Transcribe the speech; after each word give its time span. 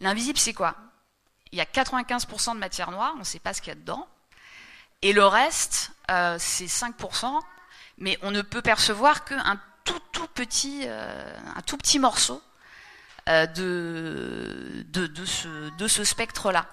L'invisible, 0.00 0.38
c'est 0.38 0.54
quoi? 0.54 0.76
Il 1.52 1.58
y 1.58 1.60
a 1.60 1.64
95% 1.64 2.54
de 2.54 2.58
matière 2.58 2.90
noire, 2.90 3.12
on 3.16 3.20
ne 3.20 3.24
sait 3.24 3.38
pas 3.38 3.54
ce 3.54 3.60
qu'il 3.60 3.70
y 3.70 3.72
a 3.72 3.74
dedans. 3.74 4.06
Et 5.02 5.12
le 5.12 5.24
reste, 5.24 5.92
euh, 6.10 6.36
c'est 6.38 6.66
5%, 6.66 7.40
mais 7.98 8.18
on 8.22 8.30
ne 8.30 8.42
peut 8.42 8.62
percevoir 8.62 9.24
qu'un 9.24 9.60
tout, 9.84 10.00
tout 10.12 10.26
petit, 10.28 10.82
euh, 10.86 11.36
un 11.56 11.62
tout 11.62 11.76
petit 11.76 11.98
morceau 11.98 12.42
euh, 13.28 13.46
de, 13.46 14.84
ce, 15.88 16.04
spectre-là. 16.04 16.66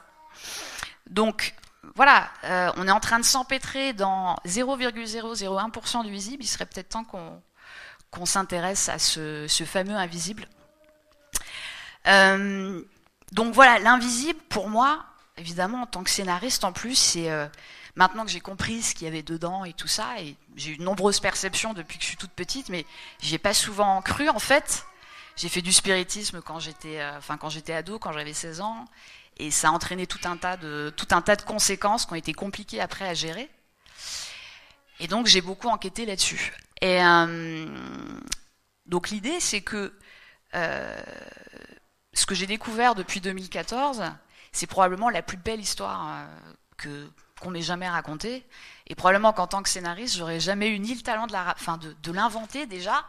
Donc, 1.09 1.53
voilà, 1.95 2.31
on 2.77 2.87
est 2.87 2.91
en 2.91 2.99
train 2.99 3.19
de 3.19 3.25
s'empêtrer 3.25 3.93
dans 3.93 4.35
0,001% 4.45 6.03
du 6.03 6.09
visible. 6.09 6.43
Il 6.43 6.47
serait 6.47 6.65
peut-être 6.65 6.89
temps 6.89 7.05
qu'on 7.05 8.25
s'intéresse 8.25 8.89
à 8.89 8.97
ce, 8.97 9.47
fameux 9.65 9.95
invisible. 9.95 10.47
Donc 13.31 13.53
voilà, 13.53 13.79
l'invisible, 13.79 14.39
pour 14.49 14.69
moi, 14.69 15.03
évidemment, 15.37 15.83
en 15.83 15.87
tant 15.87 16.03
que 16.03 16.09
scénariste, 16.09 16.63
en 16.63 16.71
plus, 16.71 16.95
c'est 16.95 17.29
euh, 17.29 17.47
maintenant 17.95 18.25
que 18.25 18.31
j'ai 18.31 18.41
compris 18.41 18.81
ce 18.81 18.95
qu'il 18.95 19.05
y 19.05 19.07
avait 19.07 19.23
dedans 19.23 19.65
et 19.65 19.73
tout 19.73 19.87
ça, 19.87 20.19
et 20.19 20.35
j'ai 20.55 20.71
eu 20.71 20.77
de 20.77 20.83
nombreuses 20.83 21.19
perceptions 21.19 21.73
depuis 21.73 21.97
que 21.97 22.03
je 22.03 22.09
suis 22.09 22.17
toute 22.17 22.31
petite, 22.31 22.69
mais 22.69 22.85
j'ai 23.21 23.37
pas 23.37 23.53
souvent 23.53 24.01
cru, 24.01 24.29
en 24.29 24.39
fait. 24.39 24.85
J'ai 25.35 25.49
fait 25.49 25.61
du 25.61 25.73
spiritisme 25.73 26.41
quand 26.41 26.59
j'étais, 26.59 27.01
euh, 27.01 27.17
enfin 27.17 27.37
quand 27.37 27.49
j'étais 27.49 27.73
ado, 27.73 27.99
quand 27.99 28.13
j'avais 28.13 28.33
16 28.33 28.61
ans, 28.61 28.85
et 29.37 29.51
ça 29.51 29.67
a 29.67 29.71
entraîné 29.71 30.07
tout 30.07 30.19
un 30.23 30.37
tas 30.37 30.55
de 30.55 30.93
tout 30.95 31.07
un 31.11 31.21
tas 31.21 31.35
de 31.35 31.41
conséquences 31.41 32.05
qui 32.05 32.13
ont 32.13 32.15
été 32.15 32.33
compliquées 32.33 32.79
après 32.79 33.07
à 33.07 33.13
gérer. 33.13 33.49
Et 34.99 35.07
donc 35.07 35.27
j'ai 35.27 35.41
beaucoup 35.41 35.67
enquêté 35.67 36.05
là-dessus. 36.05 36.53
Et 36.81 37.03
euh, 37.03 37.65
donc 38.85 39.09
l'idée 39.09 39.41
c'est 39.41 39.61
que 39.61 39.93
euh, 40.53 41.03
ce 42.15 42.25
que 42.25 42.33
j'ai 42.33 42.47
découvert 42.47 42.95
depuis 42.95 43.21
2014, 43.21 44.03
c'est 44.51 44.67
probablement 44.67 45.09
la 45.09 45.21
plus 45.21 45.37
belle 45.37 45.59
histoire 45.59 46.09
euh, 46.09 46.25
que 46.77 47.09
qu'on 47.41 47.51
m'ait 47.51 47.61
jamais 47.61 47.89
racontée. 47.89 48.45
Et 48.87 48.95
probablement 48.95 49.33
qu'en 49.33 49.47
tant 49.47 49.61
que 49.63 49.69
scénariste, 49.69 50.17
j'aurais 50.17 50.39
jamais 50.39 50.69
eu 50.69 50.79
ni 50.79 50.93
le 50.93 51.01
talent 51.01 51.27
de 51.27 51.33
la, 51.33 51.53
enfin 51.57 51.77
de, 51.77 52.11
l'inventer 52.11 52.65
déjà, 52.65 53.05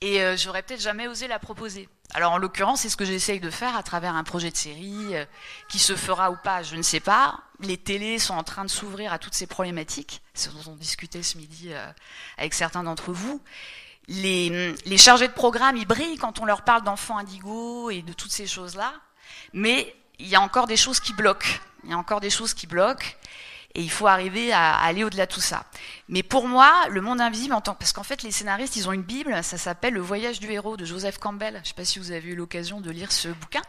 et 0.00 0.22
euh, 0.22 0.36
j'aurais 0.36 0.62
peut-être 0.62 0.80
jamais 0.80 1.08
osé 1.08 1.28
la 1.28 1.38
proposer. 1.38 1.88
Alors 2.12 2.32
en 2.32 2.38
l'occurrence, 2.38 2.82
c'est 2.82 2.88
ce 2.88 2.96
que 2.96 3.04
j'essaye 3.04 3.40
de 3.40 3.50
faire 3.50 3.76
à 3.76 3.82
travers 3.82 4.14
un 4.14 4.24
projet 4.24 4.50
de 4.50 4.56
série 4.56 5.16
euh, 5.16 5.24
qui 5.68 5.78
se 5.78 5.96
fera 5.96 6.30
ou 6.30 6.36
pas, 6.36 6.62
je 6.62 6.76
ne 6.76 6.82
sais 6.82 7.00
pas. 7.00 7.40
Les 7.60 7.76
télés 7.76 8.18
sont 8.18 8.34
en 8.34 8.42
train 8.44 8.64
de 8.64 8.70
s'ouvrir 8.70 9.12
à 9.12 9.18
toutes 9.18 9.34
ces 9.34 9.46
problématiques, 9.46 10.22
ce 10.34 10.50
dont 10.50 10.72
on 10.72 10.76
discutait 10.76 11.22
ce 11.22 11.38
midi 11.38 11.72
euh, 11.72 11.86
avec 12.36 12.54
certains 12.54 12.84
d'entre 12.84 13.12
vous. 13.12 13.42
Les, 14.08 14.74
les, 14.84 14.98
chargés 14.98 15.28
de 15.28 15.32
programme, 15.32 15.76
ils 15.76 15.86
brillent 15.86 16.18
quand 16.18 16.38
on 16.40 16.44
leur 16.44 16.62
parle 16.62 16.82
d'enfants 16.82 17.16
indigos 17.16 17.90
et 17.90 18.02
de 18.02 18.12
toutes 18.12 18.32
ces 18.32 18.46
choses-là, 18.46 18.92
mais 19.52 19.94
il 20.18 20.28
y 20.28 20.36
a 20.36 20.40
encore 20.40 20.66
des 20.66 20.76
choses 20.76 21.00
qui 21.00 21.12
bloquent. 21.12 21.48
Il 21.84 21.90
y 21.90 21.92
a 21.94 21.98
encore 21.98 22.20
des 22.20 22.30
choses 22.30 22.54
qui 22.54 22.66
bloquent. 22.66 23.06
Et 23.76 23.82
il 23.82 23.90
faut 23.90 24.06
arriver 24.06 24.52
à, 24.52 24.76
aller 24.76 25.02
au-delà 25.02 25.26
de 25.26 25.32
tout 25.32 25.40
ça. 25.40 25.64
Mais 26.08 26.22
pour 26.22 26.46
moi, 26.46 26.72
le 26.90 27.00
monde 27.00 27.20
invisible, 27.20 27.54
en 27.54 27.60
tant, 27.60 27.74
parce 27.74 27.92
qu'en 27.92 28.04
fait, 28.04 28.22
les 28.22 28.30
scénaristes, 28.30 28.76
ils 28.76 28.88
ont 28.88 28.92
une 28.92 29.02
Bible, 29.02 29.42
ça 29.42 29.58
s'appelle 29.58 29.94
Le 29.94 30.00
Voyage 30.00 30.38
du 30.38 30.50
héros 30.52 30.76
de 30.76 30.84
Joseph 30.84 31.18
Campbell. 31.18 31.54
Je 31.54 31.58
ne 31.58 31.64
sais 31.64 31.74
pas 31.74 31.84
si 31.84 31.98
vous 31.98 32.12
avez 32.12 32.28
eu 32.28 32.36
l'occasion 32.36 32.80
de 32.80 32.90
lire 32.92 33.10
ce 33.10 33.28
bouquin. 33.28 33.62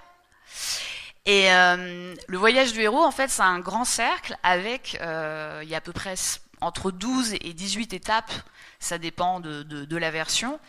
Et 1.26 1.52
euh, 1.52 2.14
le 2.28 2.38
voyage 2.38 2.72
du 2.72 2.82
héros, 2.82 3.04
en 3.04 3.12
fait, 3.12 3.30
c'est 3.30 3.42
un 3.42 3.60
grand 3.60 3.84
cercle 3.84 4.38
avec, 4.44 4.98
euh, 5.02 5.62
il 5.64 5.70
y 5.70 5.74
a 5.74 5.80
à 5.80 5.82
peu 5.82 5.92
près 5.92 6.14
entre 6.62 6.92
12 6.92 7.34
et 7.42 7.54
18 7.54 7.94
étapes, 7.94 8.32
ça 8.80 8.98
dépend 8.98 9.40
de, 9.40 9.64
de, 9.64 9.86
de 9.86 9.98
la 9.98 10.12
version. 10.12 10.60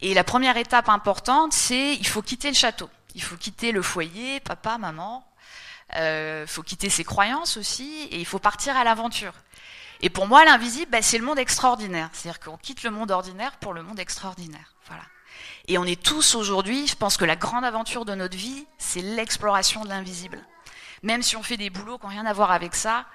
Et 0.00 0.14
la 0.14 0.24
première 0.24 0.56
étape 0.56 0.88
importante, 0.88 1.52
c'est 1.52 1.94
il 1.94 2.06
faut 2.06 2.22
quitter 2.22 2.48
le 2.48 2.54
château. 2.54 2.88
Il 3.14 3.22
faut 3.22 3.36
quitter 3.36 3.72
le 3.72 3.82
foyer, 3.82 4.40
papa, 4.40 4.78
maman, 4.78 5.26
il 5.92 5.98
euh, 5.98 6.46
faut 6.46 6.62
quitter 6.62 6.88
ses 6.88 7.04
croyances 7.04 7.56
aussi, 7.56 8.04
et 8.10 8.18
il 8.18 8.26
faut 8.26 8.38
partir 8.38 8.76
à 8.76 8.84
l'aventure. 8.84 9.32
Et 10.02 10.08
pour 10.08 10.26
moi, 10.26 10.44
l'invisible, 10.44 10.90
bah, 10.90 11.02
c'est 11.02 11.18
le 11.18 11.24
monde 11.24 11.38
extraordinaire. 11.38 12.08
C'est-à-dire 12.12 12.40
qu'on 12.40 12.56
quitte 12.56 12.82
le 12.84 12.90
monde 12.90 13.10
ordinaire 13.10 13.56
pour 13.58 13.74
le 13.74 13.82
monde 13.82 13.98
extraordinaire. 13.98 14.74
Voilà. 14.86 15.02
Et 15.68 15.76
on 15.78 15.84
est 15.84 16.00
tous 16.00 16.34
aujourd'hui, 16.34 16.86
je 16.86 16.96
pense 16.96 17.16
que 17.16 17.24
la 17.24 17.36
grande 17.36 17.64
aventure 17.64 18.04
de 18.04 18.14
notre 18.14 18.36
vie, 18.36 18.66
c'est 18.78 19.02
l'exploration 19.02 19.84
de 19.84 19.88
l'invisible. 19.88 20.40
Même 21.02 21.22
si 21.22 21.36
on 21.36 21.42
fait 21.42 21.56
des 21.56 21.70
boulots 21.70 21.98
qui 21.98 22.04
n'ont 22.04 22.10
rien 22.10 22.26
à 22.26 22.32
voir 22.32 22.50
avec 22.50 22.74
ça, 22.74 23.06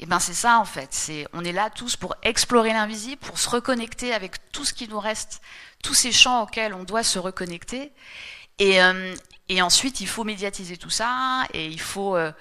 et 0.00 0.04
eh 0.04 0.06
ben 0.06 0.18
c'est 0.18 0.34
ça 0.34 0.58
en 0.58 0.64
fait. 0.64 0.92
C'est, 0.92 1.26
on 1.32 1.44
est 1.44 1.52
là 1.52 1.70
tous 1.70 1.94
pour 1.94 2.16
explorer 2.22 2.72
l'invisible, 2.72 3.20
pour 3.24 3.38
se 3.38 3.48
reconnecter 3.48 4.12
avec 4.12 4.50
tout 4.50 4.64
ce 4.64 4.74
qui 4.74 4.88
nous 4.88 4.98
reste, 4.98 5.40
tous 5.84 5.94
ces 5.94 6.10
champs 6.10 6.42
auxquels 6.42 6.74
on 6.74 6.82
doit 6.82 7.04
se 7.04 7.20
reconnecter. 7.20 7.92
Et, 8.58 8.82
euh, 8.82 9.14
et 9.48 9.62
ensuite, 9.62 10.00
il 10.00 10.08
faut 10.08 10.24
médiatiser 10.24 10.76
tout 10.76 10.90
ça 10.90 11.44
et 11.52 11.66
il 11.66 11.80
faut 11.80 12.16
euh, 12.16 12.32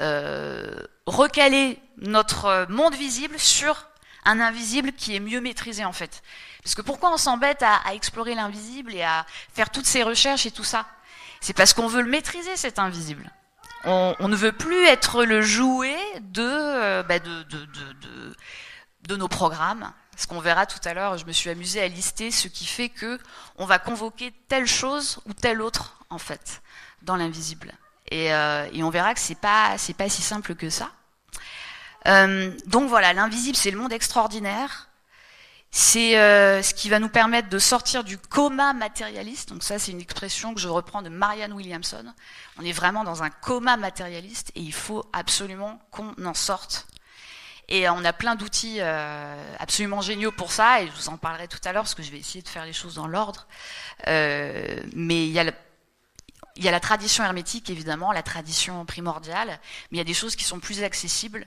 euh, 0.00 0.82
recaler 1.06 1.80
notre 1.98 2.66
monde 2.68 2.94
visible 2.94 3.40
sur 3.40 3.88
un 4.24 4.38
invisible 4.38 4.92
qui 4.92 5.16
est 5.16 5.20
mieux 5.20 5.40
maîtrisé 5.40 5.84
en 5.84 5.92
fait. 5.92 6.22
Parce 6.62 6.76
que 6.76 6.82
pourquoi 6.82 7.12
on 7.12 7.16
s'embête 7.16 7.62
à, 7.64 7.74
à, 7.86 7.94
explorer 7.94 8.36
l'invisible 8.36 8.94
et 8.94 9.02
à 9.02 9.26
faire 9.52 9.70
toutes 9.70 9.86
ces 9.86 10.04
recherches 10.04 10.46
et 10.46 10.52
tout 10.52 10.64
ça? 10.64 10.86
C'est 11.40 11.54
parce 11.54 11.74
qu'on 11.74 11.88
veut 11.88 12.02
le 12.02 12.10
maîtriser 12.10 12.54
cet 12.54 12.78
invisible. 12.78 13.32
On, 13.84 14.14
on, 14.18 14.28
ne 14.28 14.36
veut 14.36 14.52
plus 14.52 14.84
être 14.86 15.24
le 15.24 15.40
jouet 15.40 15.96
de, 16.20 16.42
euh, 16.42 17.02
bah 17.02 17.18
de, 17.18 17.42
de, 17.44 17.64
de, 17.64 18.36
de 19.08 19.16
nos 19.16 19.28
programmes. 19.28 19.92
Ce 20.16 20.26
qu'on 20.26 20.40
verra 20.40 20.66
tout 20.66 20.80
à 20.84 20.92
l'heure, 20.92 21.16
je 21.16 21.24
me 21.24 21.32
suis 21.32 21.48
amusée 21.48 21.80
à 21.80 21.88
lister 21.88 22.30
ce 22.30 22.46
qui 22.46 22.66
fait 22.66 22.90
que 22.90 23.18
on 23.56 23.64
va 23.64 23.78
convoquer 23.78 24.34
telle 24.48 24.66
chose 24.66 25.18
ou 25.24 25.32
telle 25.32 25.62
autre 25.62 26.04
en 26.10 26.18
fait 26.18 26.60
dans 27.00 27.16
l'invisible. 27.16 27.72
Et, 28.10 28.34
euh, 28.34 28.68
et, 28.72 28.82
on 28.82 28.90
verra 28.90 29.14
que 29.14 29.20
c'est 29.20 29.34
pas 29.34 29.76
pas 29.96 30.08
si 30.10 30.20
simple 30.20 30.54
que 30.54 30.68
ça. 30.68 30.90
Euh, 32.06 32.54
donc 32.66 32.88
voilà, 32.90 33.14
l'invisible 33.14 33.56
c'est 33.56 33.70
le 33.70 33.78
monde 33.78 33.94
extraordinaire. 33.94 34.89
C'est 35.72 36.18
euh, 36.18 36.62
ce 36.62 36.74
qui 36.74 36.88
va 36.88 36.98
nous 36.98 37.08
permettre 37.08 37.48
de 37.48 37.58
sortir 37.58 38.02
du 38.02 38.18
coma 38.18 38.72
matérialiste. 38.72 39.50
Donc 39.50 39.62
ça, 39.62 39.78
c'est 39.78 39.92
une 39.92 40.00
expression 40.00 40.52
que 40.52 40.60
je 40.60 40.68
reprends 40.68 41.02
de 41.02 41.08
Marianne 41.08 41.52
Williamson. 41.52 42.04
On 42.58 42.64
est 42.64 42.72
vraiment 42.72 43.04
dans 43.04 43.22
un 43.22 43.30
coma 43.30 43.76
matérialiste 43.76 44.50
et 44.56 44.60
il 44.60 44.74
faut 44.74 45.04
absolument 45.12 45.80
qu'on 45.92 46.14
en 46.24 46.34
sorte. 46.34 46.88
Et 47.68 47.88
on 47.88 48.04
a 48.04 48.12
plein 48.12 48.34
d'outils 48.34 48.78
euh, 48.80 49.56
absolument 49.60 50.00
géniaux 50.00 50.32
pour 50.32 50.50
ça, 50.50 50.82
et 50.82 50.88
je 50.88 50.92
vous 50.92 51.08
en 51.08 51.16
parlerai 51.16 51.46
tout 51.46 51.60
à 51.64 51.72
l'heure 51.72 51.84
parce 51.84 51.94
que 51.94 52.02
je 52.02 52.10
vais 52.10 52.18
essayer 52.18 52.42
de 52.42 52.48
faire 52.48 52.64
les 52.64 52.72
choses 52.72 52.96
dans 52.96 53.06
l'ordre. 53.06 53.46
Euh, 54.08 54.82
mais 54.92 55.24
il 55.24 55.32
y 55.32 55.38
a 55.38 55.52
il 56.56 56.64
y 56.64 56.68
a 56.68 56.72
la 56.72 56.80
tradition 56.80 57.24
hermétique, 57.24 57.70
évidemment, 57.70 58.12
la 58.12 58.22
tradition 58.22 58.84
primordiale, 58.84 59.48
mais 59.90 59.96
il 59.96 59.98
y 59.98 60.00
a 60.00 60.04
des 60.04 60.14
choses 60.14 60.36
qui 60.36 60.44
sont 60.44 60.60
plus 60.60 60.82
accessibles 60.82 61.46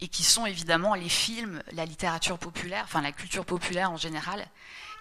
et 0.00 0.08
qui 0.08 0.24
sont 0.24 0.46
évidemment 0.46 0.94
les 0.94 1.08
films, 1.08 1.62
la 1.72 1.84
littérature 1.84 2.38
populaire, 2.38 2.84
enfin 2.84 3.02
la 3.02 3.12
culture 3.12 3.44
populaire 3.44 3.90
en 3.90 3.96
général, 3.96 4.46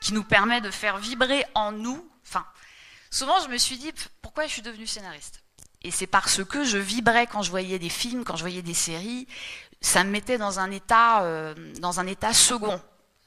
qui 0.02 0.14
nous 0.14 0.24
permet 0.24 0.62
de 0.62 0.72
faire 0.72 0.98
vibrer 0.98 1.46
en 1.56 1.72
nous. 1.72 2.08
Enfin, 2.28 2.46
souvent 3.10 3.40
je 3.42 3.50
me 3.50 3.58
suis 3.58 3.78
dit 3.78 3.92
pourquoi 4.22 4.46
je 4.46 4.52
suis 4.52 4.62
devenue 4.62 4.88
scénariste? 4.88 5.42
Et 5.82 5.92
c'est 5.92 6.08
parce 6.08 6.44
que 6.44 6.66
je 6.66 6.78
vibrais 6.78 7.28
quand 7.28 7.42
je 7.42 7.50
voyais 7.50 7.80
des 7.80 7.90
films, 7.90 8.26
quand 8.26 8.36
je 8.36 8.42
voyais 8.42 8.62
des 8.62 8.74
séries, 8.74 9.28
ça 9.82 10.04
me 10.04 10.10
mettait 10.10 10.38
dans 10.38 10.60
un 10.60 10.72
état, 10.72 11.24
euh, 11.24 11.56
dans 11.80 12.00
un 12.00 12.08
état 12.08 12.34
second. 12.34 12.82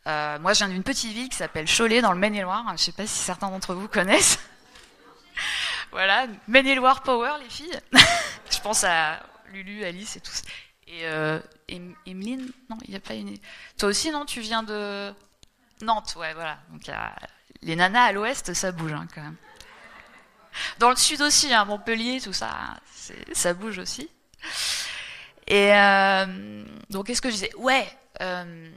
Euh, 0.06 0.38
moi, 0.38 0.52
je 0.52 0.58
viens 0.58 0.68
d'une 0.68 0.82
petite 0.82 1.12
ville 1.12 1.28
qui 1.28 1.36
s'appelle 1.36 1.66
Cholet, 1.66 2.02
dans 2.02 2.12
le 2.12 2.18
Maine-et-Loire. 2.18 2.64
Je 2.68 2.72
ne 2.72 2.76
sais 2.76 2.92
pas 2.92 3.06
si 3.06 3.18
certains 3.18 3.48
d'entre 3.48 3.74
vous 3.74 3.88
connaissent. 3.88 4.38
voilà, 5.92 6.26
Maine-et-Loire 6.48 7.02
Power, 7.02 7.32
les 7.42 7.48
filles. 7.48 7.80
je 8.50 8.60
pense 8.60 8.84
à 8.84 9.20
Lulu, 9.52 9.84
Alice 9.84 10.16
et 10.16 10.20
tous. 10.20 10.42
Et 10.92 11.06
euh, 11.06 11.40
Emeline, 12.06 12.50
non, 12.68 12.76
il 12.84 12.90
n'y 12.90 12.96
a 12.96 13.00
pas 13.00 13.14
une. 13.14 13.34
Toi 13.78 13.88
aussi, 13.88 14.10
non 14.10 14.26
Tu 14.26 14.40
viens 14.40 14.62
de 14.62 15.10
Nantes, 15.80 16.14
ouais, 16.18 16.34
voilà. 16.34 16.58
Donc, 16.70 16.82
les 17.62 17.76
nanas 17.76 18.04
à 18.04 18.12
l'ouest, 18.12 18.52
ça 18.52 18.72
bouge 18.72 18.92
hein, 18.92 19.06
quand 19.14 19.22
même. 19.22 19.36
Dans 20.78 20.90
le 20.90 20.96
sud 20.96 21.22
aussi, 21.22 21.52
hein, 21.52 21.64
Montpellier, 21.64 22.20
tout 22.20 22.34
ça, 22.34 22.50
ça 23.32 23.54
bouge 23.54 23.78
aussi. 23.78 24.10
Et 25.46 25.72
euh, 25.74 26.64
donc, 26.90 27.06
qu'est-ce 27.06 27.22
que 27.22 27.30
je 27.30 27.34
disais? 27.36 27.54
Ouais, 27.56 27.88
euh, 28.20 28.70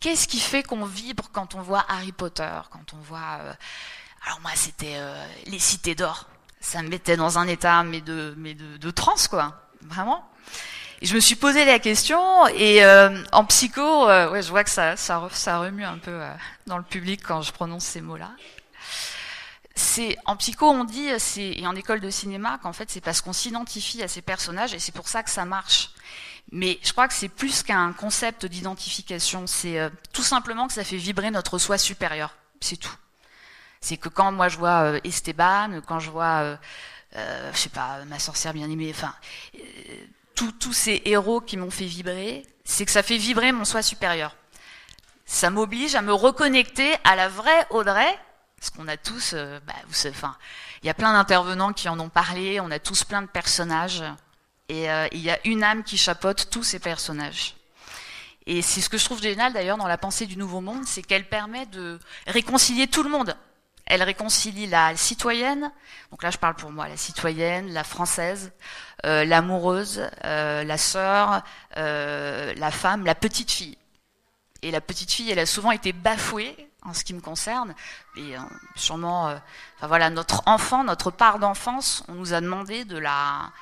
qu'est-ce 0.00 0.26
qui 0.26 0.40
fait 0.40 0.64
qu'on 0.64 0.84
vibre 0.84 1.30
quand 1.32 1.54
on 1.54 1.62
voit 1.62 1.84
Harry 1.88 2.12
Potter, 2.12 2.58
quand 2.70 2.92
on 2.92 2.98
voit... 2.98 3.38
Alors 4.26 4.40
moi, 4.40 4.50
c'était 4.56 5.00
les 5.46 5.60
cités 5.60 5.94
d'or. 5.94 6.28
Ça 6.58 6.82
me 6.82 6.88
mettait 6.88 7.16
dans 7.16 7.38
un 7.38 7.46
état 7.46 7.84
mais 7.84 8.00
de, 8.00 8.34
mais 8.36 8.54
de 8.54 8.90
transe, 8.90 9.28
quoi. 9.28 9.62
Vraiment. 9.82 10.28
Et 11.02 11.06
je 11.06 11.14
me 11.14 11.20
suis 11.20 11.36
posé 11.36 11.64
la 11.64 11.78
question, 11.78 12.46
et 12.48 12.84
euh, 12.84 13.22
en 13.32 13.44
psycho, 13.44 14.06
ouais, 14.06 14.42
je 14.42 14.48
vois 14.48 14.64
que 14.64 14.70
ça, 14.70 14.96
ça, 14.96 15.28
ça 15.32 15.58
remue 15.58 15.84
un 15.84 15.98
peu 15.98 16.20
dans 16.66 16.78
le 16.78 16.84
public 16.84 17.22
quand 17.22 17.42
je 17.42 17.52
prononce 17.52 17.84
ces 17.84 18.00
mots-là 18.00 18.30
c'est 19.76 20.16
en 20.24 20.36
psycho 20.36 20.68
on 20.70 20.84
dit 20.84 21.08
et 21.36 21.66
en 21.66 21.76
école 21.76 22.00
de 22.00 22.08
cinéma 22.10 22.58
qu'en 22.62 22.72
fait 22.72 22.90
c'est 22.90 23.02
parce 23.02 23.20
qu'on 23.20 23.34
s'identifie 23.34 24.02
à 24.02 24.08
ces 24.08 24.22
personnages 24.22 24.72
et 24.72 24.78
c'est 24.78 24.92
pour 24.92 25.08
ça 25.08 25.22
que 25.22 25.30
ça 25.30 25.44
marche. 25.44 25.90
Mais 26.52 26.78
je 26.82 26.92
crois 26.92 27.08
que 27.08 27.14
c'est 27.14 27.28
plus 27.28 27.62
qu'un 27.62 27.92
concept 27.92 28.46
d'identification, 28.46 29.46
c'est 29.46 29.78
euh, 29.78 29.90
tout 30.12 30.22
simplement 30.22 30.66
que 30.68 30.72
ça 30.72 30.84
fait 30.84 30.96
vibrer 30.96 31.30
notre 31.30 31.58
soi 31.58 31.76
supérieur, 31.76 32.34
c'est 32.60 32.76
tout. 32.76 32.94
C'est 33.80 33.96
que 33.96 34.08
quand 34.08 34.32
moi 34.32 34.48
je 34.48 34.56
vois 34.56 34.82
euh, 34.82 35.00
Esteban, 35.04 35.80
quand 35.86 35.98
je 35.98 36.10
vois 36.10 36.42
euh, 36.42 36.56
euh, 37.16 37.50
je 37.52 37.58
sais 37.58 37.68
pas, 37.68 38.04
ma 38.06 38.18
sorcière 38.18 38.52
bien 38.52 38.70
aimée, 38.70 38.90
enfin, 38.90 39.14
euh, 39.54 39.58
tous 40.58 40.72
ces 40.72 41.02
héros 41.04 41.40
qui 41.40 41.56
m'ont 41.56 41.70
fait 41.70 41.86
vibrer, 41.86 42.44
c'est 42.64 42.84
que 42.84 42.92
ça 42.92 43.02
fait 43.02 43.16
vibrer 43.16 43.52
mon 43.52 43.64
soi 43.64 43.82
supérieur. 43.82 44.36
Ça 45.24 45.50
m'oblige 45.50 45.94
à 45.94 46.02
me 46.02 46.12
reconnecter 46.12 46.94
à 47.04 47.16
la 47.16 47.28
vraie 47.28 47.66
Audrey, 47.70 48.18
parce 48.58 48.70
qu'on 48.70 48.88
a 48.88 48.96
tous, 48.96 49.32
euh, 49.34 49.58
bah, 49.66 49.74
enfin, 50.08 50.36
il 50.82 50.86
y 50.86 50.90
a 50.90 50.94
plein 50.94 51.12
d'intervenants 51.12 51.72
qui 51.72 51.88
en 51.88 51.98
ont 51.98 52.08
parlé, 52.08 52.60
on 52.60 52.70
a 52.70 52.78
tous 52.78 53.04
plein 53.04 53.22
de 53.22 53.26
personnages, 53.26 54.04
et 54.68 54.90
euh, 54.90 55.08
il 55.12 55.20
y 55.20 55.30
a 55.30 55.38
une 55.44 55.64
âme 55.64 55.84
qui 55.84 55.98
chapeaute 55.98 56.48
tous 56.50 56.62
ces 56.62 56.78
personnages. 56.78 57.54
Et 58.46 58.62
c'est 58.62 58.80
ce 58.80 58.88
que 58.88 58.96
je 58.96 59.04
trouve 59.04 59.20
génial 59.20 59.52
d'ailleurs 59.52 59.76
dans 59.76 59.88
la 59.88 59.98
pensée 59.98 60.26
du 60.26 60.36
Nouveau 60.36 60.60
Monde, 60.60 60.84
c'est 60.86 61.02
qu'elle 61.02 61.28
permet 61.28 61.66
de 61.66 61.98
réconcilier 62.28 62.86
tout 62.86 63.02
le 63.02 63.10
monde. 63.10 63.36
Elle 63.86 64.02
réconcilie 64.02 64.66
la 64.66 64.96
citoyenne, 64.96 65.70
donc 66.10 66.22
là 66.22 66.30
je 66.30 66.38
parle 66.38 66.54
pour 66.54 66.72
moi, 66.72 66.88
la 66.88 66.96
citoyenne, 66.96 67.72
la 67.72 67.84
française, 67.84 68.52
euh, 69.04 69.24
l'amoureuse, 69.24 70.10
euh, 70.24 70.64
la 70.64 70.76
sœur, 70.76 71.42
euh, 71.76 72.52
la 72.56 72.70
femme, 72.72 73.04
la 73.04 73.14
petite 73.14 73.50
fille. 73.50 73.78
Et 74.62 74.72
la 74.72 74.80
petite 74.80 75.12
fille, 75.12 75.30
elle 75.30 75.38
a 75.38 75.46
souvent 75.46 75.70
été 75.70 75.92
bafouée 75.92 76.68
en 76.82 76.94
ce 76.94 77.04
qui 77.04 77.14
me 77.14 77.20
concerne. 77.20 77.74
Et 78.16 78.36
euh, 78.36 78.40
sûrement, 78.74 79.28
euh, 79.28 79.36
enfin 79.76 79.86
voilà, 79.86 80.10
notre 80.10 80.42
enfant, 80.46 80.82
notre 80.82 81.12
part 81.12 81.38
d'enfance, 81.38 82.02
on 82.08 82.14
nous 82.14 82.32
a 82.32 82.40
demandé 82.40 82.84
de 82.84 82.98
la, 82.98 83.52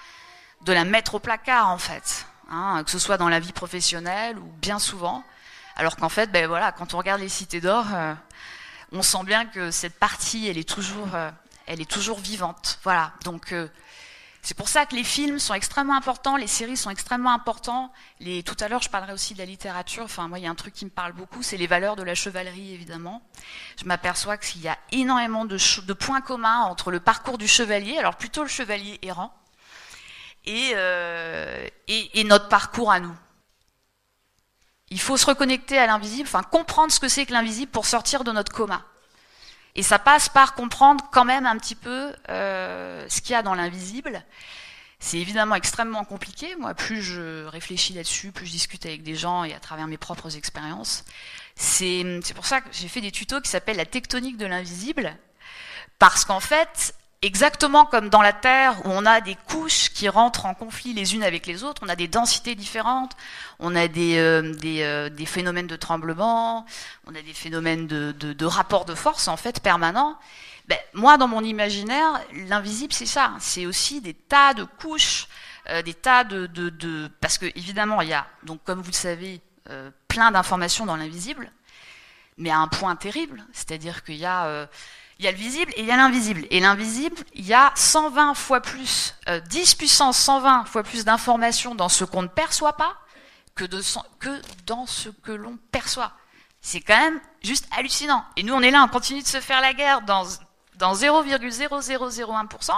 de 0.63 0.73
la 0.73 0.85
mettre 0.85 1.17
au 1.17 1.19
placard 1.19 1.69
en 1.69 1.79
fait, 1.79 2.27
hein, 2.51 2.83
que 2.85 2.91
ce 2.91 2.99
soit 2.99 3.19
dans 3.19 3.29
la 3.29 3.41
vie 3.41 3.53
professionnelle 3.53 4.39
ou 4.39 4.51
bien 4.61 4.79
souvent. 4.79 5.23
Alors 5.77 5.97
qu'en 5.97 6.09
fait, 6.09 6.31
ben 6.31 6.47
voilà, 6.47 6.73
quand 6.73 6.95
on 6.95 6.99
regarde 6.99 7.21
les 7.21 7.29
cités 7.29 7.61
d'or, 7.61 7.87
euh, 7.93 8.15
on 8.95 9.03
sent 9.03 9.25
bien 9.25 9.45
que 9.45 9.71
cette 9.71 9.99
partie, 9.99 10.49
elle 10.49 10.59
est 10.59 10.69
toujours, 10.69 11.09
elle 11.67 11.81
est 11.81 11.91
toujours 11.91 12.21
vivante. 12.21 12.79
Voilà. 12.83 13.13
Donc 13.25 13.53
c'est 14.45 14.55
pour 14.55 14.69
ça 14.69 14.85
que 14.85 14.95
les 14.95 15.05
films 15.05 15.39
sont 15.39 15.55
extrêmement 15.55 15.97
importants, 15.97 16.37
les 16.37 16.47
séries 16.47 16.77
sont 16.77 16.91
extrêmement 16.91 17.33
importants. 17.33 17.91
Les, 18.21 18.43
tout 18.43 18.57
à 18.61 18.69
l'heure, 18.69 18.83
je 18.83 18.91
parlerai 18.91 19.15
aussi 19.15 19.33
de 19.33 19.39
la 19.39 19.47
littérature. 19.47 20.05
Enfin, 20.05 20.29
moi, 20.29 20.39
il 20.39 20.45
y 20.45 20.47
a 20.47 20.51
un 20.51 20.55
truc 20.55 20.75
qui 20.75 20.85
me 20.85 20.91
parle 20.91 21.15
beaucoup, 21.15 21.43
c'est 21.43 21.57
les 21.57 21.67
valeurs 21.67 21.97
de 21.97 22.03
la 22.03 22.15
chevalerie, 22.15 22.75
évidemment. 22.75 23.23
Je 23.81 23.87
m'aperçois 23.87 24.37
qu'il 24.37 24.61
y 24.61 24.69
a 24.69 24.77
énormément 24.93 25.47
de, 25.47 25.57
points 25.95 26.21
communs 26.21 26.61
entre 26.65 26.91
le 26.91 27.01
parcours 27.01 27.39
du 27.39 27.49
chevalier, 27.49 27.97
alors 27.97 28.17
plutôt 28.17 28.43
le 28.43 28.51
chevalier 28.51 28.99
errant, 29.01 29.35
et, 30.45 30.73
euh, 30.75 31.67
notre 32.27 32.49
parcours 32.49 32.93
à 32.93 33.01
nous. 33.01 33.17
Il 34.91 35.01
faut 35.01 35.17
se 35.17 35.27
reconnecter 35.27 35.79
à 35.79 35.87
l'invisible, 35.87 36.29
enfin 36.29 36.43
comprendre 36.43 36.93
ce 36.93 37.01
que 37.01 37.09
c'est 37.09 37.27
que 37.27 37.33
l'invisible 37.33 37.71
pour 37.71 37.87
sortir 37.87 38.25
de 38.25 38.33
notre 38.33 38.53
coma. 38.53 38.85
Et 39.75 39.83
ça 39.83 39.99
passe 39.99 40.29
par 40.29 40.55
comprendre 40.55 41.05
quand 41.11 41.25
même 41.25 41.47
un 41.47 41.57
petit 41.59 41.75
peu 41.75 42.15
euh, 42.29 43.07
ce 43.09 43.21
qu'il 43.21 43.33
y 43.33 43.35
a 43.35 43.43
dans 43.43 43.55
l'invisible. 43.55 44.23
C'est 45.01 45.19
évidemment 45.19 45.57
extrêmement 45.57 46.05
compliqué. 46.05 46.55
Moi, 46.57 46.75
plus 46.75 47.03
je 47.03 47.45
réfléchis 47.47 47.93
là-dessus, 47.93 48.33
plus 48.33 48.47
je 48.47 48.53
discute 48.53 48.87
avec 48.87 49.03
des 49.03 49.17
gens 49.17 49.45
et 49.45 49.53
à 49.53 49.61
travers 49.61 49.87
mes 49.87 49.99
propres 49.99 50.37
expériences. 50.37 51.05
C'est 51.57 52.23
pour 52.35 52.47
ça 52.47 52.61
que 52.61 52.69
j'ai 52.73 52.89
fait 52.89 53.01
des 53.01 53.11
tutos 53.11 53.41
qui 53.41 53.51
s'appellent 53.51 53.77
la 53.77 53.87
tectonique 53.87 54.37
de 54.37 54.47
l'invisible. 54.47 55.17
Parce 55.99 56.25
qu'en 56.25 56.41
fait, 56.41 56.95
exactement 57.25 57.87
comme 57.87 58.09
dans 58.09 58.23
la 58.23 58.33
Terre, 58.33 58.85
où 58.85 58.91
on 58.91 59.07
a 59.07 59.21
des 59.21 59.37
couches 59.49 59.91
qui 59.91 60.09
rentrent 60.09 60.47
en 60.47 60.55
conflit 60.55 60.93
les 60.93 61.15
unes 61.15 61.25
avec 61.25 61.47
les 61.47 61.65
autres, 61.65 61.83
on 61.85 61.89
a 61.89 61.97
des 61.97 62.09
densités 62.09 62.55
différentes, 62.55 63.13
on 63.59 63.75
a 63.75 63.89
des, 63.89 64.19
euh, 64.19 64.55
des, 64.55 64.83
euh, 64.83 65.09
des, 65.09 65.27
phénomènes 65.27 65.67
de 65.67 65.77
tremblement, 65.77 66.67
on 67.07 67.15
a 67.15 67.23
des 67.23 67.33
phénomènes 67.33 67.87
de, 67.87 68.13
de, 68.13 68.33
de 68.33 68.47
rapport 68.47 68.85
de 68.85 68.95
force 68.95 69.29
en 69.29 69.37
fait 69.37 69.61
permanents. 69.61 70.19
Ben, 70.69 70.79
moi, 70.95 71.19
dans 71.19 71.29
mon 71.29 71.45
imaginaire, 71.45 72.21
l'invisible, 72.49 72.93
c'est 72.93 73.07
ça. 73.07 73.33
C'est 73.39 73.67
aussi 73.67 74.01
des 74.01 74.15
tas 74.15 74.55
de 74.55 74.65
couches, 74.65 75.29
euh, 75.69 75.83
des 75.83 75.95
tas 75.95 76.25
de, 76.25 76.47
de, 76.47 76.71
de, 76.71 77.11
parce 77.21 77.39
que 77.39 77.47
évidemment, 77.47 78.01
il 78.01 78.09
y 78.09 78.15
a 78.15 78.27
donc 78.45 78.63
comme 78.65 78.81
vous 78.81 78.91
le 78.91 78.97
savez, 78.97 79.41
euh, 79.71 79.91
plein 80.09 80.31
d'informations 80.31 80.87
dans 80.87 80.97
l'invisible, 80.97 81.51
mais 82.39 82.51
à 82.51 82.59
un 82.59 82.69
point 82.69 82.97
terrible, 82.97 83.45
c'est-à-dire 83.53 84.05
qu'il 84.05 84.17
y 84.17 84.27
a 84.27 84.47
euh, 84.47 84.67
il 85.19 85.25
y 85.25 85.29
a 85.29 85.31
le 85.31 85.37
visible 85.39 85.73
et 85.77 85.81
il 85.81 85.87
y 85.87 85.93
a 85.93 85.97
l'invisible. 85.97 86.47
Et 86.51 86.61
l'invisible, 86.61 87.17
il 87.35 87.47
y 87.47 87.55
a 87.55 87.73
120 87.77 88.35
fois 88.35 88.61
plus, 88.61 89.15
euh, 89.29 89.41
10 89.41 89.75
puissance 89.77 90.19
120 90.19 90.65
fois 90.65 90.83
plus 90.83 91.05
d'informations 91.05 91.75
dans 91.75 91.89
ce 91.89 92.05
qu'on 92.05 92.23
ne 92.23 92.29
perçoit 92.29 92.77
pas 92.77 92.97
que, 93.55 93.65
de, 93.65 93.81
que 94.19 94.43
dans 94.67 94.87
ce 94.87 95.09
que 95.09 95.33
l'on 95.33 95.57
perçoit. 95.71 96.13
C'est 96.61 96.81
quand 96.81 96.99
même 96.99 97.21
juste 97.43 97.69
hallucinant. 97.77 98.25
Et 98.37 98.43
nous, 98.43 98.55
on 98.55 98.61
est 98.61 98.71
là, 98.71 98.83
on 98.83 98.89
continue 98.89 99.23
de 99.23 99.27
se 99.27 99.41
faire 99.41 99.61
la 99.61 99.75
guerre 99.75 100.03
dans, 100.03 100.27
dans 100.77 100.95
0,0001%, 100.95 102.73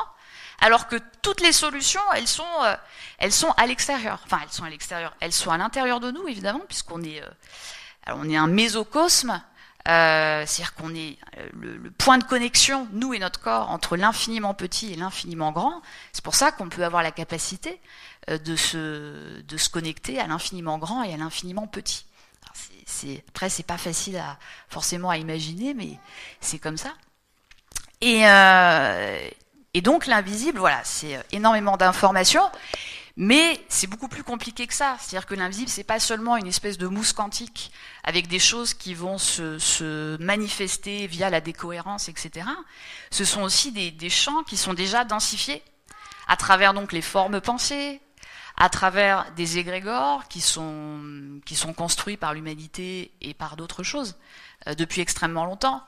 alors 0.60 0.88
que 0.88 0.96
toutes 1.22 1.40
les 1.40 1.52
solutions, 1.52 2.00
elles 2.14 2.28
sont, 2.28 2.44
euh, 2.64 2.74
elles 3.18 3.32
sont 3.32 3.52
à 3.56 3.66
l'extérieur. 3.66 4.20
Enfin, 4.24 4.40
elles 4.42 4.52
sont 4.52 4.64
à 4.64 4.70
l'extérieur. 4.70 5.14
Elles 5.20 5.32
sont 5.32 5.50
à 5.50 5.56
l'intérieur 5.56 6.00
de 6.00 6.10
nous, 6.10 6.26
évidemment, 6.28 6.62
puisqu'on 6.66 7.02
est, 7.02 7.22
euh, 7.22 7.28
on 8.08 8.28
est 8.28 8.36
un 8.36 8.48
mésocosme 8.48 9.40
euh, 9.86 10.44
C'est-à-dire 10.46 10.74
qu'on 10.74 10.94
est 10.94 11.16
euh, 11.38 11.48
le, 11.52 11.76
le, 11.76 11.90
point 11.90 12.18
de 12.18 12.24
connexion, 12.24 12.88
nous 12.92 13.14
et 13.14 13.18
notre 13.18 13.40
corps, 13.40 13.70
entre 13.70 13.96
l'infiniment 13.96 14.54
petit 14.54 14.92
et 14.92 14.96
l'infiniment 14.96 15.52
grand. 15.52 15.82
C'est 16.12 16.24
pour 16.24 16.34
ça 16.34 16.52
qu'on 16.52 16.68
peut 16.68 16.84
avoir 16.84 17.02
la 17.02 17.12
capacité 17.12 17.80
euh, 18.30 18.38
de, 18.38 18.56
se, 18.56 19.40
de 19.40 19.56
se 19.56 19.68
connecter 19.68 20.18
à 20.18 20.26
l'infiniment 20.26 20.78
grand 20.78 21.02
et 21.02 21.14
à 21.14 21.16
l'infiniment 21.16 21.66
petit. 21.66 22.06
C'est, 22.86 23.24
après, 23.28 23.48
c'est 23.48 23.66
pas 23.66 23.78
facile 23.78 24.16
à, 24.16 24.38
forcément 24.68 25.10
à 25.10 25.18
imaginer, 25.18 25.74
mais 25.74 25.98
c'est 26.40 26.58
comme 26.58 26.76
ça. 26.76 26.94
Et, 28.00 28.26
euh, 28.26 29.28
et 29.74 29.80
donc 29.80 30.06
l'invisible, 30.06 30.58
voilà, 30.58 30.80
c'est 30.84 31.20
énormément 31.32 31.76
d'informations. 31.76 32.48
Mais 33.18 33.64
c'est 33.70 33.86
beaucoup 33.86 34.08
plus 34.08 34.22
compliqué 34.22 34.66
que 34.66 34.74
ça. 34.74 34.96
C'est-à-dire 35.00 35.26
que 35.26 35.34
l'invisible, 35.34 35.70
c'est 35.70 35.84
pas 35.84 35.98
seulement 35.98 36.36
une 36.36 36.46
espèce 36.46 36.76
de 36.76 36.86
mousse 36.86 37.14
quantique 37.14 37.72
avec 38.04 38.28
des 38.28 38.38
choses 38.38 38.74
qui 38.74 38.92
vont 38.92 39.16
se, 39.16 39.58
se 39.58 40.20
manifester 40.22 41.06
via 41.06 41.30
la 41.30 41.40
décohérence, 41.40 42.10
etc. 42.10 42.46
Ce 43.10 43.24
sont 43.24 43.42
aussi 43.42 43.72
des, 43.72 43.90
des, 43.90 44.10
champs 44.10 44.42
qui 44.42 44.58
sont 44.58 44.74
déjà 44.74 45.04
densifiés 45.04 45.62
à 46.28 46.36
travers 46.36 46.74
donc 46.74 46.92
les 46.92 47.00
formes 47.00 47.40
pensées, 47.40 48.02
à 48.58 48.68
travers 48.68 49.30
des 49.32 49.56
égrégores 49.58 50.28
qui 50.28 50.42
sont, 50.42 51.40
qui 51.46 51.56
sont 51.56 51.72
construits 51.72 52.18
par 52.18 52.34
l'humanité 52.34 53.12
et 53.22 53.32
par 53.32 53.56
d'autres 53.56 53.82
choses 53.82 54.16
euh, 54.66 54.74
depuis 54.74 55.00
extrêmement 55.00 55.46
longtemps. 55.46 55.82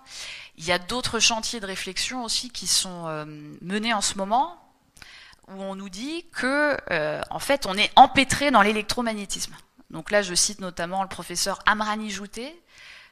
Il 0.56 0.64
y 0.64 0.72
a 0.72 0.78
d'autres 0.78 1.18
chantiers 1.18 1.60
de 1.60 1.66
réflexion 1.66 2.24
aussi 2.24 2.50
qui 2.50 2.66
sont 2.66 3.06
euh, 3.06 3.24
menés 3.60 3.92
en 3.92 4.00
ce 4.00 4.16
moment 4.16 4.67
où 5.50 5.62
on 5.62 5.74
nous 5.74 5.88
dit 5.88 6.26
que, 6.32 6.76
euh, 6.90 7.20
en 7.30 7.38
fait, 7.38 7.66
on 7.66 7.74
est 7.74 7.90
empêtré 7.96 8.50
dans 8.50 8.62
l'électromagnétisme. 8.62 9.54
Donc 9.90 10.10
là, 10.10 10.22
je 10.22 10.34
cite 10.34 10.60
notamment 10.60 11.02
le 11.02 11.08
professeur 11.08 11.60
Amrani 11.66 12.10
Jouté. 12.10 12.54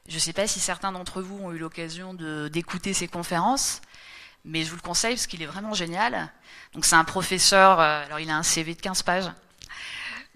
Je 0.09 0.15
ne 0.15 0.21
sais 0.21 0.33
pas 0.33 0.47
si 0.47 0.61
certains 0.61 0.93
d'entre 0.93 1.23
vous 1.23 1.39
ont 1.43 1.53
eu 1.53 1.59
l'occasion 1.59 2.15
d'écouter 2.15 2.93
ses 2.93 3.09
conférences, 3.09 3.81
mais 4.45 4.63
je 4.63 4.71
vous 4.71 4.77
le 4.77 4.83
conseille 4.83 5.15
parce 5.15 5.27
qu'il 5.27 5.43
est 5.43 5.47
vraiment 5.47 5.75
génial. 5.75 6.31
Donc 6.75 6.85
c'est 6.85 6.95
un 6.95 7.05
professeur, 7.05 7.81
euh, 7.81 8.05
alors 8.05 8.21
il 8.21 8.31
a 8.31 8.37
un 8.37 8.43
CV 8.43 8.75
de 8.75 8.81
15 8.81 9.03
pages, 9.03 9.31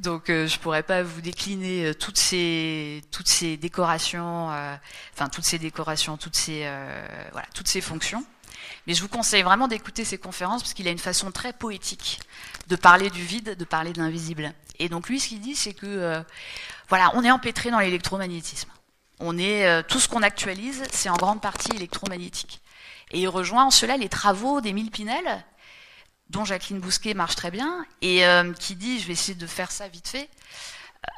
donc 0.01 0.31
euh, 0.31 0.47
je 0.47 0.59
pourrais 0.59 0.83
pas 0.83 1.03
vous 1.03 1.21
décliner 1.21 1.87
euh, 1.87 1.95
toutes 1.95 2.19
ces 2.19 3.03
toutes 3.11 3.29
ces 3.29 3.59
décorations, 3.59 4.51
euh, 4.51 4.75
enfin 5.13 5.29
toutes 5.29 5.45
ces 5.45 5.59
décorations, 5.59 6.17
toutes 6.17 6.37
ces 6.37 6.63
euh, 6.65 7.05
voilà 7.33 7.47
toutes 7.55 7.69
ces 7.69 7.83
fonctions. 7.83 8.25
Mais 8.87 8.95
je 8.95 9.03
vous 9.03 9.09
conseille 9.09 9.43
vraiment 9.43 9.69
d'écouter 9.69 10.05
ces 10.05 10.19
conférences 10.19 10.63
parce 10.63 10.75
qu'il 10.75 10.89
a 10.89 10.91
une 10.91 10.99
façon 10.99 11.31
très 11.31 11.53
poétique 11.53 12.21
de 12.69 12.77
parler 12.77 13.11
du 13.11 13.23
vide, 13.23 13.57
de 13.57 13.65
parler 13.65 13.93
de 13.93 14.01
l'invisible. 14.01 14.53
Et 14.79 14.89
donc 14.89 15.09
lui, 15.09 15.21
ce 15.21 15.29
qu'il 15.29 15.41
dit, 15.41 15.55
c'est 15.55 15.75
que 15.75 15.87
euh, 15.87 16.23
voilà, 16.89 17.13
on 17.15 17.23
est 17.23 17.31
empêtré 17.31 17.71
dans 17.71 17.79
l'électromagnétisme. 17.79 18.71
On 19.19 19.37
est 19.37 19.67
euh, 19.67 19.83
tout 19.87 20.01
ce 20.01 20.09
qu'on 20.09 20.23
actualise, 20.23 20.83
c'est 20.91 21.11
en 21.11 21.17
grande 21.17 21.43
partie 21.43 21.75
électromagnétique. 21.77 22.63
Et 23.11 23.21
il 23.21 23.29
rejoint 23.29 23.65
en 23.65 23.71
cela 23.71 23.97
les 23.97 24.09
travaux 24.09 24.61
d'Émile 24.61 24.91
Pinel, 24.91 25.45
dont 26.31 26.45
Jacqueline 26.45 26.81
Bousquet 26.81 27.13
marche 27.13 27.35
très 27.35 27.51
bien, 27.51 27.85
et 28.01 28.25
euh, 28.25 28.53
qui 28.55 28.77
dit, 28.77 29.01
je 29.01 29.07
vais 29.07 29.13
essayer 29.13 29.35
de 29.35 29.47
faire 29.47 29.71
ça 29.71 29.89
vite 29.89 30.09
fait. 30.09 30.31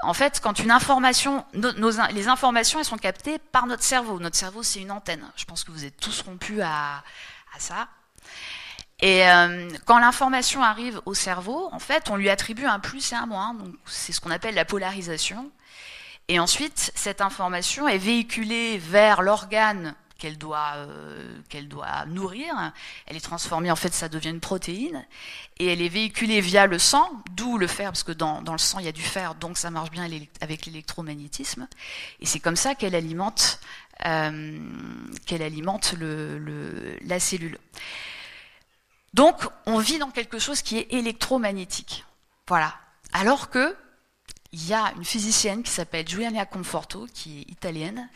En 0.02 0.14
fait, 0.14 0.40
quand 0.40 0.59
une 0.59 0.71
information, 0.71 1.45
les 1.54 2.28
informations, 2.28 2.78
elles 2.78 2.85
sont 2.85 2.99
captées 2.99 3.38
par 3.38 3.66
notre 3.66 3.83
cerveau. 3.83 4.21
Notre 4.21 4.37
cerveau, 4.37 4.62
c'est 4.62 4.81
une 4.81 4.92
antenne. 4.92 5.25
Je 5.37 5.45
pense 5.45 5.64
que 5.64 5.73
vous 5.73 5.85
êtes 5.85 5.99
tous 5.99 6.23
rompus 6.23 6.61
à, 6.62 7.02
à 7.55 7.61
ça. 7.61 7.89
Et 9.01 9.29
euh, 9.29 9.69
quand 9.85 9.99
l'information 9.99 10.63
arrive 10.63 11.01
au 11.07 11.15
cerveau, 11.15 11.69
en 11.73 11.81
fait, 11.81 12.09
on 12.09 12.17
lui 12.17 12.31
attribue 12.31 12.67
un 12.67 12.79
plus 12.79 13.13
et 13.13 13.17
un 13.17 13.27
moins. 13.27 13.53
Donc, 13.55 13.75
c'est 13.85 14.13
ce 14.13 14.21
qu'on 14.21 14.31
appelle 14.31 14.55
la 14.55 14.65
polarisation. 14.65 15.51
Et 16.29 16.39
ensuite, 16.39 16.93
cette 16.95 17.21
information 17.21 17.89
est 17.89 17.99
véhiculée 17.99 18.79
vers 18.79 19.23
l'organe 19.23 19.97
qu'elle 20.19 20.39
doit, 20.39 20.75
euh, 20.77 21.41
qu'elle 21.49 21.67
doit 21.67 22.07
nourrir. 22.07 22.73
Elle 23.07 23.17
est 23.17 23.21
transformée, 23.21 23.73
en 23.73 23.77
fait, 23.77 23.93
ça 23.93 24.09
devient 24.09 24.31
une 24.31 24.39
protéine. 24.39 25.05
Et 25.59 25.67
elle 25.67 25.83
est 25.83 25.89
véhiculée 25.89 26.41
via 26.41 26.67
le 26.67 26.79
sang, 26.79 27.11
d'où 27.33 27.59
le 27.59 27.67
fer, 27.67 27.91
parce 27.91 28.05
que 28.05 28.13
dans, 28.13 28.41
dans, 28.41 28.53
le 28.53 28.59
sang, 28.59 28.79
il 28.79 28.85
y 28.85 28.89
a 28.89 28.93
du 28.93 29.03
fer, 29.03 29.35
donc 29.35 29.59
ça 29.59 29.71
marche 29.71 29.91
bien 29.91 30.09
avec 30.41 30.65
l'électromagnétisme. 30.67 31.67
Et 32.21 32.27
c'est 32.27 32.39
comme 32.39 32.55
ça 32.55 32.77
qu'elle 32.77 32.95
alimente, 32.95 33.59
qu'elle 34.03 35.43
alimente 35.43 35.93
le, 35.93 36.39
le, 36.39 36.99
la 37.03 37.21
cellule. 37.21 37.59
Donc, 39.15 39.43
on 39.67 39.79
vit 39.79 39.99
dans 39.99 40.11
quelque 40.11 40.39
chose 40.39 40.63
qui 40.63 40.79
est 40.79 40.93
électromagnétique. 40.93 42.05
Voilà. 42.49 42.75
Alors 43.13 43.51
que 43.51 43.77
il 44.53 44.67
y 44.67 44.75
a 44.75 44.93
une 44.97 45.05
physicienne 45.05 45.63
qui 45.63 45.71
s'appelle 45.71 46.07
Giuliana 46.07 46.45
Conforto, 46.45 47.07
qui 47.15 47.41
est 47.41 47.51
italienne, 47.51 48.09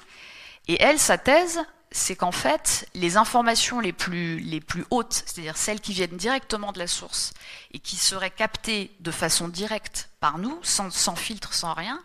et 0.68 0.82
elle, 0.82 0.98
sa 0.98 1.16
thèse, 1.16 1.60
c'est 1.90 2.16
qu'en 2.16 2.32
fait, 2.32 2.88
les 2.94 3.16
informations 3.16 3.80
les 3.80 3.92
plus, 3.92 4.38
les 4.40 4.60
plus 4.60 4.84
hautes, 4.90 5.22
c'est-à-dire 5.24 5.56
celles 5.56 5.80
qui 5.80 5.92
viennent 5.92 6.16
directement 6.16 6.72
de 6.72 6.78
la 6.78 6.86
source 6.86 7.32
et 7.72 7.78
qui 7.78 7.96
seraient 7.96 8.30
captées 8.30 8.90
de 9.00 9.10
façon 9.10 9.48
directe 9.48 10.10
par 10.20 10.38
nous, 10.38 10.58
sans, 10.62 10.90
sans 10.90 11.16
filtre, 11.16 11.54
sans 11.54 11.72
rien, 11.72 12.02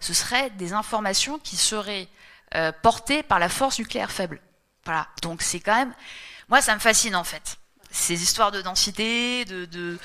ce 0.00 0.14
seraient 0.14 0.50
des 0.50 0.72
informations 0.72 1.38
qui 1.38 1.56
seraient 1.56 2.08
euh, 2.54 2.72
portées 2.82 3.22
par 3.22 3.38
la 3.38 3.48
force 3.48 3.78
nucléaire 3.78 4.12
faible. 4.12 4.40
Voilà. 4.84 5.08
Donc 5.22 5.42
c'est 5.42 5.60
quand 5.60 5.74
même, 5.74 5.94
moi 6.48 6.60
ça 6.62 6.74
me 6.74 6.80
fascine 6.80 7.16
en 7.16 7.24
fait. 7.24 7.58
Ces 7.90 8.22
histoires 8.22 8.52
de 8.52 8.60
densité, 8.60 9.44
de, 9.44 9.98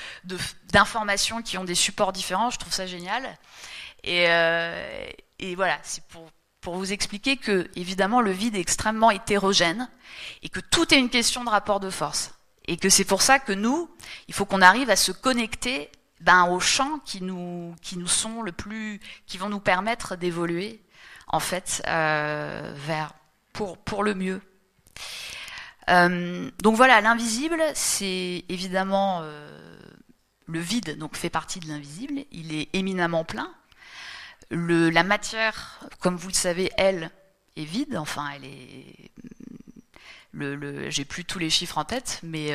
d'informations 0.72 1.40
de, 1.40 1.44
qui 1.44 1.58
ont 1.58 1.64
des 1.64 1.74
supports 1.74 2.12
différents, 2.12 2.50
je 2.50 2.58
trouve 2.58 2.72
ça 2.72 2.86
génial. 2.86 3.38
Et, 4.02 4.26
euh, 4.28 5.10
et 5.38 5.54
voilà, 5.54 5.78
c'est 5.82 6.02
pour, 6.06 6.30
pour 6.62 6.76
vous 6.76 6.92
expliquer 6.92 7.36
que, 7.36 7.68
évidemment, 7.76 8.20
le 8.20 8.30
vide 8.30 8.56
est 8.56 8.60
extrêmement 8.60 9.10
hétérogène 9.10 9.90
et 10.42 10.48
que 10.48 10.60
tout 10.60 10.94
est 10.94 10.98
une 10.98 11.10
question 11.10 11.44
de 11.44 11.50
rapport 11.50 11.80
de 11.80 11.90
force. 11.90 12.32
Et 12.66 12.76
que 12.76 12.88
c'est 12.88 13.04
pour 13.04 13.20
ça 13.20 13.40
que 13.40 13.52
nous, 13.52 13.90
il 14.28 14.34
faut 14.34 14.46
qu'on 14.46 14.62
arrive 14.62 14.88
à 14.88 14.96
se 14.96 15.12
connecter 15.12 15.90
ben, 16.20 16.44
aux 16.46 16.60
champs 16.60 17.00
qui 17.00 17.20
nous, 17.20 17.74
qui 17.82 17.98
nous 17.98 18.06
sont 18.06 18.42
le 18.42 18.52
plus, 18.52 19.00
qui 19.26 19.38
vont 19.38 19.48
nous 19.48 19.60
permettre 19.60 20.14
d'évoluer, 20.14 20.80
en 21.28 21.40
fait, 21.40 21.82
euh, 21.88 22.72
vers, 22.76 23.14
pour, 23.52 23.78
pour 23.78 24.02
le 24.02 24.14
mieux. 24.14 24.40
Euh, 25.90 26.50
donc 26.62 26.76
voilà, 26.76 27.00
l'invisible, 27.00 27.60
c'est 27.74 28.44
évidemment 28.48 29.20
euh, 29.22 29.78
le 30.46 30.60
vide, 30.60 30.98
donc 30.98 31.16
fait 31.16 31.30
partie 31.30 31.60
de 31.60 31.68
l'invisible. 31.68 32.24
Il 32.30 32.54
est 32.54 32.68
éminemment 32.72 33.24
plein 33.24 33.50
la 34.54 35.02
matière, 35.02 35.80
comme 36.00 36.16
vous 36.16 36.28
le 36.28 36.34
savez, 36.34 36.70
elle, 36.76 37.10
est 37.56 37.64
vide. 37.64 37.96
Enfin, 37.96 38.28
elle 38.36 38.44
est. 38.44 39.10
Le, 40.34 40.90
j'ai 40.90 41.06
plus 41.06 41.24
tous 41.24 41.38
les 41.38 41.48
chiffres 41.48 41.78
en 41.78 41.86
tête, 41.86 42.20
mais 42.22 42.50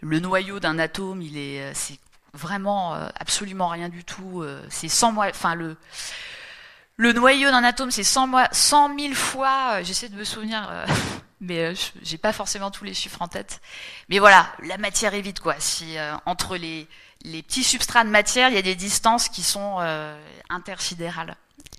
le 0.00 0.20
noyau 0.20 0.58
d'un 0.58 0.78
atome, 0.78 1.20
il 1.20 1.36
est, 1.36 1.74
c'est 1.74 1.98
vraiment 2.32 2.94
absolument 2.94 3.68
rien 3.68 3.90
du 3.90 4.04
tout. 4.04 4.42
c'est 4.70 4.88
100 4.88 5.12
mois, 5.12 5.26
enfin 5.28 5.54
le 5.54 5.76
le 6.98 7.12
noyau 7.14 7.50
d'un 7.50 7.64
atome, 7.64 7.90
c'est 7.90 8.04
100 8.04 8.26
mois, 8.26 8.48
100 8.52 8.98
000 8.98 9.14
fois. 9.14 9.82
J'essaie 9.82 10.10
de 10.10 10.16
me 10.16 10.24
souvenir, 10.24 10.70
mais 11.40 11.72
j'ai 12.02 12.18
pas 12.18 12.34
forcément 12.34 12.70
tous 12.70 12.84
les 12.84 12.94
chiffres 12.94 13.22
en 13.22 13.28
tête. 13.28 13.62
Mais 14.10 14.18
voilà, 14.18 14.52
la 14.62 14.76
matière 14.76 15.14
est 15.14 15.22
vide, 15.22 15.40
quoi. 15.40 15.56
Si 15.58 15.96
entre 16.26 16.56
les 16.56 16.86
les 17.22 17.42
petits 17.42 17.64
substrats 17.64 18.04
de 18.04 18.10
matière, 18.10 18.48
il 18.48 18.54
y 18.54 18.58
a 18.58 18.62
des 18.62 18.74
distances 18.74 19.28
qui 19.28 19.42
sont 19.42 19.78
euh, 19.80 20.20
intersidérales. 20.48 21.36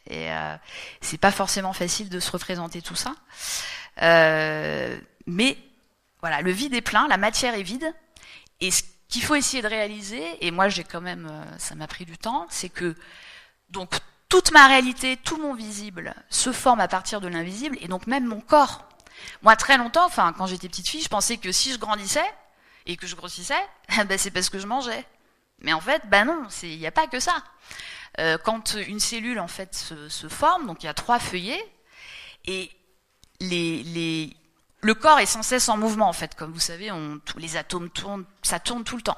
Et 0.07 0.31
euh, 0.31 0.55
c'est 1.01 1.19
pas 1.19 1.31
forcément 1.31 1.73
facile 1.73 2.09
de 2.09 2.19
se 2.19 2.31
représenter 2.31 2.81
tout 2.81 2.95
ça. 2.95 3.13
Euh, 4.01 4.99
mais 5.27 5.57
voilà, 6.21 6.41
le 6.41 6.51
vide 6.51 6.73
est 6.73 6.81
plein, 6.81 7.07
la 7.07 7.17
matière 7.17 7.53
est 7.53 7.63
vide. 7.63 7.93
Et 8.59 8.71
ce 8.71 8.83
qu'il 9.07 9.23
faut 9.23 9.35
essayer 9.35 9.61
de 9.61 9.67
réaliser, 9.67 10.23
et 10.45 10.51
moi 10.51 10.67
j'ai 10.67 10.83
quand 10.83 11.01
même, 11.01 11.27
euh, 11.31 11.57
ça 11.57 11.75
m'a 11.75 11.87
pris 11.87 12.05
du 12.05 12.17
temps, 12.17 12.45
c'est 12.49 12.69
que 12.69 12.95
donc 13.69 13.95
toute 14.29 14.51
ma 14.51 14.67
réalité, 14.67 15.17
tout 15.17 15.37
mon 15.37 15.55
visible 15.55 16.13
se 16.29 16.51
forme 16.51 16.79
à 16.79 16.87
partir 16.87 17.19
de 17.19 17.27
l'invisible, 17.27 17.77
et 17.81 17.87
donc 17.87 18.07
même 18.07 18.25
mon 18.25 18.39
corps. 18.39 18.87
Moi 19.41 19.55
très 19.55 19.77
longtemps, 19.77 20.05
enfin 20.05 20.33
quand 20.37 20.45
j'étais 20.45 20.69
petite 20.69 20.87
fille, 20.87 21.01
je 21.01 21.09
pensais 21.09 21.37
que 21.37 21.51
si 21.51 21.73
je 21.73 21.79
grandissais 21.79 22.31
et 22.85 22.95
que 22.95 23.07
je 23.07 23.15
grossissais, 23.15 23.59
ben, 24.05 24.17
c'est 24.17 24.31
parce 24.31 24.49
que 24.49 24.59
je 24.59 24.67
mangeais. 24.67 25.05
Mais 25.61 25.73
en 25.73 25.81
fait, 25.81 26.03
ben 26.05 26.25
non, 26.25 26.47
il 26.63 26.77
n'y 26.77 26.87
a 26.87 26.91
pas 26.91 27.07
que 27.07 27.19
ça. 27.19 27.43
Euh, 28.19 28.37
quand 28.37 28.75
une 28.75 28.99
cellule 28.99 29.39
en 29.39 29.47
fait 29.47 29.75
se, 29.75 30.27
forme, 30.29 30.67
donc 30.67 30.83
il 30.83 30.85
y 30.85 30.89
a 30.89 30.93
trois 30.93 31.19
feuillets, 31.19 31.61
et 32.45 32.71
les, 33.41 33.83
les, 33.83 34.37
le 34.81 34.93
corps 34.93 35.19
est 35.19 35.25
sans 35.25 35.43
cesse 35.43 35.69
en 35.69 35.77
mouvement 35.77 36.07
en 36.07 36.13
fait, 36.13 36.35
comme 36.35 36.53
vous 36.53 36.59
savez, 36.59 36.91
tous 37.25 37.39
les 37.39 37.57
atomes 37.57 37.89
tournent, 37.89 38.25
ça 38.43 38.59
tourne 38.59 38.83
tout 38.83 38.95
le 38.95 39.01
temps. 39.01 39.17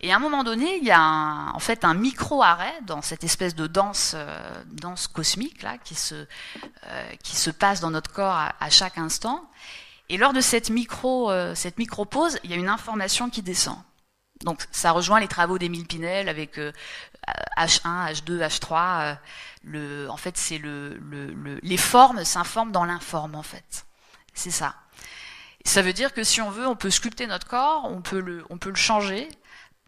Et 0.00 0.12
à 0.12 0.16
un 0.16 0.18
moment 0.20 0.44
donné, 0.44 0.76
il 0.76 0.84
y 0.84 0.92
a 0.92 1.00
un, 1.00 1.50
en 1.50 1.58
fait 1.58 1.84
un 1.84 1.94
micro 1.94 2.42
arrêt 2.42 2.74
dans 2.82 3.02
cette 3.02 3.24
espèce 3.24 3.56
de 3.56 3.66
danse, 3.66 4.12
euh, 4.14 4.64
danse 4.66 5.08
cosmique 5.08 5.62
là, 5.62 5.76
qui 5.78 5.96
se, 5.96 6.14
euh, 6.14 7.10
qui 7.24 7.34
se 7.34 7.50
passe 7.50 7.80
dans 7.80 7.90
notre 7.90 8.12
corps 8.12 8.38
à, 8.60 8.70
chaque 8.70 8.96
instant. 8.96 9.50
Et 10.08 10.16
lors 10.16 10.32
de 10.32 10.40
cette 10.40 10.70
micro, 10.70 11.30
euh, 11.30 11.54
cette 11.54 11.78
micro 11.78 12.04
pause, 12.04 12.38
il 12.44 12.50
y 12.50 12.54
a 12.54 12.56
une 12.56 12.68
information 12.68 13.28
qui 13.28 13.42
descend. 13.42 13.78
Donc 14.44 14.64
ça 14.70 14.92
rejoint 14.92 15.18
les 15.18 15.26
travaux 15.26 15.58
d'Émile 15.58 15.86
Pinel 15.86 16.28
avec 16.28 16.60
H1, 17.56 18.12
H2, 18.12 18.46
H3. 18.46 19.18
le, 19.64 20.08
en 20.08 20.16
fait, 20.16 20.36
c'est 20.36 20.58
le, 20.58 20.96
le, 20.98 21.58
les 21.60 21.76
formes 21.76 22.24
s'informent 22.24 22.70
dans 22.70 22.84
l'informe, 22.84 23.34
en 23.34 23.42
fait. 23.42 23.84
C'est 24.32 24.52
ça. 24.52 24.76
Ça 25.64 25.82
veut 25.82 25.92
dire 25.92 26.14
que 26.14 26.22
si 26.22 26.40
on 26.40 26.50
veut, 26.50 26.68
on 26.68 26.76
peut 26.76 26.90
sculpter 26.90 27.26
notre 27.26 27.48
corps, 27.48 27.84
on 27.86 28.00
peut 28.00 28.20
le, 28.20 28.44
on 28.48 28.58
peut 28.58 28.70
le 28.70 28.76
changer. 28.76 29.28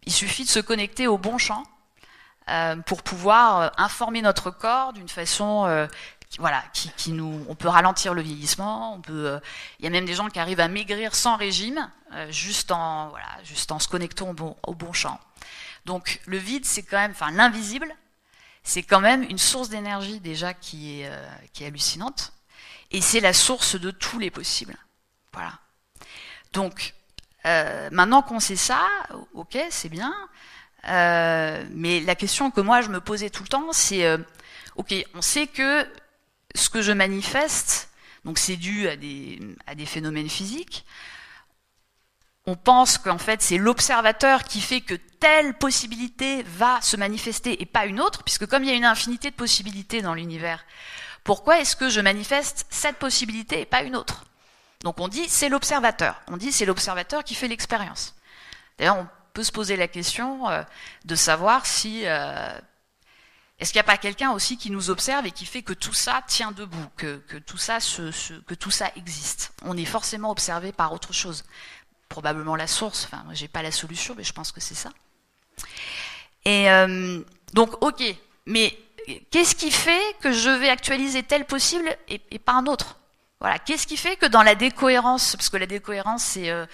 Il 0.03 0.11
suffit 0.11 0.43
de 0.43 0.49
se 0.49 0.59
connecter 0.59 1.07
au 1.07 1.17
bon 1.17 1.37
champ 1.37 1.63
euh, 2.49 2.75
pour 2.77 3.03
pouvoir 3.03 3.61
euh, 3.61 3.69
informer 3.77 4.21
notre 4.21 4.49
corps 4.49 4.93
d'une 4.93 5.09
façon 5.09 5.65
euh, 5.67 5.87
voilà, 6.39 6.63
qui, 6.73 6.89
qui, 6.97 7.11
nous, 7.11 7.45
on 7.47 7.55
peut 7.55 7.67
ralentir 7.67 8.13
le 8.13 8.21
vieillissement, 8.21 8.95
on 8.95 9.01
peut, 9.01 9.39
il 9.79 9.85
y 9.85 9.87
a 9.87 9.91
même 9.91 10.05
des 10.05 10.15
gens 10.15 10.27
qui 10.27 10.39
arrivent 10.39 10.61
à 10.61 10.69
maigrir 10.69 11.13
sans 11.13 11.35
régime, 11.35 11.91
juste 12.29 12.71
en, 12.71 13.09
voilà, 13.09 13.27
juste 13.43 13.69
en 13.73 13.79
se 13.79 13.89
connectant 13.89 14.29
au 14.29 14.33
bon, 14.33 14.55
au 14.65 14.73
bon 14.73 14.93
champ. 14.93 15.19
Donc 15.85 16.21
le 16.25 16.37
vide, 16.37 16.63
c'est 16.65 16.83
quand 16.83 16.97
même, 16.97 17.11
enfin 17.11 17.31
l'invisible, 17.31 17.93
c'est 18.63 18.81
quand 18.81 19.01
même 19.01 19.23
une 19.23 19.37
source 19.37 19.67
d'énergie 19.67 20.21
déjà 20.21 20.53
qui 20.53 21.01
est, 21.01 21.11
qui 21.51 21.65
est 21.65 21.67
hallucinante, 21.67 22.31
et 22.91 23.01
c'est 23.01 23.19
la 23.19 23.33
source 23.33 23.75
de 23.77 23.91
tous 23.91 24.17
les 24.17 24.31
possibles. 24.31 24.77
Voilà. 25.33 25.59
Donc 26.53 26.93
maintenant 27.91 28.21
qu'on 28.21 28.39
sait 28.39 28.55
ça, 28.55 28.81
ok, 29.33 29.57
c'est 29.69 29.89
bien, 29.89 30.13
mais 30.83 31.99
la 32.01 32.15
question 32.15 32.51
que 32.51 32.61
moi 32.61 32.81
je 32.81 32.89
me 32.89 33.01
posais 33.01 33.29
tout 33.29 33.43
le 33.43 33.49
temps, 33.49 33.71
c'est 33.71 34.05
ok, 34.75 34.93
on 35.15 35.21
sait 35.21 35.47
que 35.47 35.87
ce 36.55 36.69
que 36.69 36.81
je 36.81 36.91
manifeste, 36.91 37.89
donc 38.25 38.37
c'est 38.37 38.57
dû 38.57 38.87
à 38.87 38.95
des, 38.95 39.39
à 39.67 39.75
des 39.75 39.85
phénomènes 39.85 40.29
physiques, 40.29 40.85
on 42.45 42.55
pense 42.55 42.97
qu'en 42.97 43.17
fait 43.17 43.41
c'est 43.41 43.57
l'observateur 43.57 44.43
qui 44.43 44.61
fait 44.61 44.81
que 44.81 44.95
telle 44.95 45.53
possibilité 45.53 46.43
va 46.43 46.81
se 46.81 46.97
manifester 46.97 47.61
et 47.61 47.65
pas 47.65 47.85
une 47.85 48.01
autre, 48.01 48.23
puisque 48.23 48.47
comme 48.47 48.63
il 48.63 48.69
y 48.69 48.73
a 48.73 48.75
une 48.75 48.85
infinité 48.85 49.29
de 49.29 49.35
possibilités 49.35 50.01
dans 50.01 50.15
l'univers, 50.15 50.65
pourquoi 51.23 51.59
est-ce 51.59 51.75
que 51.75 51.89
je 51.89 52.01
manifeste 52.01 52.65
cette 52.71 52.97
possibilité 52.97 53.61
et 53.61 53.65
pas 53.65 53.83
une 53.83 53.95
autre? 53.95 54.25
Donc 54.83 54.99
on 54.99 55.07
dit 55.07 55.27
c'est 55.29 55.49
l'observateur, 55.49 56.21
on 56.27 56.37
dit 56.37 56.51
c'est 56.51 56.65
l'observateur 56.65 57.23
qui 57.23 57.35
fait 57.35 57.47
l'expérience. 57.47 58.15
D'ailleurs 58.77 58.97
on 58.97 59.07
peut 59.33 59.43
se 59.43 59.51
poser 59.51 59.75
la 59.75 59.87
question 59.87 60.49
euh, 60.49 60.63
de 61.05 61.15
savoir 61.15 61.65
si 61.65 62.01
euh, 62.05 62.49
est-ce 63.61 63.71
qu'il 63.71 63.77
n'y 63.77 63.81
a 63.81 63.91
pas 63.91 63.97
quelqu'un 63.97 64.31
aussi 64.31 64.57
qui 64.57 64.71
nous 64.71 64.89
observe 64.89 65.27
et 65.27 65.31
qui 65.31 65.45
fait 65.45 65.61
que 65.61 65.73
tout 65.73 65.93
ça 65.93 66.23
tient 66.27 66.51
debout, 66.51 66.87
que, 66.97 67.21
tout, 67.45 67.57
ça 67.57 67.77
que 67.77 68.55
tout 68.55 68.71
ça 68.71 68.91
existe 68.95 69.53
On 69.63 69.77
est 69.77 69.85
forcément 69.85 70.31
observé 70.31 70.71
par 70.71 70.93
autre 70.93 71.13
chose. 71.13 71.43
Probablement 72.09 72.55
la 72.55 72.65
source, 72.65 73.05
enfin, 73.05 73.23
j'ai 73.33 73.47
pas 73.47 73.61
la 73.61 73.71
solution, 73.71 74.15
mais 74.17 74.23
je 74.23 74.33
pense 74.33 74.51
que 74.51 74.59
c'est 74.59 74.75
ça. 74.75 74.89
Et 76.43 76.71
euh, 76.71 77.21
donc, 77.53 77.81
ok, 77.83 78.03
mais 78.47 78.75
qu'est-ce 79.29 79.55
qui 79.55 79.69
fait 79.69 80.17
que 80.21 80.31
je 80.31 80.49
vais 80.49 80.69
actualiser 80.69 81.21
tel 81.21 81.45
possible 81.45 81.95
et, 82.07 82.19
et 82.31 82.39
pas 82.39 82.53
un 82.53 82.65
autre? 82.65 82.97
Voilà. 83.41 83.57
Qu'est-ce 83.57 83.87
qui 83.87 83.97
fait 83.97 84.15
que 84.15 84.27
dans 84.27 84.43
la 84.43 84.53
décohérence, 84.53 85.35
parce 85.35 85.49
que 85.49 85.57
la 85.57 85.65
décohérence, 85.65 86.23
c'est 86.23 86.51
euh, 86.51 86.67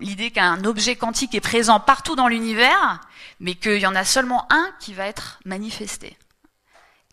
l'idée 0.00 0.30
qu'un 0.30 0.64
objet 0.64 0.94
quantique 0.94 1.34
est 1.34 1.40
présent 1.40 1.80
partout 1.80 2.14
dans 2.14 2.28
l'univers, 2.28 3.00
mais 3.40 3.56
qu'il 3.56 3.78
y 3.78 3.86
en 3.86 3.96
a 3.96 4.04
seulement 4.04 4.46
un 4.52 4.72
qui 4.78 4.94
va 4.94 5.06
être 5.06 5.40
manifesté. 5.44 6.16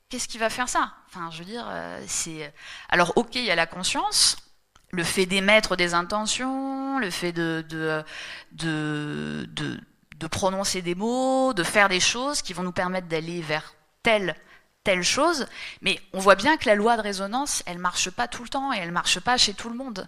Qu'est-ce 0.09 0.27
qui 0.27 0.37
va 0.37 0.51
faire 0.51 0.69
ça? 0.69 0.93
Enfin, 1.07 1.31
je 1.31 1.39
veux 1.39 1.45
dire, 1.45 1.65
euh, 1.67 2.01
c'est 2.07 2.53
alors 2.89 3.13
ok, 3.15 3.33
il 3.33 3.45
y 3.45 3.51
a 3.51 3.55
la 3.55 3.65
conscience, 3.65 4.37
le 4.91 5.03
fait 5.03 5.25
d'émettre 5.25 5.75
des 5.75 5.95
intentions, 5.95 6.99
le 6.99 7.09
fait 7.09 7.31
de 7.31 7.65
de, 7.67 8.03
de 8.51 9.49
de 9.53 9.79
de 10.17 10.27
prononcer 10.27 10.83
des 10.83 10.95
mots, 10.95 11.53
de 11.53 11.63
faire 11.63 11.89
des 11.89 11.99
choses 11.99 12.43
qui 12.43 12.53
vont 12.53 12.63
nous 12.63 12.71
permettre 12.71 13.07
d'aller 13.07 13.41
vers 13.41 13.73
tel 14.03 14.35
telle 14.87 15.03
chose, 15.03 15.47
mais 15.81 15.99
on 16.13 16.19
voit 16.19 16.35
bien 16.35 16.55
que 16.55 16.65
la 16.65 16.73
loi 16.73 16.95
de 16.95 17.01
résonance, 17.01 17.61
elle 17.65 17.77
marche 17.77 18.09
pas 18.09 18.29
tout 18.29 18.41
le 18.41 18.47
temps 18.47 18.71
et 18.71 18.77
elle 18.77 18.93
marche 18.93 19.19
pas 19.19 19.35
chez 19.35 19.53
tout 19.53 19.67
le 19.67 19.75
monde. 19.75 20.07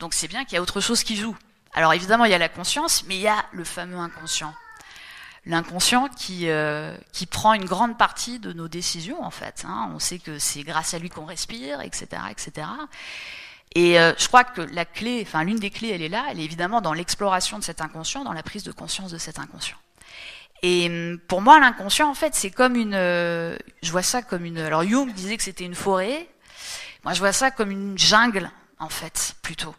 Donc 0.00 0.12
c'est 0.12 0.26
bien 0.26 0.44
qu'il 0.44 0.54
y 0.54 0.56
a 0.56 0.60
autre 0.60 0.80
chose 0.80 1.04
qui 1.04 1.14
joue. 1.14 1.36
Alors 1.72 1.92
évidemment, 1.92 2.24
il 2.24 2.32
y 2.32 2.34
a 2.34 2.38
la 2.38 2.48
conscience, 2.48 3.04
mais 3.06 3.14
il 3.14 3.20
y 3.20 3.28
a 3.28 3.44
le 3.52 3.62
fameux 3.62 3.98
inconscient. 3.98 4.52
L'inconscient 5.46 6.08
qui, 6.08 6.48
euh, 6.48 6.96
qui 7.12 7.26
prend 7.26 7.54
une 7.54 7.64
grande 7.64 7.96
partie 7.96 8.40
de 8.40 8.52
nos 8.52 8.66
décisions, 8.66 9.22
en 9.22 9.30
fait. 9.30 9.64
Hein. 9.68 9.92
On 9.94 10.00
sait 10.00 10.18
que 10.18 10.40
c'est 10.40 10.64
grâce 10.64 10.94
à 10.94 10.98
lui 10.98 11.08
qu'on 11.08 11.24
respire, 11.24 11.80
etc., 11.80 12.22
etc. 12.28 12.66
Et 13.76 14.00
euh, 14.00 14.14
je 14.18 14.26
crois 14.26 14.42
que 14.42 14.62
la 14.62 14.84
clé, 14.84 15.22
enfin 15.24 15.44
l'une 15.44 15.60
des 15.60 15.70
clés, 15.70 15.90
elle 15.90 16.02
est 16.02 16.08
là, 16.08 16.24
elle 16.28 16.40
est 16.40 16.44
évidemment 16.44 16.80
dans 16.80 16.92
l'exploration 16.92 17.56
de 17.56 17.62
cet 17.62 17.80
inconscient, 17.80 18.24
dans 18.24 18.32
la 18.32 18.42
prise 18.42 18.64
de 18.64 18.72
conscience 18.72 19.12
de 19.12 19.18
cet 19.18 19.38
inconscient. 19.38 19.78
Et 20.62 20.86
hum, 20.86 21.18
pour 21.28 21.42
moi, 21.42 21.58
l'inconscient, 21.60 22.08
en 22.08 22.14
fait, 22.14 22.34
c'est 22.34 22.50
comme 22.50 22.76
une, 22.76 22.94
euh, 22.94 23.56
je 23.82 23.90
vois 23.90 24.02
ça 24.02 24.22
comme 24.22 24.44
une. 24.44 24.58
Alors 24.58 24.84
Jung 24.84 25.12
disait 25.12 25.36
que 25.36 25.42
c'était 25.42 25.64
une 25.64 25.74
forêt. 25.74 26.28
Moi, 27.04 27.14
je 27.14 27.18
vois 27.18 27.32
ça 27.32 27.50
comme 27.50 27.70
une 27.70 27.98
jungle, 27.98 28.50
en 28.78 28.88
fait, 28.88 29.34
plutôt. 29.42 29.74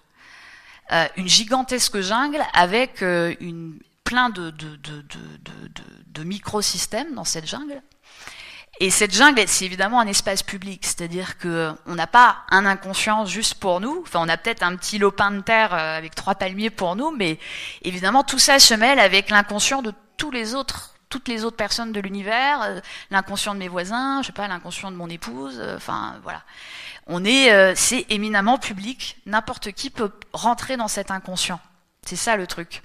Euh, 0.91 1.07
une 1.15 1.29
gigantesque 1.29 2.01
jungle 2.01 2.43
avec 2.53 3.01
euh, 3.01 3.33
une, 3.39 3.79
plein 4.03 4.29
de, 4.29 4.49
de, 4.49 4.75
de, 4.75 5.03
de, 6.07 6.23
microsystèmes 6.23 7.15
dans 7.15 7.23
cette 7.23 7.47
jungle. 7.47 7.81
Et 8.79 8.89
cette 8.89 9.13
jungle, 9.13 9.43
c'est 9.47 9.65
évidemment 9.65 9.99
un 9.99 10.07
espace 10.07 10.43
public, 10.43 10.81
c'est-à-dire 10.83 11.37
que 11.37 11.71
on 11.85 11.95
n'a 11.95 12.07
pas 12.07 12.39
un 12.49 12.65
inconscient 12.65 13.25
juste 13.25 13.55
pour 13.55 13.79
nous. 13.79 14.01
Enfin, 14.01 14.19
on 14.21 14.27
a 14.27 14.35
peut-être 14.35 14.63
un 14.63 14.75
petit 14.75 14.97
lopin 14.97 15.31
de 15.31 15.41
terre 15.41 15.73
euh, 15.73 15.97
avec 15.97 16.15
trois 16.15 16.35
palmiers 16.35 16.69
pour 16.69 16.95
nous, 16.95 17.11
mais 17.11 17.39
évidemment 17.83 18.23
tout 18.23 18.39
ça 18.39 18.59
se 18.59 18.73
mêle 18.73 18.99
avec 18.99 19.29
l'inconscient 19.29 19.81
de 19.81 19.93
tous 20.17 20.31
les 20.31 20.55
autres, 20.55 20.95
toutes 21.09 21.27
les 21.27 21.43
autres 21.43 21.57
personnes 21.57 21.91
de 21.91 21.99
l'univers, 21.99 22.81
l'inconscient 23.11 23.53
de 23.53 23.59
mes 23.59 23.67
voisins, 23.67 24.21
je 24.21 24.27
sais 24.27 24.33
pas, 24.33 24.47
l'inconscient 24.47 24.91
de 24.91 24.95
mon 24.95 25.09
épouse. 25.09 25.61
Enfin, 25.75 26.15
voilà. 26.23 26.41
On 27.07 27.25
est, 27.25 27.51
euh, 27.51 27.73
c'est 27.75 28.05
éminemment 28.09 28.57
public. 28.57 29.17
N'importe 29.25 29.71
qui 29.73 29.89
peut 29.89 30.11
rentrer 30.31 30.77
dans 30.77 30.87
cet 30.87 31.11
inconscient. 31.11 31.59
C'est 32.05 32.15
ça 32.15 32.35
le 32.35 32.47
truc. 32.47 32.81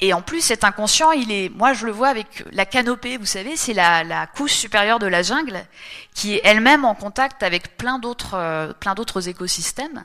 Et 0.00 0.12
en 0.12 0.22
plus, 0.22 0.40
cet 0.40 0.64
inconscient, 0.64 1.12
il 1.12 1.30
est, 1.30 1.48
moi 1.48 1.74
je 1.74 1.86
le 1.86 1.92
vois 1.92 2.08
avec 2.08 2.44
la 2.50 2.66
canopée, 2.66 3.18
vous 3.18 3.26
savez, 3.26 3.56
c'est 3.56 3.72
la, 3.72 4.02
la, 4.02 4.26
couche 4.26 4.52
supérieure 4.52 4.98
de 4.98 5.06
la 5.06 5.22
jungle 5.22 5.64
qui 6.12 6.34
est 6.34 6.40
elle-même 6.42 6.84
en 6.84 6.96
contact 6.96 7.44
avec 7.44 7.76
plein 7.76 8.00
d'autres, 8.00 8.34
euh, 8.34 8.72
plein 8.72 8.94
d'autres 8.94 9.28
écosystèmes. 9.28 10.04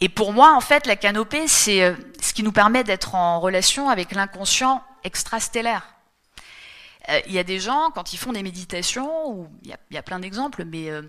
Et 0.00 0.08
pour 0.08 0.32
moi, 0.32 0.54
en 0.56 0.60
fait, 0.60 0.88
la 0.88 0.96
canopée, 0.96 1.46
c'est 1.46 1.84
euh, 1.84 1.94
ce 2.20 2.32
qui 2.32 2.42
nous 2.42 2.50
permet 2.50 2.82
d'être 2.82 3.14
en 3.14 3.38
relation 3.38 3.88
avec 3.88 4.10
l'inconscient 4.10 4.82
extrastellaire. 5.04 5.94
Euh, 7.08 7.20
il 7.26 7.32
y 7.32 7.38
a 7.38 7.44
des 7.44 7.58
gens, 7.58 7.90
quand 7.90 8.12
ils 8.12 8.16
font 8.16 8.32
des 8.32 8.42
méditations, 8.42 9.28
ou 9.28 9.48
il 9.64 9.76
y 9.90 9.96
a, 9.96 10.02
plein 10.02 10.20
d'exemples, 10.20 10.64
mais 10.64 10.90
euh, 10.90 11.02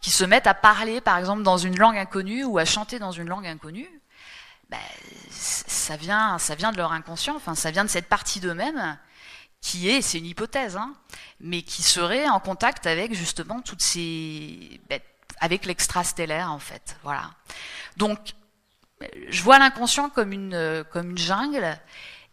qui 0.00 0.10
se 0.10 0.24
mettent 0.24 0.46
à 0.46 0.54
parler, 0.54 1.00
par 1.00 1.16
exemple, 1.16 1.42
dans 1.42 1.56
une 1.56 1.78
langue 1.78 1.96
inconnue 1.96 2.44
ou 2.44 2.58
à 2.58 2.64
chanter 2.64 2.98
dans 2.98 3.12
une 3.12 3.28
langue 3.28 3.46
inconnue. 3.46 3.88
Ben, 4.68 4.78
ça 5.30 5.96
vient, 5.96 6.38
ça 6.38 6.54
vient 6.54 6.72
de 6.72 6.76
leur 6.76 6.92
inconscient. 6.92 7.34
Enfin, 7.36 7.54
ça 7.54 7.70
vient 7.70 7.84
de 7.84 7.90
cette 7.90 8.08
partie 8.08 8.40
d'eux-mêmes 8.40 8.98
qui 9.62 9.88
est, 9.88 10.02
c'est 10.02 10.18
une 10.18 10.26
hypothèse, 10.26 10.76
hein, 10.76 10.94
mais 11.40 11.62
qui 11.62 11.82
serait 11.82 12.28
en 12.28 12.38
contact 12.38 12.86
avec 12.86 13.14
justement 13.14 13.62
toutes 13.62 13.80
ces, 13.80 14.80
ben, 14.88 15.00
avec 15.40 15.64
l'extrastellaire 15.64 16.52
en 16.52 16.58
fait. 16.58 16.96
Voilà. 17.02 17.30
Donc, 17.96 18.18
je 19.30 19.42
vois 19.42 19.58
l'inconscient 19.58 20.10
comme 20.10 20.32
une, 20.32 20.84
comme 20.92 21.10
une 21.10 21.18
jungle. 21.18 21.78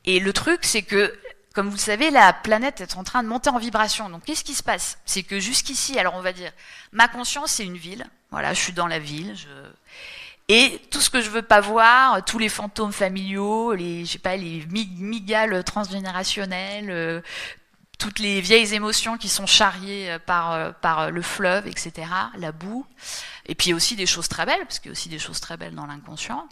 Et 0.05 0.19
le 0.19 0.33
truc, 0.33 0.59
c'est 0.63 0.83
que 0.83 1.13
comme 1.55 1.67
vous 1.67 1.77
le 1.77 1.81
savez, 1.81 2.11
la 2.11 2.33
planète 2.33 2.81
est 2.81 2.97
en 2.97 3.05
train 3.05 3.23
de 3.23 3.29
monter 3.29 3.49
en 3.49 3.57
vibration. 3.57 4.09
Donc, 4.09 4.25
qu'est-ce 4.25 4.43
qui 4.43 4.53
se 4.53 4.61
passe? 4.61 4.99
C'est 5.05 5.23
que 5.23 5.39
jusqu'ici, 5.39 5.97
alors 5.97 6.15
on 6.15 6.21
va 6.21 6.33
dire, 6.33 6.51
ma 6.91 7.07
conscience, 7.07 7.53
c'est 7.53 7.63
une 7.63 7.77
ville. 7.77 8.05
Voilà, 8.29 8.53
je 8.53 8.59
suis 8.59 8.73
dans 8.73 8.87
la 8.87 8.99
ville. 8.99 9.33
Je... 9.37 9.47
Et 10.49 10.81
tout 10.91 10.99
ce 10.99 11.09
que 11.09 11.21
je 11.21 11.29
veux 11.29 11.41
pas 11.41 11.61
voir, 11.61 12.23
tous 12.25 12.39
les 12.39 12.49
fantômes 12.49 12.91
familiaux, 12.91 13.73
les, 13.73 14.03
je 14.03 14.11
sais 14.11 14.19
pas, 14.19 14.35
les 14.35 14.65
migales 14.67 15.63
transgénérationnelles, 15.63 16.91
euh, 16.91 17.21
toutes 17.97 18.19
les 18.19 18.41
vieilles 18.41 18.73
émotions 18.75 19.17
qui 19.17 19.29
sont 19.29 19.47
charriées 19.47 20.11
euh, 20.11 20.19
par, 20.19 20.51
euh, 20.51 20.71
par 20.81 21.09
le 21.09 21.21
fleuve, 21.21 21.67
etc., 21.67 22.07
la 22.37 22.51
boue, 22.51 22.85
et 23.45 23.55
puis 23.55 23.73
aussi 23.73 23.95
des 23.95 24.05
choses 24.05 24.27
très 24.27 24.45
belles, 24.45 24.63
parce 24.65 24.79
qu'il 24.79 24.89
y 24.89 24.91
a 24.91 24.91
aussi 24.91 25.09
des 25.09 25.19
choses 25.19 25.39
très 25.39 25.55
belles 25.55 25.73
dans 25.73 25.85
l'inconscient. 25.85 26.47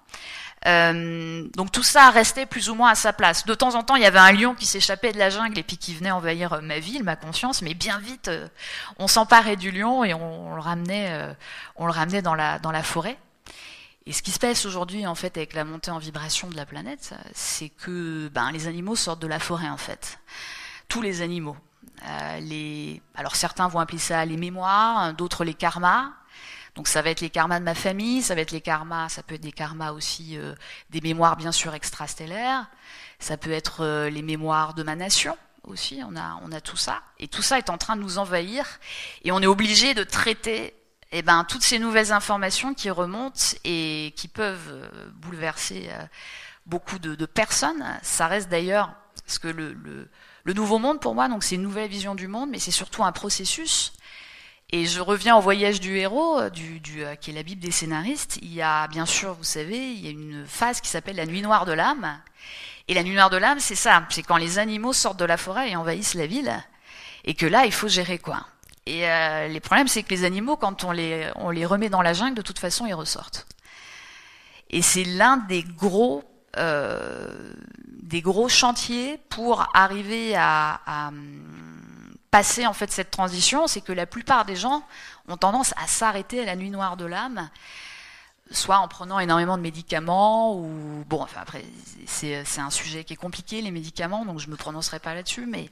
Euh, 0.66 1.48
donc 1.56 1.72
tout 1.72 1.84
ça 1.84 2.10
restait 2.10 2.46
plus 2.46 2.70
ou 2.70 2.76
moins 2.76 2.92
à 2.92 2.96
sa 2.96 3.12
place. 3.12 3.46
De 3.46 3.54
temps 3.54 3.76
en 3.76 3.84
temps, 3.84 3.96
il 3.96 4.04
y 4.04 4.06
avait 4.06 4.20
un 4.20 4.32
lion 4.32 4.56
qui 4.56 4.66
s'échappait 4.66 5.12
de 5.12 5.18
la 5.18 5.30
jungle 5.30 5.60
et 5.60 5.64
puis 5.64 5.78
qui 5.78 5.94
venait 5.94 6.12
envahir 6.12 6.62
ma 6.62 6.80
ville, 6.80 7.04
ma 7.04 7.16
conscience, 7.16 7.62
mais 7.62 7.74
bien 7.74 8.00
vite, 8.00 8.30
euh, 8.30 8.48
on 8.98 9.08
s'emparait 9.08 9.58
du 9.58 9.72
lion 9.72 10.04
et 10.04 10.14
on, 10.14 10.56
le 10.56 10.62
ramenait, 10.62 11.12
euh, 11.12 11.34
on 11.76 11.86
le 11.86 11.92
ramenait 11.92 12.22
dans 12.22 12.36
la, 12.36 12.60
dans 12.60 12.72
la 12.72 12.84
forêt. 12.84 13.18
Et 14.06 14.14
ce 14.14 14.22
qui 14.22 14.32
se 14.32 14.40
passe 14.40 14.66
aujourd'hui, 14.66 15.08
en 15.08 15.16
fait, 15.16 15.38
avec 15.38 15.54
la 15.54 15.64
montée 15.64 15.92
en 15.92 15.98
vibration 15.98 16.50
de 16.50 16.56
la 16.56 16.66
planète, 16.66 17.14
c'est 17.34 17.70
que 17.70 18.30
ben, 18.30 18.52
les 18.52 18.68
animaux 18.68 18.96
sortent 18.98 19.22
de 19.22 19.28
la 19.28 19.40
forêt, 19.40 19.70
en 19.70 19.78
fait. 19.78 20.20
Tous 20.90 21.02
les 21.02 21.22
animaux. 21.22 21.56
Euh, 22.06 22.40
les... 22.42 23.02
Alors 23.16 23.36
certains 23.36 23.68
vont 23.70 23.80
appeler 23.80 24.00
ça 24.00 24.26
les 24.26 24.36
mémoires, 24.36 25.14
d'autres 25.14 25.46
les 25.46 25.54
karmas. 25.54 26.10
Donc 26.76 26.88
ça 26.88 27.02
va 27.02 27.12
être 27.12 27.22
les 27.22 27.30
karmas 27.30 27.60
de 27.60 27.66
ma 27.66 27.76
famille, 27.76 28.22
ça 28.22 28.34
va 28.34 28.42
être 28.42 28.52
les 28.52 28.62
karmas, 28.62 29.10
ça 29.10 29.22
peut 29.22 29.36
être 29.36 29.42
des 29.42 29.52
karmas 29.52 29.92
aussi, 29.92 30.38
euh, 30.38 30.56
des 30.90 31.02
mémoires 31.02 31.36
bien 31.36 31.52
sûr 31.52 31.76
extrastellaires, 31.76 32.66
ça 33.20 33.38
peut 33.38 33.52
être 33.52 33.82
euh, 33.82 34.10
les 34.10 34.24
mémoires 34.24 34.74
de 34.74 34.84
ma 34.84 34.96
nation 34.96 35.38
aussi, 35.66 36.02
on 36.06 36.16
a, 36.16 36.40
on 36.44 36.52
a 36.52 36.62
tout 36.62 36.78
ça. 36.78 37.02
Et 37.20 37.28
tout 37.28 37.42
ça 37.42 37.58
est 37.58 37.70
en 37.70 37.78
train 37.78 37.96
de 37.96 38.02
nous 38.02 38.18
envahir 38.18 38.80
et 39.24 39.32
on 39.32 39.40
est 39.40 39.48
obligé 39.48 39.94
de 39.94 40.04
traiter 40.04 40.74
eh 41.12 41.22
ben, 41.22 41.44
toutes 41.44 41.64
ces 41.64 41.80
nouvelles 41.80 42.12
informations 42.12 42.74
qui 42.74 42.90
remontent 42.90 43.56
et 43.64 44.14
qui 44.16 44.28
peuvent 44.28 44.70
euh, 44.70 44.90
bouleverser 45.14 45.90
euh, 45.92 46.06
beaucoup 46.66 46.98
de, 46.98 47.14
de, 47.14 47.26
personnes. 47.26 47.86
Ça 48.02 48.28
reste 48.28 48.50
d'ailleurs, 48.50 48.94
parce 49.26 49.38
que 49.38 49.48
le, 49.48 49.74
le, 49.74 50.10
le 50.44 50.54
nouveau 50.54 50.80
monde 50.80 51.00
pour 51.00 51.14
moi, 51.14 51.30
donc 51.30 51.44
c'est 51.44 51.56
une 51.56 51.62
nouvelle 51.62 51.90
vision 51.90 52.16
du 52.16 52.28
monde, 52.28 52.50
mais 52.50 52.60
c'est 52.60 52.72
surtout 52.72 53.04
un 53.04 53.12
processus 53.12 53.94
et 54.74 54.88
je 54.88 55.02
reviens 55.02 55.36
au 55.36 55.40
voyage 55.40 55.80
du 55.80 55.98
héros, 55.98 56.40
euh, 56.40 56.50
du, 56.50 56.80
du, 56.80 57.06
qui 57.22 57.30
est 57.30 57.34
la 57.34 57.44
Bible 57.44 57.62
des 57.62 57.70
scénaristes. 57.70 58.40
Il 58.42 58.52
y 58.52 58.64
a, 58.64 58.88
bien 58.88 59.06
sûr, 59.06 59.36
vous 59.36 59.44
savez, 59.44 59.78
il 59.78 60.04
y 60.04 60.08
a 60.08 60.10
une 60.10 60.48
phase 60.48 60.82
qui 60.82 60.90
s'appelle 60.90 61.16
la 61.16 61.28
nuit 61.28 61.44
noire 61.44 61.66
de 61.66 61.74
l'âme. 61.74 62.20
Et 62.88 62.96
la 62.96 63.04
nuit 63.04 63.14
noire 63.14 63.30
de 63.30 63.38
l'âme, 63.38 63.60
c'est 63.60 63.76
ça. 63.76 64.04
C'est 64.10 64.24
quand 64.24 64.38
les 64.38 64.58
animaux 64.58 64.92
sortent 64.92 65.20
de 65.20 65.26
la 65.26 65.38
forêt 65.38 65.70
et 65.70 65.76
envahissent 65.76 66.16
la 66.16 66.26
ville. 66.26 66.52
Et 67.24 67.36
que 67.36 67.46
là, 67.46 67.68
il 67.68 67.72
faut 67.72 67.88
gérer 67.88 68.18
quoi. 68.18 68.48
Et 68.88 69.08
euh, 69.08 69.48
les 69.48 69.60
problèmes, 69.60 69.88
c'est 69.88 70.02
que 70.02 70.10
les 70.10 70.24
animaux, 70.24 70.58
quand 70.58 70.84
on 70.84 70.92
les, 70.92 71.30
on 71.36 71.52
les 71.52 71.68
remet 71.68 71.90
dans 71.90 72.02
la 72.02 72.14
jungle, 72.14 72.34
de 72.34 72.42
toute 72.42 72.58
façon, 72.58 72.88
ils 72.88 72.96
ressortent. 72.96 73.46
Et 74.72 74.82
c'est 74.82 75.04
l'un 75.04 75.38
des 75.38 75.62
gros, 75.62 76.24
euh, 76.58 77.54
des 78.02 78.22
gros 78.22 78.50
chantiers 78.50 79.20
pour 79.30 79.68
arriver 79.76 80.36
à, 80.36 80.82
à 80.88 81.12
passer 82.34 82.66
en 82.66 82.74
fait 82.74 82.92
cette 82.92 83.12
transition, 83.12 83.68
c'est 83.68 83.82
que 83.82 83.94
la 83.94 84.08
plupart 84.08 84.44
des 84.44 84.56
gens 84.56 84.82
ont 85.28 85.38
tendance 85.38 85.72
à 85.78 85.86
s'arrêter 85.86 86.42
à 86.42 86.46
la 86.46 86.56
nuit 86.56 86.72
noire 86.72 86.98
de 86.98 87.06
l'âme, 87.06 87.48
soit 88.50 88.80
en 88.80 88.88
prenant 88.88 89.20
énormément 89.20 89.56
de 89.56 89.62
médicaments 89.62 90.56
ou 90.58 91.06
bon, 91.08 91.22
enfin 91.22 91.42
après 91.42 91.64
c'est 92.08 92.44
un 92.58 92.72
sujet 92.72 93.04
qui 93.04 93.14
est 93.14 93.18
compliqué 93.18 93.62
les 93.62 93.70
médicaments, 93.70 94.26
donc 94.26 94.40
je 94.40 94.50
me 94.50 94.56
prononcerai 94.56 94.98
pas 94.98 95.14
là-dessus, 95.14 95.46
mais 95.46 95.70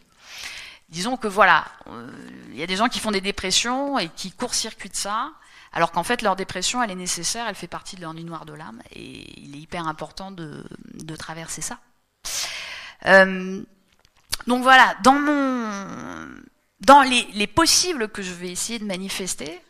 disons 0.89 1.17
que 1.17 1.27
voilà, 1.27 1.65
euh, 1.87 2.07
il 2.51 2.59
y 2.59 2.61
a 2.61 2.67
des 2.67 2.75
gens 2.75 2.89
qui 2.89 2.99
font 2.99 3.09
des 3.09 3.21
dépressions 3.21 3.97
et 3.97 4.09
qui 4.09 4.31
court-circuitent 4.31 4.95
ça, 4.95 5.31
alors 5.73 5.91
qu'en 5.91 6.03
fait 6.03 6.21
leur 6.21 6.35
dépression 6.35 6.83
elle 6.83 6.91
est 6.91 6.95
nécessaire, 6.95 7.47
elle 7.49 7.55
fait 7.55 7.65
partie 7.65 7.95
de 7.95 8.01
leur 8.01 8.13
nuit 8.13 8.23
noire 8.23 8.45
de 8.45 8.53
l'âme 8.53 8.83
et 8.91 9.41
il 9.41 9.55
est 9.55 9.61
hyper 9.61 9.87
important 9.87 10.29
de, 10.29 10.63
de 10.93 11.15
traverser 11.15 11.63
ça. 11.63 11.79
Euh, 13.07 13.63
donc 14.45 14.61
voilà, 14.61 14.95
dans 15.03 15.13
mon 15.13 16.50
dans 16.81 17.01
les, 17.01 17.27
les, 17.33 17.47
possibles 17.47 18.09
que 18.09 18.21
je 18.21 18.33
vais 18.33 18.49
essayer 18.49 18.79
de 18.79 18.85
manifester, 18.85 19.61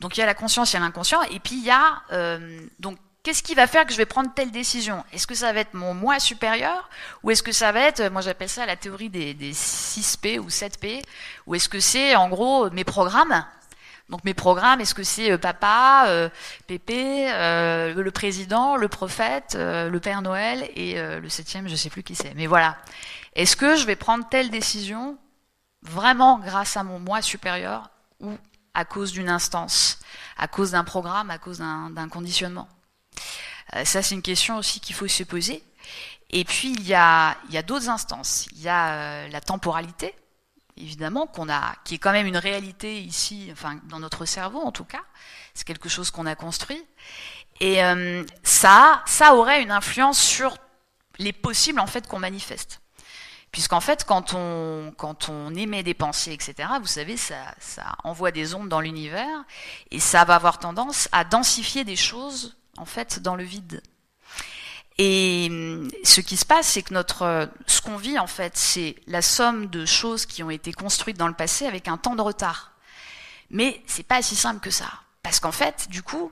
donc 0.00 0.16
il 0.16 0.20
y 0.20 0.22
a 0.22 0.26
la 0.26 0.34
conscience, 0.34 0.72
il 0.72 0.74
y 0.74 0.76
a 0.78 0.80
l'inconscient, 0.80 1.22
et 1.22 1.38
puis 1.38 1.56
il 1.56 1.64
y 1.64 1.70
a 1.70 2.02
euh, 2.12 2.60
donc 2.78 2.98
qu'est-ce 3.22 3.42
qui 3.42 3.54
va 3.54 3.66
faire 3.66 3.84
que 3.84 3.92
je 3.92 3.98
vais 3.98 4.06
prendre 4.06 4.32
telle 4.34 4.50
décision? 4.50 5.04
Est-ce 5.12 5.26
que 5.26 5.34
ça 5.34 5.52
va 5.52 5.60
être 5.60 5.74
mon 5.74 5.94
moi 5.94 6.18
supérieur 6.18 6.88
ou 7.22 7.30
est-ce 7.30 7.42
que 7.42 7.52
ça 7.52 7.72
va 7.72 7.80
être, 7.80 8.10
moi 8.10 8.22
j'appelle 8.22 8.48
ça 8.48 8.64
la 8.66 8.76
théorie 8.76 9.10
des, 9.10 9.34
des 9.34 9.52
6P 9.52 10.38
ou 10.38 10.48
7P, 10.48 11.02
ou 11.46 11.54
est-ce 11.54 11.68
que 11.68 11.80
c'est 11.80 12.16
en 12.16 12.28
gros 12.28 12.70
mes 12.70 12.84
programmes? 12.84 13.44
Donc 14.10 14.24
mes 14.24 14.34
programmes, 14.34 14.80
est-ce 14.80 14.94
que 14.94 15.04
c'est 15.04 15.30
euh, 15.30 15.38
papa, 15.38 16.06
euh, 16.08 16.28
Pépé, 16.66 17.30
euh, 17.30 17.94
le 17.94 18.10
président, 18.10 18.76
le 18.76 18.88
prophète, 18.88 19.54
euh, 19.54 19.88
le 19.88 20.00
Père 20.00 20.20
Noël 20.20 20.68
et 20.74 20.98
euh, 20.98 21.20
le 21.20 21.28
septième, 21.28 21.68
je 21.68 21.76
sais 21.76 21.90
plus 21.90 22.02
qui 22.02 22.16
c'est. 22.16 22.34
Mais 22.34 22.46
voilà. 22.46 22.76
Est-ce 23.36 23.56
que 23.56 23.76
je 23.76 23.86
vais 23.86 23.94
prendre 23.94 24.28
telle 24.28 24.50
décision 24.50 25.16
vraiment 25.82 26.38
grâce 26.38 26.76
à 26.76 26.82
mon 26.82 26.98
moi 26.98 27.22
supérieur 27.22 27.90
ou 28.20 28.36
à 28.74 28.84
cause 28.84 29.12
d'une 29.12 29.28
instance, 29.28 29.98
à 30.36 30.48
cause 30.48 30.72
d'un 30.72 30.84
programme, 30.84 31.30
à 31.30 31.38
cause 31.38 31.58
d'un 31.58 32.08
conditionnement 32.08 32.68
euh, 33.74 33.84
Ça, 33.84 34.02
c'est 34.02 34.14
une 34.14 34.22
question 34.22 34.58
aussi 34.58 34.80
qu'il 34.80 34.94
faut 34.94 35.08
se 35.08 35.22
poser. 35.22 35.62
Et 36.30 36.44
puis, 36.44 36.72
il 36.72 36.86
y 36.86 36.94
a, 36.94 37.36
a 37.52 37.62
d'autres 37.62 37.88
instances. 37.88 38.46
Il 38.52 38.62
y 38.62 38.68
a 38.68 38.92
euh, 38.92 39.28
la 39.28 39.40
temporalité, 39.40 40.14
évidemment, 40.76 41.26
qu'on 41.26 41.48
a, 41.48 41.74
qui 41.84 41.96
est 41.96 41.98
quand 41.98 42.12
même 42.12 42.26
une 42.26 42.36
réalité 42.36 43.00
ici, 43.00 43.48
enfin, 43.50 43.80
dans 43.84 43.98
notre 43.98 44.24
cerveau 44.24 44.60
en 44.60 44.72
tout 44.72 44.84
cas. 44.84 45.02
C'est 45.54 45.66
quelque 45.66 45.88
chose 45.88 46.10
qu'on 46.10 46.26
a 46.26 46.36
construit. 46.36 46.82
Et 47.58 47.82
euh, 47.84 48.24
ça, 48.42 49.02
ça 49.06 49.34
aurait 49.34 49.62
une 49.62 49.72
influence 49.72 50.18
sur 50.18 50.56
les 51.18 51.32
possibles, 51.32 51.80
en 51.80 51.86
fait, 51.86 52.06
qu'on 52.06 52.18
manifeste. 52.18 52.79
Puisqu'en 53.52 53.80
fait, 53.80 54.04
quand 54.04 54.34
on, 54.34 54.92
quand 54.96 55.28
on 55.28 55.54
émet 55.54 55.82
des 55.82 55.94
pensées, 55.94 56.32
etc., 56.32 56.68
vous 56.80 56.86
savez, 56.86 57.16
ça, 57.16 57.54
ça 57.58 57.96
envoie 58.04 58.30
des 58.30 58.54
ondes 58.54 58.68
dans 58.68 58.80
l'univers 58.80 59.44
et 59.90 59.98
ça 59.98 60.24
va 60.24 60.36
avoir 60.36 60.58
tendance 60.60 61.08
à 61.10 61.24
densifier 61.24 61.84
des 61.84 61.96
choses 61.96 62.56
en 62.80 62.84
fait, 62.86 63.20
dans 63.20 63.36
le 63.36 63.44
vide. 63.44 63.82
Et 64.98 65.50
ce 66.04 66.20
qui 66.20 66.36
se 66.36 66.44
passe, 66.44 66.66
c'est 66.66 66.82
que 66.82 66.92
notre, 66.92 67.48
ce 67.66 67.80
qu'on 67.80 67.96
vit, 67.96 68.18
en 68.18 68.26
fait, 68.26 68.56
c'est 68.56 68.96
la 69.06 69.22
somme 69.22 69.66
de 69.66 69.86
choses 69.86 70.26
qui 70.26 70.42
ont 70.42 70.50
été 70.50 70.72
construites 70.72 71.16
dans 71.16 71.28
le 71.28 71.34
passé 71.34 71.66
avec 71.66 71.88
un 71.88 71.96
temps 71.96 72.16
de 72.16 72.22
retard. 72.22 72.72
Mais 73.50 73.82
c'est 73.86 74.06
pas 74.06 74.22
si 74.22 74.36
simple 74.36 74.60
que 74.60 74.70
ça. 74.70 74.90
Parce 75.22 75.40
qu'en 75.40 75.52
fait, 75.52 75.88
du 75.88 76.02
coup, 76.02 76.30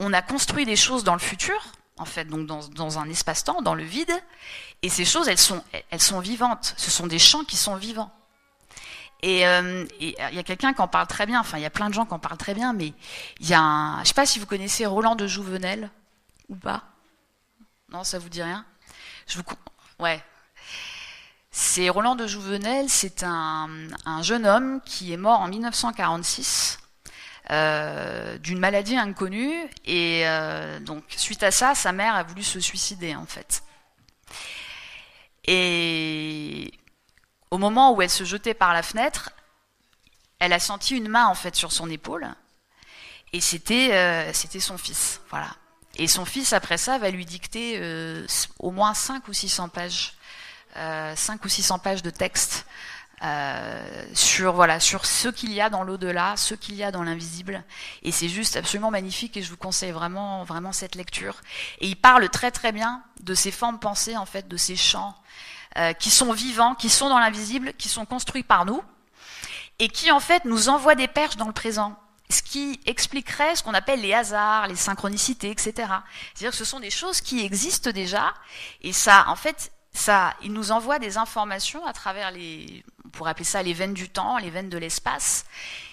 on 0.00 0.12
a 0.12 0.22
construit 0.22 0.66
des 0.66 0.76
choses 0.76 1.04
dans 1.04 1.14
le 1.14 1.20
futur, 1.20 1.62
en 1.96 2.04
fait, 2.04 2.24
donc 2.24 2.46
dans, 2.46 2.66
dans 2.68 2.98
un 2.98 3.08
espace-temps, 3.08 3.62
dans 3.62 3.74
le 3.74 3.84
vide, 3.84 4.12
et 4.82 4.88
ces 4.88 5.04
choses, 5.04 5.28
elles 5.28 5.38
sont, 5.38 5.62
elles 5.90 6.02
sont 6.02 6.20
vivantes. 6.20 6.74
Ce 6.76 6.90
sont 6.90 7.06
des 7.06 7.18
champs 7.18 7.44
qui 7.44 7.56
sont 7.56 7.76
vivants. 7.76 8.12
Et 9.22 9.46
euh, 9.46 9.86
il 10.00 10.10
y 10.10 10.38
a 10.38 10.42
quelqu'un 10.42 10.74
qui 10.74 10.82
en 10.82 10.88
parle 10.88 11.06
très 11.06 11.24
bien, 11.24 11.40
enfin 11.40 11.56
il 11.56 11.62
y 11.62 11.66
a 11.66 11.70
plein 11.70 11.88
de 11.88 11.94
gens 11.94 12.04
qui 12.04 12.12
en 12.12 12.18
parlent 12.18 12.36
très 12.36 12.52
bien, 12.52 12.74
mais 12.74 12.92
il 13.40 13.48
y 13.48 13.54
a 13.54 13.60
un, 13.60 14.02
je 14.02 14.08
sais 14.08 14.14
pas 14.14 14.26
si 14.26 14.38
vous 14.38 14.44
connaissez 14.44 14.84
Roland 14.84 15.16
de 15.16 15.26
Jouvenel 15.26 15.90
ou 16.50 16.56
pas. 16.56 16.82
Non, 17.90 18.04
ça 18.04 18.18
vous 18.18 18.28
dit 18.28 18.42
rien 18.42 18.66
Je 19.26 19.38
vous, 19.38 19.44
ouais. 19.98 20.22
C'est 21.50 21.88
Roland 21.88 22.16
de 22.16 22.26
Jouvenel, 22.26 22.90
c'est 22.90 23.22
un, 23.22 23.70
un, 24.04 24.20
jeune 24.20 24.44
homme 24.44 24.82
qui 24.84 25.14
est 25.14 25.16
mort 25.16 25.40
en 25.40 25.48
1946 25.48 26.80
euh, 27.50 28.38
d'une 28.38 28.58
maladie 28.58 28.96
inconnue 28.96 29.54
et 29.84 30.22
euh, 30.26 30.80
donc 30.80 31.04
suite 31.08 31.42
à 31.42 31.50
ça, 31.50 31.74
sa 31.74 31.92
mère 31.92 32.14
a 32.14 32.22
voulu 32.22 32.42
se 32.42 32.58
suicider 32.58 33.14
en 33.14 33.26
fait. 33.26 33.62
Et 35.46 36.72
au 37.50 37.58
moment 37.58 37.92
où 37.92 38.00
elle 38.00 38.08
se 38.08 38.24
jetait 38.24 38.54
par 38.54 38.72
la 38.72 38.82
fenêtre, 38.82 39.30
elle 40.38 40.54
a 40.54 40.58
senti 40.58 40.96
une 40.96 41.08
main 41.08 41.26
en 41.26 41.34
fait 41.34 41.54
sur 41.54 41.70
son 41.70 41.90
épaule, 41.90 42.28
et 43.34 43.42
c'était 43.42 43.90
euh, 43.92 44.32
son 44.32 44.78
fils, 44.78 45.20
voilà. 45.28 45.50
Et 45.96 46.08
son 46.08 46.24
fils 46.24 46.54
après 46.54 46.78
ça 46.78 46.96
va 46.96 47.10
lui 47.10 47.26
dicter 47.26 47.78
au 48.58 48.70
moins 48.70 48.94
5 48.94 49.28
ou 49.28 49.34
600 49.34 49.68
pages, 49.68 50.14
euh, 50.76 51.14
5 51.14 51.44
ou 51.44 51.48
600 51.48 51.78
pages 51.78 52.02
de 52.02 52.10
texte 52.10 52.66
euh, 53.24 54.04
sur 54.12 54.52
voilà 54.52 54.80
sur 54.80 55.06
ce 55.06 55.28
qu'il 55.28 55.52
y 55.52 55.60
a 55.60 55.70
dans 55.70 55.82
l'au-delà, 55.82 56.36
ce 56.36 56.54
qu'il 56.54 56.74
y 56.74 56.84
a 56.84 56.90
dans 56.90 57.02
l'invisible, 57.02 57.64
et 58.02 58.12
c'est 58.12 58.28
juste 58.28 58.56
absolument 58.56 58.90
magnifique 58.90 59.36
et 59.38 59.42
je 59.42 59.50
vous 59.50 59.56
conseille 59.56 59.92
vraiment 59.92 60.44
vraiment 60.44 60.72
cette 60.72 60.94
lecture. 60.94 61.40
Et 61.80 61.86
il 61.86 61.96
parle 61.96 62.28
très 62.28 62.50
très 62.50 62.70
bien 62.70 63.02
de 63.22 63.34
ces 63.34 63.50
formes 63.50 63.78
pensées 63.78 64.16
en 64.16 64.26
fait, 64.26 64.46
de 64.46 64.56
ces 64.58 64.76
champs 64.76 65.14
euh, 65.78 65.94
qui 65.94 66.10
sont 66.10 66.32
vivants, 66.32 66.74
qui 66.74 66.90
sont 66.90 67.08
dans 67.08 67.18
l'invisible, 67.18 67.72
qui 67.78 67.88
sont 67.88 68.04
construits 68.04 68.42
par 68.42 68.66
nous, 68.66 68.82
et 69.78 69.88
qui 69.88 70.10
en 70.10 70.20
fait 70.20 70.44
nous 70.44 70.68
envoient 70.68 70.94
des 70.94 71.08
perches 71.08 71.36
dans 71.36 71.46
le 71.46 71.52
présent. 71.52 71.98
Ce 72.28 72.42
qui 72.42 72.78
expliquerait 72.84 73.56
ce 73.56 73.62
qu'on 73.62 73.74
appelle 73.74 74.00
les 74.00 74.12
hasards, 74.12 74.66
les 74.66 74.76
synchronicités, 74.76 75.50
etc. 75.50 75.72
C'est-à-dire 76.34 76.50
que 76.50 76.56
ce 76.56 76.64
sont 76.64 76.80
des 76.80 76.90
choses 76.90 77.20
qui 77.20 77.44
existent 77.44 77.90
déjà, 77.90 78.34
et 78.82 78.92
ça, 78.92 79.24
en 79.28 79.36
fait, 79.36 79.72
ça, 79.92 80.34
il 80.42 80.52
nous 80.52 80.72
envoie 80.72 80.98
des 80.98 81.16
informations 81.16 81.86
à 81.86 81.92
travers 81.92 82.30
les, 82.30 82.84
pourrait 83.14 83.30
appeler 83.30 83.44
ça 83.44 83.62
les 83.62 83.72
veines 83.72 83.94
du 83.94 84.08
temps, 84.08 84.38
les 84.38 84.50
veines 84.50 84.68
de 84.68 84.78
l'espace. 84.78 85.46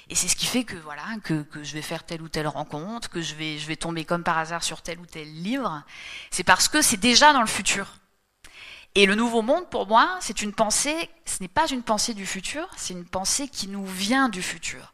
Et 0.10 0.16
c'est 0.16 0.28
ce 0.28 0.36
qui 0.36 0.46
fait 0.46 0.66
que 0.66 0.76
voilà 0.76 1.04
que, 1.24 1.46
je 1.62 1.74
vais 1.74 1.82
faire 1.82 2.04
telle 2.04 2.22
ou 2.22 2.28
telle 2.28 2.48
rencontre, 2.48 3.10
que 3.10 3.22
je 3.22 3.36
vais 3.36 3.58
je 3.58 3.66
vais 3.68 3.78
tomber 3.78 4.04
comme 4.04 4.24
par 4.24 4.38
hasard 4.38 4.64
sur 4.64 4.82
tel 4.82 5.00
ou 5.00 5.06
tel 5.06 5.32
livre. 5.42 5.84
C'est 6.32 6.44
parce 6.44 6.68
que 6.68 6.82
c'est 6.82 6.98
déjà 6.98 7.32
dans 7.34 7.42
le 7.42 7.48
futur. 7.48 7.98
Et 8.94 9.06
le 9.06 9.16
nouveau 9.16 9.42
monde, 9.42 9.70
pour 9.70 9.88
moi, 9.88 10.18
c'est 10.20 10.42
une 10.42 10.52
pensée, 10.52 11.10
ce 11.26 11.38
n'est 11.40 11.48
pas 11.48 11.68
une 11.68 11.82
pensée 11.82 12.14
du 12.14 12.26
futur, 12.26 12.68
c'est 12.76 12.94
une 12.94 13.06
pensée 13.06 13.48
qui 13.48 13.70
nous 13.70 13.86
vient 13.86 14.28
du 14.28 14.42
futur. 14.42 14.94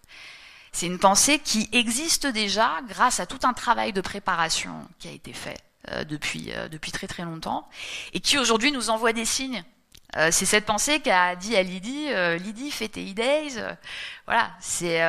C'est 0.71 0.85
une 0.85 0.99
pensée 0.99 1.39
qui 1.39 1.67
existe 1.71 2.27
déjà 2.27 2.79
grâce 2.87 3.19
à 3.19 3.25
tout 3.25 3.39
un 3.41 3.53
travail 3.53 3.93
de 3.93 4.01
préparation 4.01 4.87
qui 4.99 5.07
a 5.07 5.11
été 5.11 5.33
fait 5.33 5.57
euh, 5.89 6.03
depuis, 6.03 6.51
euh, 6.51 6.67
depuis 6.67 6.91
très 6.91 7.07
très 7.07 7.23
longtemps 7.23 7.67
et 8.13 8.19
qui 8.19 8.37
aujourd'hui 8.37 8.71
nous 8.71 8.91
envoie 8.91 9.13
des 9.13 9.25
signes. 9.25 9.63
Euh, 10.15 10.29
c'est 10.31 10.45
cette 10.45 10.65
pensée 10.65 11.01
qu'a 11.01 11.35
dit 11.35 11.55
à 11.55 11.63
Lydie, 11.63 12.07
euh, 12.09 12.37
Lydie, 12.37 12.71
fais 12.71 12.87
tes 12.87 13.11
e-days. 13.11 13.61
voilà, 14.25 14.51
c'est 14.61 15.01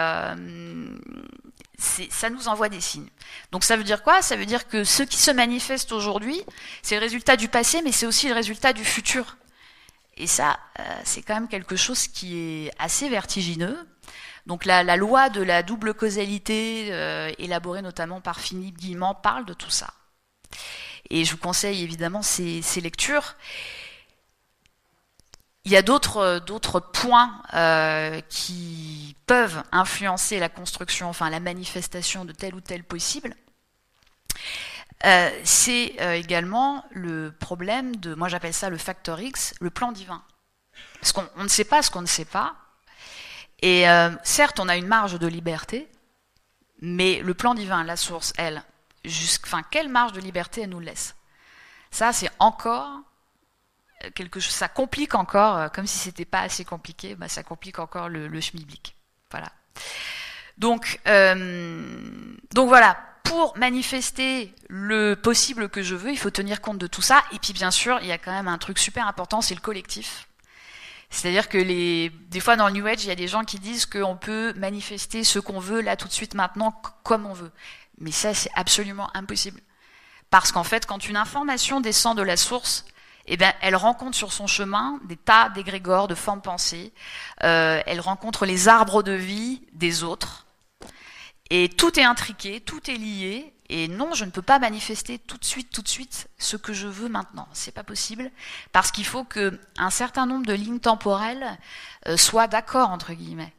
ça 1.79 2.29
nous 2.31 2.49
envoie 2.49 2.69
des 2.69 2.81
signes. 2.81 3.09
Donc 3.53 3.65
ça 3.65 3.77
veut 3.77 3.85
dire 3.85 4.03
quoi? 4.03 4.21
Ça 4.23 4.37
veut 4.37 4.47
dire 4.47 4.67
que 4.67 4.85
ce 4.85 5.03
qui 5.03 5.19
se 5.19 5.31
manifeste 5.31 5.93
aujourd'hui, 5.93 6.43
c'est 6.83 6.97
le 6.97 7.01
résultat 7.01 7.37
du 7.37 7.49
passé, 7.49 7.83
mais 7.83 7.93
c'est 7.93 8.07
aussi 8.07 8.29
le 8.29 8.35
résultat 8.35 8.73
du 8.73 8.85
futur. 8.85 9.37
Et 10.17 10.27
ça, 10.27 10.59
euh, 10.81 10.83
c'est 11.05 11.23
quand 11.23 11.35
même 11.35 11.49
quelque 11.49 11.77
chose 11.77 12.09
qui 12.09 12.37
est 12.37 12.73
assez 12.79 13.09
vertigineux. 13.09 13.79
Donc 14.47 14.65
la, 14.65 14.83
la 14.83 14.97
loi 14.97 15.29
de 15.29 15.41
la 15.41 15.63
double 15.63 15.95
causalité, 15.95 16.89
euh, 16.91 17.31
élaborée 17.39 17.83
notamment 17.83 18.21
par 18.21 18.41
Philippe 18.41 18.79
Guillemant, 18.79 19.15
parle 19.15 19.45
de 19.45 19.55
tout 19.55 19.71
ça. 19.71 19.95
Et 21.11 21.25
je 21.25 21.33
vous 21.33 21.39
conseille 21.39 21.83
évidemment 21.85 22.23
ces, 22.23 22.63
ces 22.63 22.81
lectures. 22.81 23.37
Il 25.69 25.73
y 25.73 25.77
a 25.77 25.83
d'autres 25.83 26.39
d'autres 26.47 26.81
points 26.81 27.43
euh, 27.53 28.23
qui 28.31 29.15
peuvent 29.27 29.63
influencer 29.71 30.39
la 30.39 30.49
construction, 30.49 31.11
enfin 31.11 31.29
la 31.29 31.41
manifestation 31.41 32.25
de 32.25 32.33
tel 32.33 32.55
ou 32.55 32.63
tel 32.63 32.83
possible. 32.85 33.37
Euh, 35.05 35.31
c'est 35.45 35.95
euh, 36.01 36.15
également 36.15 36.87
le 36.93 37.33
problème 37.39 37.97
de, 37.97 38.15
moi 38.15 38.29
j'appelle 38.29 38.55
ça 38.55 38.71
le 38.71 38.79
facteur 38.79 39.21
X, 39.21 39.53
le 39.61 39.69
plan 39.69 39.93
divin. 39.93 40.23
Parce 41.03 41.13
qu'on 41.13 41.29
ne 41.37 41.49
sait 41.49 41.65
pas 41.65 41.83
ce 41.83 41.91
qu'on 41.91 42.01
ne 42.01 42.07
sait 42.07 42.25
pas. 42.25 42.57
Et 43.61 43.87
euh, 43.91 44.09
certes, 44.23 44.61
on 44.61 44.71
a 44.71 44.77
une 44.79 44.87
marge 44.87 45.19
de 45.19 45.27
liberté, 45.27 45.87
mais 46.81 47.21
le 47.21 47.35
plan 47.35 47.53
divin, 47.53 47.85
la 47.85 47.99
source, 47.99 48.33
elle, 48.39 48.63
quelle 49.71 49.91
marge 49.91 50.15
de 50.15 50.21
liberté 50.21 50.63
elle 50.63 50.71
nous 50.71 50.81
laisse? 50.81 51.15
Ça, 51.91 52.15
c'est 52.15 52.31
encore 52.39 53.03
quelque 54.15 54.41
chose, 54.41 54.55
ça 54.55 54.69
complique 54.69 55.15
encore, 55.15 55.57
euh, 55.57 55.69
comme 55.69 55.87
si 55.87 55.99
c'était 55.99 56.25
pas 56.25 56.41
assez 56.41 56.65
compliqué, 56.65 57.15
bah, 57.15 57.29
ça 57.29 57.43
complique 57.43 57.79
encore 57.79 58.09
le, 58.09 58.29
le 58.29 58.41
schmilblick. 58.41 58.95
Voilà. 59.31 59.53
Donc, 60.57 61.01
euh, 61.07 62.11
donc 62.53 62.69
voilà, 62.69 62.99
pour 63.23 63.57
manifester 63.57 64.55
le 64.69 65.15
possible 65.15 65.69
que 65.69 65.83
je 65.83 65.95
veux, 65.95 66.11
il 66.11 66.19
faut 66.19 66.31
tenir 66.31 66.61
compte 66.61 66.79
de 66.79 66.87
tout 66.87 67.03
ça. 67.03 67.23
Et 67.33 67.39
puis 67.39 67.53
bien 67.53 67.71
sûr, 67.71 67.99
il 68.01 68.09
y 68.09 68.13
a 68.13 68.19
quand 68.19 68.33
même 68.33 68.49
un 68.49 68.59
truc 68.59 68.79
super 68.79 69.07
important, 69.07 69.41
c'est 69.41 69.55
le 69.55 69.61
collectif. 69.61 70.29
C'est-à-dire 71.11 71.49
que 71.49 71.59
les, 71.59 72.11
des 72.29 72.41
fois 72.41 72.57
dans 72.57 72.67
le 72.67 72.75
New 72.75 72.87
Age, 72.87 73.05
il 73.05 73.09
y 73.09 73.13
a 73.13 73.17
des 73.17 73.29
gens 73.29 73.45
qui 73.45 73.59
disent 73.59 73.87
qu'on 73.87 74.17
peut 74.17 74.53
manifester 74.55 75.25
ce 75.25 75.39
qu'on 75.39 75.59
veut 75.59 75.81
là 75.81 75.97
tout 75.97 76.09
de 76.09 76.13
suite 76.13 76.35
maintenant 76.35 76.73
comme 77.03 77.27
on 77.27 77.33
veut. 77.33 77.53
Mais 77.99 78.13
ça, 78.13 78.35
c'est 78.35 78.51
absolument 78.55 79.11
impossible. 79.15 79.61
Parce 80.31 80.53
qu'en 80.53 80.65
fait, 80.65 80.87
quand 80.87 81.09
une 81.09 81.17
information 81.17 81.81
descend 81.81 82.17
de 82.17 82.23
la 82.23 82.37
source, 82.37 82.85
eh 83.29 83.37
ben, 83.37 83.53
elle 83.61 83.77
rencontre 83.77 84.17
sur 84.17 84.33
son 84.33 84.47
chemin 84.47 84.99
des 85.05 85.17
tas 85.17 85.51
d'égrégores, 85.51 86.09
de 86.09 86.15
formes 86.15 86.41
pensées. 86.41 86.93
Euh, 87.45 87.81
elle 87.87 88.01
rencontre 88.01 88.47
les 88.47 88.69
arbres 88.69 89.03
de 89.03 89.13
vie 89.13 89.63
des 89.73 90.03
autres. 90.03 90.47
Et 91.51 91.69
tout 91.69 91.99
est 91.99 92.05
intriqué, 92.05 92.61
tout 92.61 92.91
est 92.91 92.97
lié. 92.97 93.53
Et 93.71 93.87
non, 93.87 94.15
je 94.15 94.25
ne 94.25 94.31
peux 94.31 94.43
pas 94.43 94.59
manifester 94.59 95.19
tout 95.19 95.37
de 95.37 95.45
suite, 95.45 95.71
tout 95.71 95.83
de 95.83 95.89
suite, 95.89 96.29
ce 96.39 96.57
que 96.57 96.73
je 96.73 96.89
veux 96.89 97.09
maintenant. 97.09 97.49
C'est 97.53 97.75
pas 97.75 97.85
possible 97.85 98.31
parce 98.73 98.91
qu'il 98.91 99.05
faut 99.05 99.25
que 99.25 99.61
un 99.77 99.91
certain 99.91 100.25
nombre 100.25 100.47
de 100.47 100.55
lignes 100.55 100.81
temporelles 100.81 101.59
euh, 102.07 102.17
soient 102.17 102.47
d'accord 102.47 102.91
entre 102.91 103.13
guillemets. 103.13 103.53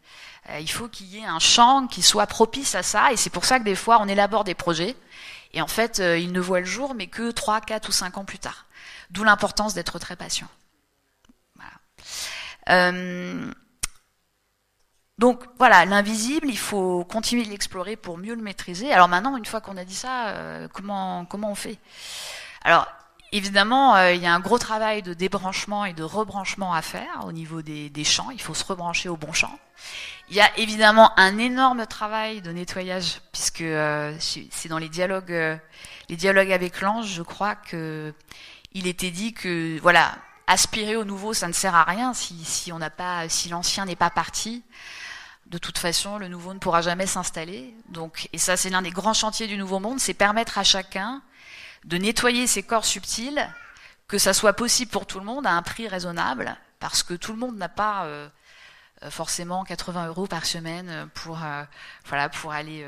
Euh, 0.49 0.59
il 0.59 0.69
faut 0.69 0.87
qu'il 0.87 1.07
y 1.07 1.19
ait 1.19 1.25
un 1.25 1.39
champ 1.39 1.87
qui 1.87 2.01
soit 2.01 2.27
propice 2.27 2.75
à 2.75 2.83
ça. 2.83 3.11
Et 3.11 3.17
c'est 3.17 3.29
pour 3.29 3.45
ça 3.45 3.59
que 3.59 3.63
des 3.63 3.75
fois, 3.75 3.99
on 4.01 4.07
élabore 4.07 4.43
des 4.43 4.55
projets. 4.55 4.95
Et 5.53 5.61
en 5.61 5.67
fait, 5.67 5.99
euh, 5.99 6.17
ils 6.17 6.31
ne 6.31 6.39
voient 6.39 6.59
le 6.59 6.65
jour, 6.65 6.93
mais 6.93 7.07
que 7.07 7.31
3, 7.31 7.61
4 7.61 7.89
ou 7.89 7.91
5 7.91 8.17
ans 8.17 8.25
plus 8.25 8.39
tard. 8.39 8.65
D'où 9.09 9.23
l'importance 9.23 9.73
d'être 9.73 9.97
très 9.99 10.15
patient. 10.15 10.47
Voilà. 11.55 11.71
Euh, 12.69 13.51
donc 15.17 15.43
voilà, 15.57 15.85
l'invisible, 15.85 16.47
il 16.47 16.57
faut 16.57 17.03
continuer 17.05 17.43
de 17.43 17.49
l'explorer 17.49 17.95
pour 17.95 18.17
mieux 18.17 18.35
le 18.35 18.41
maîtriser. 18.41 18.91
Alors 18.91 19.07
maintenant, 19.07 19.35
une 19.35 19.45
fois 19.45 19.61
qu'on 19.61 19.77
a 19.77 19.83
dit 19.83 19.95
ça, 19.95 20.29
euh, 20.29 20.67
comment, 20.71 21.25
comment 21.25 21.51
on 21.51 21.55
fait? 21.55 21.77
Alors 22.63 22.87
évidemment, 23.31 23.95
euh, 23.95 24.13
il 24.13 24.21
y 24.21 24.27
a 24.27 24.33
un 24.33 24.39
gros 24.39 24.57
travail 24.57 25.01
de 25.01 25.13
débranchement 25.13 25.85
et 25.85 25.93
de 25.93 26.03
rebranchement 26.03 26.73
à 26.73 26.81
faire 26.81 27.25
au 27.25 27.31
niveau 27.31 27.61
des, 27.61 27.89
des 27.89 28.03
champs. 28.03 28.31
Il 28.31 28.41
faut 28.41 28.53
se 28.53 28.63
rebrancher 28.63 29.09
au 29.09 29.17
bon 29.17 29.33
champ. 29.33 29.57
Il 30.29 30.35
y 30.35 30.41
a 30.41 30.57
évidemment 30.57 31.17
un 31.17 31.37
énorme 31.37 31.85
travail 31.87 32.41
de 32.41 32.51
nettoyage, 32.51 33.21
puisque 33.31 33.61
euh, 33.61 34.15
c'est 34.19 34.67
dans 34.67 34.77
les 34.77 34.89
dialogues, 34.89 35.31
euh, 35.31 35.57
les 36.07 36.15
dialogues 36.15 36.51
avec 36.51 36.81
l'ange, 36.81 37.07
je 37.07 37.23
crois 37.23 37.55
que 37.55 38.13
il 38.73 38.87
était 38.87 39.11
dit 39.11 39.33
que 39.33 39.79
voilà, 39.81 40.15
aspirer 40.47 40.95
au 40.95 41.05
nouveau, 41.05 41.33
ça 41.33 41.47
ne 41.47 41.53
sert 41.53 41.75
à 41.75 41.83
rien 41.83 42.13
si, 42.13 42.71
on 42.71 42.79
n'a 42.79 42.89
pas, 42.89 43.29
si 43.29 43.49
l'ancien 43.49 43.85
n'est 43.85 43.95
pas 43.95 44.09
parti. 44.09 44.63
De 45.45 45.57
toute 45.57 45.77
façon, 45.77 46.17
le 46.17 46.27
nouveau 46.27 46.53
ne 46.53 46.59
pourra 46.59 46.81
jamais 46.81 47.07
s'installer. 47.07 47.73
Donc, 47.89 48.29
et 48.33 48.37
ça, 48.37 48.57
c'est 48.57 48.69
l'un 48.69 48.81
des 48.81 48.91
grands 48.91 49.13
chantiers 49.13 49.47
du 49.47 49.57
nouveau 49.57 49.79
monde, 49.79 49.99
c'est 49.99 50.13
permettre 50.13 50.57
à 50.57 50.63
chacun 50.63 51.21
de 51.85 51.97
nettoyer 51.97 52.45
ses 52.45 52.63
corps 52.63 52.85
subtils, 52.85 53.47
que 54.07 54.17
ça 54.17 54.33
soit 54.33 54.53
possible 54.53 54.91
pour 54.91 55.05
tout 55.05 55.19
le 55.19 55.25
monde 55.25 55.47
à 55.47 55.51
un 55.51 55.61
prix 55.61 55.87
raisonnable, 55.87 56.57
parce 56.79 57.03
que 57.03 57.13
tout 57.13 57.31
le 57.31 57.39
monde 57.39 57.57
n'a 57.57 57.69
pas 57.69 58.05
euh, 58.05 58.27
forcément 59.09 59.63
80 59.63 60.07
euros 60.07 60.27
par 60.27 60.45
semaine 60.45 61.09
pour 61.13 61.39
voilà 62.05 62.29
pour 62.29 62.51
aller 62.51 62.85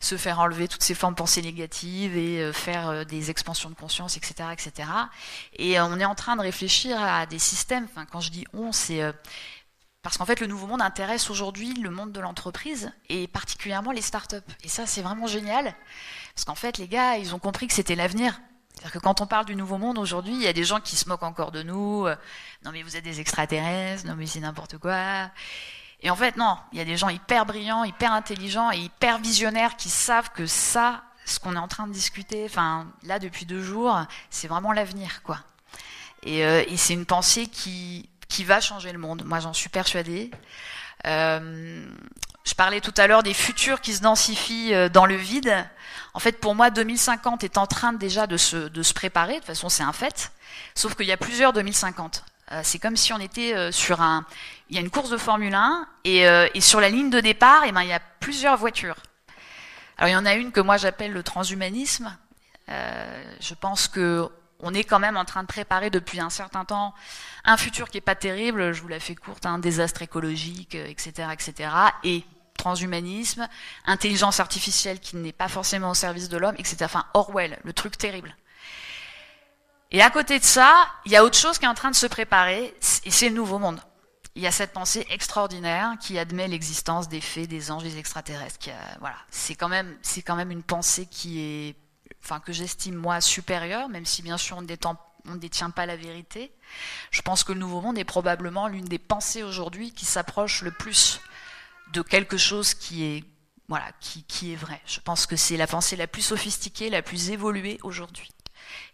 se 0.00 0.16
faire 0.16 0.38
enlever 0.38 0.68
toutes 0.68 0.82
ces 0.82 0.94
formes 0.94 1.14
pensées 1.14 1.42
négatives 1.42 2.16
et 2.16 2.52
faire 2.52 3.04
des 3.06 3.30
expansions 3.30 3.70
de 3.70 3.74
conscience, 3.74 4.16
etc., 4.16 4.50
etc. 4.52 4.88
Et 5.56 5.80
on 5.80 5.98
est 5.98 6.04
en 6.04 6.14
train 6.14 6.36
de 6.36 6.42
réfléchir 6.42 7.00
à 7.00 7.26
des 7.26 7.38
systèmes. 7.38 7.88
Enfin, 7.90 8.06
quand 8.06 8.20
je 8.20 8.30
dis 8.30 8.44
on, 8.52 8.72
c'est 8.72 9.02
parce 10.02 10.18
qu'en 10.18 10.26
fait, 10.26 10.40
le 10.40 10.48
nouveau 10.48 10.66
monde 10.66 10.82
intéresse 10.82 11.30
aujourd'hui 11.30 11.74
le 11.74 11.90
monde 11.90 12.10
de 12.10 12.20
l'entreprise 12.20 12.90
et 13.08 13.28
particulièrement 13.28 13.92
les 13.92 14.02
startups. 14.02 14.36
Et 14.64 14.68
ça, 14.68 14.84
c'est 14.84 15.02
vraiment 15.02 15.28
génial. 15.28 15.76
Parce 16.34 16.44
qu'en 16.44 16.56
fait, 16.56 16.78
les 16.78 16.88
gars, 16.88 17.18
ils 17.18 17.34
ont 17.36 17.38
compris 17.38 17.68
que 17.68 17.74
c'était 17.74 17.94
l'avenir. 17.94 18.40
C'est-à-dire 18.82 19.00
que 19.00 19.04
quand 19.04 19.20
on 19.20 19.28
parle 19.28 19.44
du 19.44 19.54
nouveau 19.54 19.78
monde 19.78 19.96
aujourd'hui, 19.96 20.32
il 20.32 20.42
y 20.42 20.48
a 20.48 20.52
des 20.52 20.64
gens 20.64 20.80
qui 20.80 20.96
se 20.96 21.08
moquent 21.08 21.22
encore 21.22 21.52
de 21.52 21.62
nous. 21.62 22.04
Euh, 22.04 22.16
non, 22.64 22.72
mais 22.72 22.82
vous 22.82 22.96
êtes 22.96 23.04
des 23.04 23.20
extraterrestres. 23.20 24.04
Non, 24.08 24.16
mais 24.16 24.26
c'est 24.26 24.40
n'importe 24.40 24.76
quoi. 24.78 25.30
Et 26.00 26.10
en 26.10 26.16
fait, 26.16 26.36
non. 26.36 26.56
Il 26.72 26.78
y 26.78 26.80
a 26.80 26.84
des 26.84 26.96
gens 26.96 27.08
hyper 27.08 27.46
brillants, 27.46 27.84
hyper 27.84 28.10
intelligents 28.12 28.72
et 28.72 28.78
hyper 28.78 29.18
visionnaires 29.18 29.76
qui 29.76 29.88
savent 29.88 30.30
que 30.32 30.46
ça, 30.46 31.04
ce 31.24 31.38
qu'on 31.38 31.54
est 31.54 31.60
en 31.60 31.68
train 31.68 31.86
de 31.86 31.92
discuter, 31.92 32.44
enfin, 32.44 32.88
là, 33.04 33.20
depuis 33.20 33.46
deux 33.46 33.62
jours, 33.62 34.04
c'est 34.30 34.48
vraiment 34.48 34.72
l'avenir, 34.72 35.22
quoi. 35.22 35.38
Et, 36.24 36.44
euh, 36.44 36.64
c'est 36.74 36.94
une 36.94 37.06
pensée 37.06 37.46
qui, 37.46 38.08
qui 38.26 38.42
va 38.42 38.60
changer 38.60 38.90
le 38.90 38.98
monde. 38.98 39.22
Moi, 39.24 39.38
j'en 39.38 39.52
suis 39.52 39.68
persuadée. 39.68 40.32
Euh, 41.06 41.88
je 42.44 42.54
parlais 42.54 42.80
tout 42.80 42.94
à 42.96 43.06
l'heure 43.06 43.22
des 43.22 43.34
futurs 43.34 43.80
qui 43.80 43.94
se 43.94 44.02
densifient 44.02 44.74
euh, 44.74 44.88
dans 44.88 45.06
le 45.06 45.14
vide. 45.14 45.54
En 46.14 46.18
fait, 46.18 46.40
pour 46.40 46.54
moi, 46.54 46.70
2050 46.70 47.44
est 47.44 47.56
en 47.56 47.66
train 47.66 47.92
déjà 47.92 48.26
de 48.26 48.36
se, 48.36 48.68
de 48.68 48.82
se 48.82 48.92
préparer. 48.92 49.34
De 49.34 49.38
toute 49.38 49.46
façon, 49.46 49.68
c'est 49.68 49.82
un 49.82 49.92
fait. 49.92 50.32
Sauf 50.74 50.94
qu'il 50.94 51.06
y 51.06 51.12
a 51.12 51.16
plusieurs 51.16 51.52
2050. 51.52 52.24
Euh, 52.50 52.60
c'est 52.64 52.78
comme 52.78 52.96
si 52.96 53.12
on 53.12 53.18
était 53.18 53.54
euh, 53.54 53.70
sur 53.70 54.02
un... 54.02 54.26
Il 54.68 54.76
y 54.76 54.78
a 54.78 54.82
une 54.82 54.90
course 54.90 55.10
de 55.10 55.16
Formule 55.16 55.54
1 55.54 55.86
et, 56.04 56.22
et 56.22 56.60
sur 56.62 56.80
la 56.80 56.88
ligne 56.88 57.10
de 57.10 57.20
départ, 57.20 57.64
et 57.64 57.68
eh 57.68 57.72
ben, 57.72 57.82
il 57.82 57.88
y 57.88 57.92
a 57.92 58.00
plusieurs 58.20 58.56
voitures. 58.56 58.96
Alors, 59.98 60.08
il 60.08 60.12
y 60.12 60.16
en 60.16 60.24
a 60.24 60.32
une 60.32 60.50
que 60.50 60.60
moi 60.60 60.78
j'appelle 60.78 61.12
le 61.12 61.22
transhumanisme. 61.22 62.16
je 62.68 63.54
pense 63.60 63.86
que 63.86 64.30
on 64.62 64.72
est 64.72 64.84
quand 64.84 65.00
même 65.00 65.16
en 65.16 65.24
train 65.24 65.42
de 65.42 65.48
préparer 65.48 65.90
depuis 65.90 66.20
un 66.20 66.30
certain 66.30 66.64
temps 66.64 66.94
un 67.44 67.56
futur 67.56 67.90
qui 67.90 67.98
est 67.98 68.02
pas 68.02 68.14
terrible, 68.14 68.72
je 68.72 68.80
vous 68.80 68.88
la 68.88 69.00
fais 69.00 69.16
courte, 69.16 69.44
un 69.46 69.58
désastre 69.58 70.02
écologique, 70.02 70.76
etc., 70.76 71.12
euh, 71.18 71.30
etc., 71.30 71.70
et 72.04 72.24
transhumanisme, 72.56 73.48
intelligence 73.86 74.38
artificielle 74.38 75.00
qui 75.00 75.16
n'est 75.16 75.32
pas 75.32 75.48
forcément 75.48 75.90
au 75.90 75.94
service 75.94 76.28
de 76.28 76.36
l'homme, 76.36 76.54
etc. 76.58 76.76
Enfin, 76.82 77.06
Orwell, 77.14 77.58
le 77.64 77.72
truc 77.72 77.98
terrible. 77.98 78.36
Et 79.90 80.00
à 80.00 80.10
côté 80.10 80.38
de 80.38 80.44
ça, 80.44 80.86
il 81.04 81.12
y 81.12 81.16
a 81.16 81.24
autre 81.24 81.36
chose 81.36 81.58
qui 81.58 81.64
est 81.64 81.68
en 81.68 81.74
train 81.74 81.90
de 81.90 81.96
se 81.96 82.06
préparer, 82.06 82.74
et 83.04 83.10
c'est 83.10 83.28
le 83.28 83.34
nouveau 83.34 83.58
monde. 83.58 83.80
Il 84.34 84.42
y 84.42 84.46
a 84.46 84.52
cette 84.52 84.72
pensée 84.72 85.06
extraordinaire 85.10 85.94
qui 86.00 86.18
admet 86.18 86.48
l'existence 86.48 87.08
des 87.08 87.20
fées, 87.20 87.46
des 87.46 87.70
anges, 87.70 87.82
des 87.82 87.98
extraterrestres. 87.98 88.70
Voilà, 89.00 89.16
c'est 89.30 89.54
quand 89.54 89.68
même, 89.68 89.94
c'est 90.00 90.22
quand 90.22 90.36
même 90.36 90.50
une 90.50 90.62
pensée 90.62 91.06
qui 91.06 91.40
est 91.40 91.76
enfin 92.22 92.40
que 92.40 92.52
j'estime 92.52 92.94
moi 92.94 93.20
supérieure, 93.20 93.88
même 93.88 94.06
si 94.06 94.22
bien 94.22 94.38
sûr 94.38 94.56
on 94.56 94.62
ne 94.62 95.38
détient 95.38 95.70
pas 95.70 95.86
la 95.86 95.96
vérité. 95.96 96.52
Je 97.10 97.22
pense 97.22 97.44
que 97.44 97.52
le 97.52 97.58
Nouveau 97.58 97.80
Monde 97.80 97.98
est 97.98 98.04
probablement 98.04 98.68
l'une 98.68 98.84
des 98.84 98.98
pensées 98.98 99.42
aujourd'hui 99.42 99.92
qui 99.92 100.04
s'approche 100.04 100.62
le 100.62 100.70
plus 100.70 101.20
de 101.92 102.02
quelque 102.02 102.36
chose 102.36 102.74
qui 102.74 103.04
est 103.04 103.24
voilà 103.68 103.90
qui, 104.00 104.24
qui 104.24 104.52
est 104.52 104.56
vrai. 104.56 104.80
Je 104.86 105.00
pense 105.00 105.26
que 105.26 105.36
c'est 105.36 105.56
la 105.56 105.66
pensée 105.66 105.96
la 105.96 106.06
plus 106.06 106.22
sophistiquée, 106.22 106.90
la 106.90 107.02
plus 107.02 107.30
évoluée 107.30 107.78
aujourd'hui. 107.82 108.30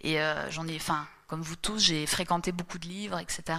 Et 0.03 0.21
euh, 0.21 0.51
j'en 0.51 0.67
ai, 0.69 0.77
enfin 0.77 1.07
comme 1.27 1.43
vous 1.43 1.57
tous, 1.57 1.79
j'ai 1.79 2.07
fréquenté 2.07 2.53
beaucoup 2.53 2.79
de 2.79 2.87
livres, 2.87 3.19
etc. 3.19 3.59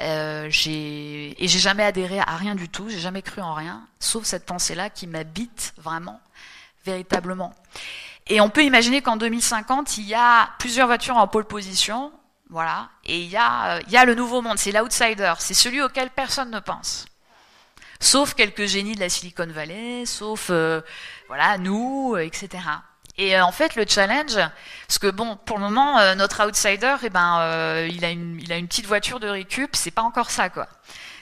Euh, 0.00 0.48
j'ai 0.48 1.42
et 1.42 1.48
j'ai 1.48 1.58
jamais 1.58 1.82
adhéré 1.82 2.20
à 2.20 2.36
rien 2.36 2.54
du 2.54 2.68
tout, 2.68 2.88
j'ai 2.88 3.00
jamais 3.00 3.22
cru 3.22 3.40
en 3.40 3.52
rien, 3.52 3.86
sauf 3.98 4.24
cette 4.24 4.46
pensée-là 4.46 4.90
qui 4.90 5.08
m'habite 5.08 5.74
vraiment, 5.76 6.20
véritablement. 6.84 7.52
Et 8.28 8.40
on 8.40 8.50
peut 8.50 8.62
imaginer 8.62 9.00
qu'en 9.00 9.16
2050, 9.16 9.96
il 9.98 10.04
y 10.04 10.14
a 10.14 10.50
plusieurs 10.58 10.86
voitures 10.86 11.16
en 11.16 11.26
pole 11.26 11.46
position, 11.46 12.12
voilà, 12.50 12.90
et 13.04 13.20
il 13.20 13.28
y 13.28 13.36
a, 13.36 13.76
euh, 13.76 13.80
il 13.86 13.92
y 13.92 13.96
a 13.96 14.04
le 14.04 14.14
nouveau 14.14 14.42
monde, 14.42 14.58
c'est 14.58 14.72
l'outsider, 14.72 15.34
c'est 15.38 15.54
celui 15.54 15.82
auquel 15.82 16.10
personne 16.10 16.50
ne 16.50 16.60
pense. 16.60 17.06
Sauf 18.00 18.34
quelques 18.34 18.66
génies 18.66 18.94
de 18.94 19.00
la 19.00 19.08
Silicon 19.08 19.46
Valley, 19.48 20.04
sauf 20.06 20.48
euh, 20.50 20.82
voilà 21.26 21.58
nous, 21.58 22.14
euh, 22.14 22.20
etc. 22.20 22.62
Et 23.16 23.38
en 23.40 23.50
fait, 23.50 23.74
le 23.74 23.84
challenge, 23.88 24.36
parce 24.86 24.98
que 25.00 25.10
bon, 25.10 25.36
pour 25.44 25.58
le 25.58 25.64
moment, 25.64 26.14
notre 26.14 26.46
outsider, 26.46 26.94
eh 27.02 27.10
ben, 27.10 27.84
il 27.90 28.04
a 28.04 28.10
une, 28.10 28.38
il 28.40 28.52
a 28.52 28.56
une 28.56 28.68
petite 28.68 28.86
voiture 28.86 29.18
de 29.18 29.26
récup, 29.26 29.74
c'est 29.74 29.90
pas 29.90 30.02
encore 30.02 30.30
ça, 30.30 30.50
quoi. 30.50 30.68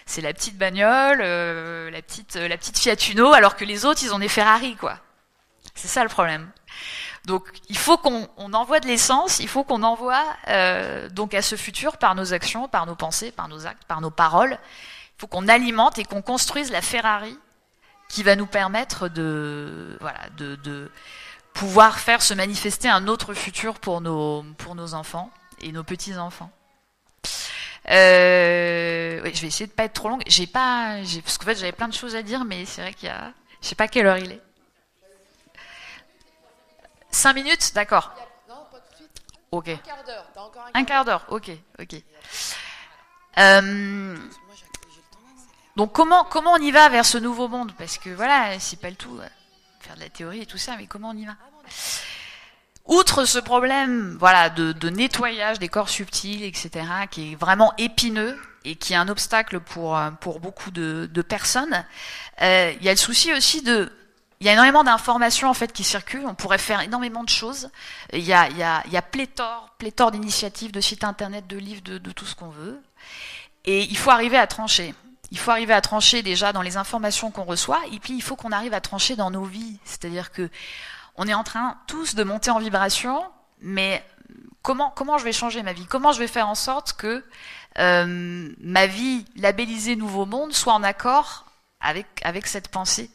C'est 0.05 0.21
la 0.21 0.35
petite 0.35 0.59
bagnole, 0.59 1.21
la 1.21 2.03
petite, 2.03 2.37
la 2.37 2.59
petite 2.59 2.79
Fiat 2.79 2.97
Uno, 3.11 3.33
alors 3.33 3.57
que 3.57 3.65
les 3.65 3.87
autres, 3.87 4.03
ils 4.03 4.13
ont 4.13 4.19
des 4.19 4.29
Ferrari, 4.29 4.77
quoi. 4.77 4.99
C'est 5.77 5.89
ça 5.89 6.03
le 6.03 6.09
problème. 6.09 6.51
Donc 7.27 7.45
il 7.69 7.77
faut 7.77 7.99
qu'on 7.99 8.29
envoie 8.53 8.81
de 8.81 8.87
l'essence, 8.87 9.41
il 9.41 9.49
faut 9.49 9.65
qu'on 9.65 9.83
envoie 9.83 10.25
euh, 10.49 11.09
donc 11.09 11.35
à 11.35 11.43
ce 11.43 11.57
futur 11.57 11.97
par 11.99 12.15
nos 12.15 12.33
actions, 12.33 12.69
par 12.69 12.87
nos 12.87 12.95
pensées, 12.95 13.33
par 13.33 13.49
nos 13.49 13.67
actes, 13.67 13.85
par 13.85 14.01
nos 14.01 14.11
paroles. 14.11 14.53
Il 14.53 15.21
faut 15.21 15.27
qu'on 15.27 15.49
alimente 15.49 15.99
et 15.99 16.05
qu'on 16.05 16.23
construise 16.23 16.71
la 16.71 16.83
Ferrari 16.83 17.37
qui 18.09 18.23
va 18.23 18.37
nous 18.37 18.47
permettre 18.47 19.09
de 19.09 19.99
voilà 20.01 20.21
de, 20.37 20.57
de, 20.57 20.91
pouvoir 21.53 21.99
faire 21.99 22.23
se 22.23 22.35
manifester 22.35 22.89
un 22.89 23.09
autre 23.09 23.35
futur 23.35 23.75
pour 23.75 24.01
nos 24.01 24.45
pour 24.59 24.75
nos 24.75 24.95
enfants 24.95 25.31
et 25.61 25.73
nos 25.73 25.83
petits 25.83 26.17
enfants. 26.17 26.51
Euh, 27.91 29.21
oui, 29.25 29.33
je 29.35 29.41
vais 29.41 29.47
essayer 29.49 29.67
de 29.67 29.73
pas 29.73 29.85
être 29.85 29.95
trop 29.95 30.09
longue. 30.09 30.23
J'ai 30.27 30.47
pas, 30.47 30.99
parce 31.25 31.39
qu'en 31.39 31.45
fait 31.45 31.57
j'avais 31.57 31.73
plein 31.73 31.89
de 31.89 31.95
choses 31.95 32.15
à 32.15 32.23
dire, 32.23 32.45
mais 32.45 32.65
c'est 32.67 32.83
vrai 32.83 32.95
qu'il 32.95 33.09
y 33.09 33.13
a, 33.13 33.33
je 33.63 33.69
sais 33.69 33.75
pas 33.75 33.89
quelle 33.89 34.07
heure 34.07 34.19
il 34.19 34.33
est. 34.33 34.43
Cinq 37.17 37.33
minutes 37.33 37.73
D'accord. 37.75 38.13
Non, 38.47 38.67
pas 38.71 38.79
tout 38.79 38.93
de 38.93 38.97
suite. 38.97 39.23
Ok. 39.51 39.69
Un 39.69 39.77
quart 39.77 40.05
d'heure. 40.05 40.31
un 40.75 40.85
quart 40.85 41.05
d'heure. 41.07 41.25
Ok, 41.31 41.51
ok. 41.79 42.03
Euh, 43.39 44.17
donc 45.77 45.93
comment 45.93 46.25
comment 46.25 46.53
on 46.53 46.59
y 46.59 46.71
va 46.71 46.91
vers 46.91 47.07
ce 47.07 47.17
nouveau 47.17 47.49
monde? 47.49 47.73
Parce 47.79 47.97
que 47.97 48.11
voilà, 48.11 48.61
c'est 48.61 48.79
pas 48.79 48.91
le 48.91 48.97
tout, 48.97 49.19
euh, 49.19 49.27
faire 49.81 49.95
de 49.95 50.01
la 50.01 50.11
théorie 50.11 50.43
et 50.43 50.47
tout 50.47 50.59
ça, 50.59 50.77
mais 50.77 50.87
comment 50.87 51.09
on 51.11 51.17
y 51.17 51.25
va? 51.25 51.37
Outre 52.85 53.25
ce 53.25 53.39
problème, 53.39 54.19
voilà, 54.21 54.51
de, 54.51 54.91
nettoyage 54.91 55.59
des 55.59 55.69
corps 55.69 55.89
subtils, 55.89 56.45
etc., 56.45 56.85
qui 57.11 57.33
est 57.33 57.35
vraiment 57.35 57.73
épineux 57.79 58.39
et 58.67 58.77
qui 58.77 58.93
est 58.93 58.97
un 58.97 59.09
obstacle 59.09 59.61
pour 59.61 59.97
euh, 59.97 60.11
pour 60.11 60.39
beaucoup 60.39 60.71
de, 60.71 61.23
personnes, 61.23 61.83
il 62.43 62.83
y 62.83 62.89
a 62.91 62.93
le 62.93 62.97
souci 62.97 63.33
aussi 63.33 63.63
de 63.63 63.91
il 64.41 64.47
y 64.47 64.51
a 64.51 64.53
énormément 64.53 64.85
d'informations 64.85 65.49
en 65.49 65.55
fait 65.55 65.73
qui 65.73 65.85
circulent. 65.85 66.27
On 66.27 66.35
pourrait 66.35 66.59
faire 66.59 66.81
énormément 66.81 67.25
de 67.25 67.29
choses. 67.29 67.71
Il 68.13 68.21
y 68.21 68.33
a, 68.33 68.49
il 68.51 68.57
y 68.59 68.63
a, 68.63 68.83
il 68.87 68.93
y 68.93 68.97
a 68.97 69.03
pléthore, 69.03 69.71
pléthore 69.79 70.11
d'initiatives, 70.11 70.73
de 70.73 70.81
sites 70.81 71.05
internet, 71.05 71.47
de 71.47 71.57
livres, 71.57 71.83
de, 71.83 71.99
de 71.99 72.11
tout 72.11 72.27
ce 72.27 72.35
qu'on 72.35 72.51
veut. 72.51 72.81
Et 73.65 73.85
il 73.85 73.97
faut 73.97 74.11
arriver 74.11 74.37
à 74.37 74.47
trancher. 74.47 74.95
Il 75.31 75.39
faut 75.39 75.51
arriver 75.51 75.73
à 75.73 75.81
trancher 75.81 76.23
déjà 76.23 76.53
dans 76.53 76.63
les 76.63 76.77
informations 76.77 77.31
qu'on 77.31 77.45
reçoit, 77.45 77.81
et 77.93 77.99
puis 77.99 78.15
il 78.15 78.23
faut 78.23 78.37
qu'on 78.37 78.53
arrive 78.53 78.75
à 78.75 78.81
trancher 78.81 79.17
dans 79.17 79.31
nos 79.31 79.45
vies. 79.45 79.79
C'est-à-dire 79.85 80.31
que 80.31 80.51
on 81.17 81.27
est 81.27 81.35
en 81.35 81.43
train 81.43 81.79
tous 81.87 82.15
de 82.15 82.23
monter 82.23 82.51
en 82.51 82.59
vibration, 82.59 83.25
mais 83.61 84.05
comment 84.63 84.91
comment 84.91 85.19
je 85.19 85.25
vais 85.25 85.33
changer 85.33 85.63
ma 85.63 85.73
vie? 85.73 85.87
Comment 85.87 86.13
je 86.13 86.19
vais 86.19 86.29
faire 86.29 86.47
en 86.47 86.55
sorte 86.55 86.93
que 86.93 87.25
euh, 87.79 88.55
ma 88.61 88.87
vie 88.87 89.25
labellisée 89.37 89.97
Nouveau 89.97 90.27
Monde 90.27 90.53
soit 90.53 90.75
en 90.75 90.83
accord 90.83 91.47
avec 91.81 92.07
avec 92.23 92.47
cette 92.47 92.69
pensée 92.69 93.11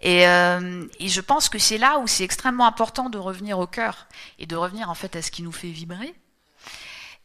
et, 0.00 0.28
euh, 0.28 0.86
et, 1.00 1.08
je 1.08 1.20
pense 1.20 1.48
que 1.48 1.58
c'est 1.58 1.78
là 1.78 1.98
où 1.98 2.06
c'est 2.06 2.24
extrêmement 2.24 2.66
important 2.66 3.10
de 3.10 3.18
revenir 3.18 3.58
au 3.58 3.66
cœur 3.66 4.06
et 4.38 4.46
de 4.46 4.54
revenir 4.54 4.88
en 4.90 4.94
fait 4.94 5.16
à 5.16 5.22
ce 5.22 5.30
qui 5.30 5.42
nous 5.42 5.52
fait 5.52 5.70
vibrer. 5.70 6.14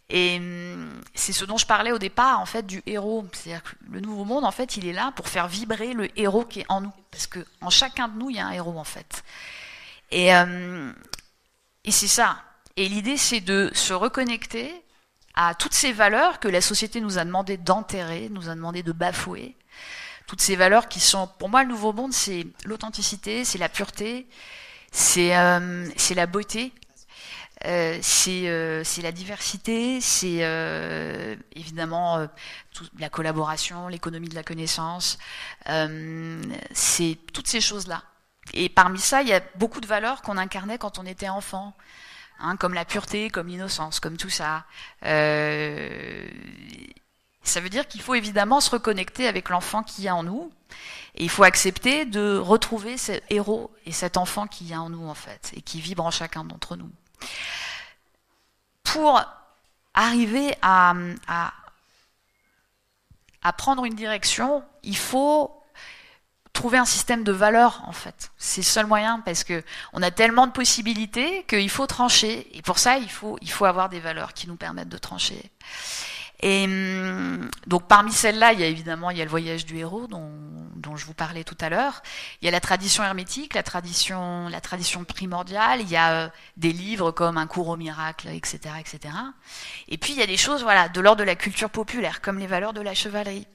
Et 0.10 0.38
hum, 0.38 1.02
c'est 1.14 1.34
ce 1.34 1.46
dont 1.46 1.58
je 1.58 1.66
parlais 1.66 1.92
au 1.92 2.00
départ 2.00 2.40
en 2.40 2.46
fait 2.46 2.66
du 2.66 2.82
héros. 2.86 3.26
C'est-à-dire 3.32 3.64
que 3.64 3.76
le 3.92 4.00
nouveau 4.00 4.26
monde 4.26 4.44
en 4.44 4.52
fait 4.52 4.76
il 4.78 4.88
est 4.88 4.94
là 4.94 5.12
pour 5.16 5.28
faire 5.28 5.48
vibrer 5.48 5.94
le 5.94 6.08
héros 6.20 6.46
qui 6.46 6.62
est 6.62 6.66
en 6.70 6.82
nous, 6.82 6.94
parce 7.12 7.28
que 7.28 7.46
en 7.62 7.70
chacun 7.70 8.08
de 8.08 8.18
nous 8.18 8.30
il 8.30 8.38
y 8.38 8.40
a 8.40 8.48
un 8.48 8.52
héros 8.52 8.78
en 8.78 8.84
fait. 8.84 9.24
Et, 10.12 10.36
euh, 10.36 10.92
et 11.84 11.92
c'est 11.92 12.08
ça. 12.08 12.38
Et 12.76 12.88
l'idée 12.90 13.18
c'est 13.18 13.42
de 13.42 13.70
se 13.74 13.94
reconnecter 13.94 14.72
à 15.36 15.56
toutes 15.56 15.74
ces 15.74 15.92
valeurs 15.94 16.40
que 16.40 16.48
la 16.48 16.62
société 16.62 17.02
nous 17.02 17.18
a 17.18 17.26
demandé 17.26 17.58
d'enterrer, 17.58 18.30
nous 18.30 18.50
a 18.50 18.56
demandé 18.56 18.84
de 18.84 18.92
bafouer, 18.92 19.56
toutes 20.28 20.42
ces 20.42 20.56
valeurs 20.56 20.88
qui 20.88 21.00
sont, 21.00 21.28
pour 21.40 21.50
moi, 21.50 21.64
le 21.64 21.70
nouveau 21.70 21.94
monde, 21.94 22.14
c'est 22.14 22.48
l'authenticité, 22.66 23.46
c'est 23.46 23.58
la 23.58 23.70
pureté, 23.70 24.28
c'est 24.92 25.36
euh, 25.38 25.88
c'est 25.98 26.16
la 26.16 26.28
beauté, 26.28 26.74
euh, 27.66 27.98
c'est 28.02 28.50
euh, 28.50 28.84
la 29.02 29.12
diversité, 29.12 30.02
c'est 30.02 30.40
euh, 30.42 31.36
évidemment 31.56 32.18
euh, 32.18 32.28
la 33.00 33.10
collaboration, 33.10 33.88
l'économie 33.88 34.28
de 34.28 34.36
la 34.36 34.44
connaissance, 34.44 35.18
c'est 35.66 37.18
toutes 37.34 37.48
ces 37.48 37.62
choses-là. 37.62 38.04
Et 38.54 38.68
parmi 38.68 39.00
ça, 39.00 39.22
il 39.22 39.30
y 39.30 39.34
a 39.34 39.42
beaucoup 39.56 39.80
de 39.80 39.88
valeurs 39.88 40.22
qu'on 40.22 40.38
incarnait 40.38 40.78
quand 40.78 41.00
on 41.00 41.06
était 41.06 41.30
enfant. 41.30 41.76
Hein, 42.40 42.58
comme 42.58 42.74
la 42.74 42.84
pureté, 42.84 43.30
comme 43.30 43.48
l'innocence, 43.48 44.00
comme 44.00 44.18
tout 44.18 44.30
ça. 44.30 44.66
Ça 47.44 47.60
veut 47.60 47.70
dire 47.70 47.88
qu'il 47.88 48.02
faut 48.02 48.16
évidemment 48.16 48.62
se 48.62 48.70
reconnecter 48.70 49.28
avec 49.28 49.50
l'enfant 49.50 49.84
qui 49.84 50.04
y 50.04 50.08
a 50.08 50.16
en 50.16 50.24
nous, 50.24 50.52
et 51.16 51.24
il 51.24 51.30
faut 51.30 51.44
accepter 51.44 52.06
de 52.06 52.38
retrouver 52.38 52.98
ce 52.98 53.12
héros 53.30 53.72
et 53.86 53.92
cet 53.92 54.18
enfant 54.18 54.48
qui 54.48 54.66
y 54.66 54.74
a 54.74 54.82
en 54.82 54.90
nous, 54.90 55.08
en 55.08 55.14
fait, 55.14 55.52
et 55.56 55.62
qui 55.62 55.82
vibre 55.82 56.06
en 56.06 56.12
chacun 56.12 56.44
d'entre 56.44 56.76
nous. 56.76 56.90
Pour 58.84 59.22
arriver 59.94 60.56
à, 60.62 60.94
à, 61.28 61.54
à 63.44 63.54
prendre 63.54 63.86
une 63.86 63.96
direction, 63.96 64.64
il 64.84 64.98
faut 64.98 65.64
trouver 66.54 66.78
un 66.78 66.86
système 66.86 67.24
de 67.24 67.32
valeurs 67.32 67.82
en 67.88 67.92
fait. 67.92 68.32
C'est 68.38 68.62
le 68.62 68.66
seul 68.66 68.86
moyen 68.86 69.20
parce 69.22 69.44
que 69.44 69.64
on 69.92 70.04
a 70.04 70.12
tellement 70.12 70.46
de 70.46 70.52
possibilités 70.52 71.44
qu'il 71.48 71.70
faut 71.70 71.88
trancher 71.88 72.48
et 72.56 72.62
pour 72.62 72.78
ça 72.78 72.98
il 72.98 73.10
faut 73.10 73.38
il 73.42 73.50
faut 73.50 73.66
avoir 73.66 73.90
des 73.90 74.00
valeurs 74.00 74.34
qui 74.34 74.48
nous 74.48 74.56
permettent 74.56 74.90
de 74.90 75.00
trancher. 75.00 75.52
Et 76.46 76.66
hum, 76.66 77.50
donc 77.68 77.88
parmi 77.88 78.12
celles-là, 78.12 78.52
il 78.52 78.60
y 78.60 78.64
a 78.64 78.68
évidemment 78.68 79.10
il 79.12 79.18
y 79.18 79.22
a 79.22 79.24
le 79.24 79.30
voyage 79.30 79.66
du 79.66 79.78
héros 79.78 80.08
dont, 80.08 80.30
dont 80.76 80.98
je 80.98 81.06
vous 81.06 81.14
parlais 81.14 81.46
tout 81.46 81.58
à 81.62 81.70
l'heure. 81.70 82.04
Il 82.42 82.46
y 82.46 82.50
a 82.50 82.52
la 82.52 82.60
tradition 82.60 83.02
hermétique, 83.02 83.54
la 83.54 83.64
tradition 83.64 84.50
la 84.50 84.60
tradition 84.60 85.06
primordiale. 85.06 85.80
Il 85.80 85.90
y 85.90 85.96
a 85.96 86.12
euh, 86.12 86.28
des 86.58 86.74
livres 86.74 87.12
comme 87.12 87.38
Un 87.38 87.48
cours 87.48 87.70
au 87.70 87.78
miracle, 87.78 88.28
etc., 88.28 88.60
etc. 88.78 89.16
Et 89.88 89.98
puis 89.98 90.12
il 90.12 90.20
y 90.20 90.22
a 90.22 90.28
des 90.28 90.36
choses 90.36 90.64
voilà 90.64 90.90
de 90.90 91.00
l'ordre 91.00 91.20
de 91.20 91.24
la 91.24 91.36
culture 91.36 91.70
populaire 91.70 92.20
comme 92.22 92.38
les 92.40 92.48
valeurs 92.48 92.74
de 92.74 92.82
la 92.82 92.94
chevalerie. 92.94 93.48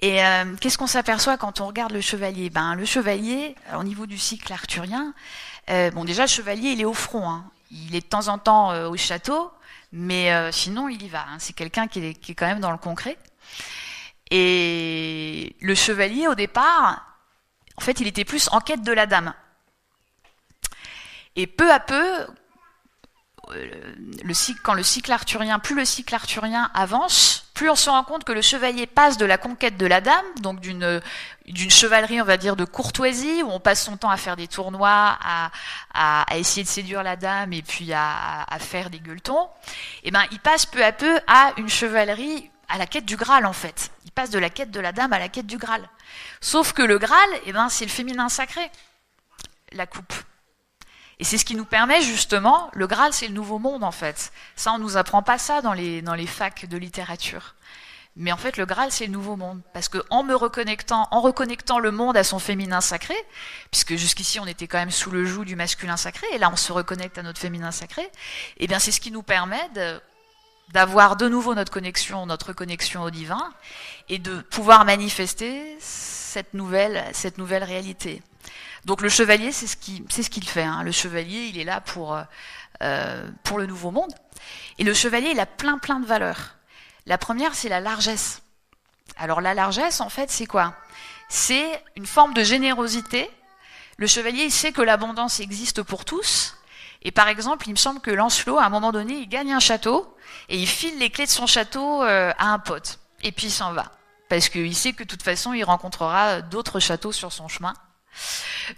Et 0.00 0.24
euh, 0.24 0.56
qu'est-ce 0.58 0.78
qu'on 0.78 0.86
s'aperçoit 0.86 1.36
quand 1.36 1.60
on 1.60 1.66
regarde 1.66 1.92
le 1.92 2.00
chevalier? 2.00 2.48
Ben 2.48 2.74
le 2.74 2.86
chevalier, 2.86 3.54
au 3.78 3.84
niveau 3.84 4.06
du 4.06 4.16
cycle 4.16 4.50
arthurien, 4.50 5.12
euh, 5.68 5.90
bon 5.90 6.06
déjà 6.06 6.22
le 6.22 6.28
chevalier 6.28 6.70
il 6.70 6.80
est 6.80 6.86
au 6.86 6.94
front, 6.94 7.28
hein. 7.28 7.44
il 7.70 7.94
est 7.94 8.00
de 8.00 8.06
temps 8.06 8.28
en 8.28 8.38
temps 8.38 8.72
euh, 8.72 8.88
au 8.88 8.96
château, 8.96 9.50
mais 9.92 10.32
euh, 10.32 10.52
sinon 10.52 10.88
il 10.88 11.02
y 11.02 11.08
va. 11.08 11.24
Hein. 11.28 11.36
C'est 11.38 11.52
quelqu'un 11.52 11.88
qui 11.88 12.04
est, 12.04 12.34
quand 12.34 12.46
même 12.46 12.60
dans 12.60 12.72
le 12.72 12.78
concret. 12.78 13.18
Et 14.30 15.56
le 15.60 15.74
chevalier 15.74 16.28
au 16.28 16.34
départ, 16.34 17.04
en 17.76 17.80
fait 17.80 18.00
il 18.00 18.06
était 18.06 18.24
plus 18.24 18.48
en 18.52 18.60
quête 18.60 18.82
de 18.82 18.92
la 18.92 19.06
dame. 19.06 19.34
Et 21.36 21.46
peu 21.46 21.70
à 21.72 21.80
peu, 21.80 22.26
euh, 23.50 24.34
quand 24.62 24.74
le 24.74 24.82
cycle 24.82 25.12
arthurien, 25.12 25.58
plus 25.58 25.74
le 25.74 25.84
cycle 25.84 26.14
arthurien 26.14 26.70
avance, 26.74 27.49
plus 27.60 27.68
on 27.68 27.76
se 27.76 27.90
rend 27.90 28.04
compte 28.04 28.24
que 28.24 28.32
le 28.32 28.40
chevalier 28.40 28.86
passe 28.86 29.18
de 29.18 29.26
la 29.26 29.36
conquête 29.36 29.76
de 29.76 29.84
la 29.84 30.00
dame, 30.00 30.24
donc 30.40 30.60
d'une 30.60 31.02
d'une 31.44 31.70
chevalerie, 31.70 32.22
on 32.22 32.24
va 32.24 32.38
dire, 32.38 32.56
de 32.56 32.64
courtoisie, 32.64 33.42
où 33.42 33.50
on 33.50 33.60
passe 33.60 33.84
son 33.84 33.98
temps 33.98 34.08
à 34.08 34.16
faire 34.16 34.34
des 34.34 34.48
tournois, 34.48 35.18
à, 35.92 36.24
essayer 36.36 36.62
de 36.62 36.68
séduire 36.68 37.02
la 37.02 37.16
dame 37.16 37.52
et 37.52 37.60
puis 37.60 37.92
à, 37.92 38.46
faire 38.60 38.88
des 38.88 38.98
gueuletons, 38.98 39.46
et 40.04 40.10
ben 40.10 40.22
il 40.32 40.40
passe 40.40 40.64
peu 40.64 40.82
à 40.82 40.92
peu 40.92 41.20
à 41.26 41.52
une 41.58 41.68
chevalerie 41.68 42.50
à 42.70 42.78
la 42.78 42.86
quête 42.86 43.04
du 43.04 43.16
Graal 43.16 43.44
en 43.44 43.52
fait. 43.52 43.90
Il 44.06 44.10
passe 44.10 44.30
de 44.30 44.38
la 44.38 44.48
quête 44.48 44.70
de 44.70 44.80
la 44.80 44.92
dame 44.92 45.12
à 45.12 45.18
la 45.18 45.28
quête 45.28 45.46
du 45.46 45.58
Graal. 45.58 45.86
Sauf 46.40 46.72
que 46.72 46.80
le 46.80 46.96
Graal, 46.96 47.28
eh 47.44 47.52
ben, 47.52 47.68
c'est 47.68 47.84
le 47.84 47.90
féminin 47.90 48.30
sacré, 48.30 48.70
la 49.72 49.84
coupe. 49.84 50.14
Et 51.20 51.24
c'est 51.24 51.36
ce 51.36 51.44
qui 51.44 51.54
nous 51.54 51.66
permet 51.66 52.00
justement, 52.00 52.70
le 52.72 52.86
Graal, 52.86 53.12
c'est 53.12 53.28
le 53.28 53.34
nouveau 53.34 53.58
monde 53.58 53.84
en 53.84 53.92
fait. 53.92 54.32
Ça, 54.56 54.72
on 54.72 54.78
nous 54.78 54.96
apprend 54.96 55.22
pas 55.22 55.36
ça 55.36 55.60
dans 55.60 55.74
les, 55.74 56.00
dans 56.00 56.14
les 56.14 56.26
facs 56.26 56.64
de 56.64 56.78
littérature. 56.78 57.54
Mais 58.16 58.32
en 58.32 58.38
fait, 58.38 58.56
le 58.56 58.64
Graal, 58.64 58.90
c'est 58.90 59.04
le 59.04 59.12
nouveau 59.12 59.36
monde. 59.36 59.60
Parce 59.74 59.90
que 59.90 59.98
en 60.08 60.22
me 60.22 60.34
reconnectant, 60.34 61.08
en 61.10 61.20
reconnectant 61.20 61.78
le 61.78 61.90
monde 61.90 62.16
à 62.16 62.24
son 62.24 62.38
féminin 62.38 62.80
sacré, 62.80 63.14
puisque 63.70 63.96
jusqu'ici 63.96 64.40
on 64.40 64.46
était 64.46 64.66
quand 64.66 64.78
même 64.78 64.90
sous 64.90 65.10
le 65.10 65.26
joug 65.26 65.44
du 65.44 65.56
masculin 65.56 65.98
sacré, 65.98 66.26
et 66.32 66.38
là 66.38 66.50
on 66.50 66.56
se 66.56 66.72
reconnecte 66.72 67.18
à 67.18 67.22
notre 67.22 67.38
féminin 67.38 67.70
sacré, 67.70 68.10
eh 68.56 68.66
bien 68.66 68.78
c'est 68.78 68.90
ce 68.90 69.00
qui 69.00 69.10
nous 69.10 69.22
permet 69.22 69.68
de, 69.74 70.00
d'avoir 70.72 71.16
de 71.16 71.28
nouveau 71.28 71.54
notre 71.54 71.70
connexion, 71.70 72.24
notre 72.24 72.54
connexion 72.54 73.02
au 73.02 73.10
divin, 73.10 73.52
et 74.08 74.18
de 74.18 74.40
pouvoir 74.40 74.86
manifester 74.86 75.76
cette 75.80 76.54
nouvelle, 76.54 77.04
cette 77.12 77.36
nouvelle 77.36 77.62
réalité. 77.62 78.22
Donc 78.84 79.02
le 79.02 79.08
chevalier, 79.08 79.52
c'est 79.52 79.66
ce 79.66 79.76
qu'il 79.76 80.48
fait. 80.48 80.62
Hein. 80.62 80.82
Le 80.82 80.92
chevalier, 80.92 81.50
il 81.52 81.58
est 81.58 81.64
là 81.64 81.80
pour, 81.80 82.18
euh, 82.82 83.30
pour 83.44 83.58
le 83.58 83.66
nouveau 83.66 83.90
monde. 83.90 84.12
Et 84.78 84.84
le 84.84 84.94
chevalier, 84.94 85.30
il 85.30 85.40
a 85.40 85.46
plein 85.46 85.78
plein 85.78 86.00
de 86.00 86.06
valeurs. 86.06 86.56
La 87.06 87.18
première, 87.18 87.54
c'est 87.54 87.68
la 87.68 87.80
largesse. 87.80 88.42
Alors 89.16 89.40
la 89.40 89.54
largesse, 89.54 90.00
en 90.00 90.08
fait, 90.08 90.30
c'est 90.30 90.46
quoi? 90.46 90.74
C'est 91.28 91.82
une 91.96 92.06
forme 92.06 92.34
de 92.34 92.42
générosité. 92.42 93.30
Le 93.98 94.06
chevalier, 94.06 94.44
il 94.44 94.50
sait 94.52 94.72
que 94.72 94.80
l'abondance 94.80 95.40
existe 95.40 95.82
pour 95.82 96.04
tous. 96.04 96.56
Et 97.02 97.10
par 97.10 97.28
exemple, 97.28 97.68
il 97.68 97.72
me 97.72 97.76
semble 97.76 98.00
que 98.00 98.10
Lancelot, 98.10 98.58
à 98.58 98.64
un 98.64 98.68
moment 98.68 98.92
donné, 98.92 99.14
il 99.14 99.28
gagne 99.28 99.52
un 99.52 99.60
château 99.60 100.16
et 100.48 100.58
il 100.58 100.66
file 100.66 100.98
les 100.98 101.10
clés 101.10 101.26
de 101.26 101.30
son 101.30 101.46
château 101.46 102.02
euh, 102.02 102.32
à 102.38 102.48
un 102.52 102.58
pote. 102.58 102.98
Et 103.22 103.32
puis 103.32 103.46
il 103.46 103.50
s'en 103.50 103.72
va. 103.72 103.92
Parce 104.28 104.48
qu'il 104.48 104.74
sait 104.74 104.92
que 104.92 105.02
de 105.02 105.08
toute 105.08 105.22
façon, 105.22 105.52
il 105.52 105.64
rencontrera 105.64 106.40
d'autres 106.42 106.78
châteaux 106.78 107.12
sur 107.12 107.32
son 107.32 107.48
chemin. 107.48 107.74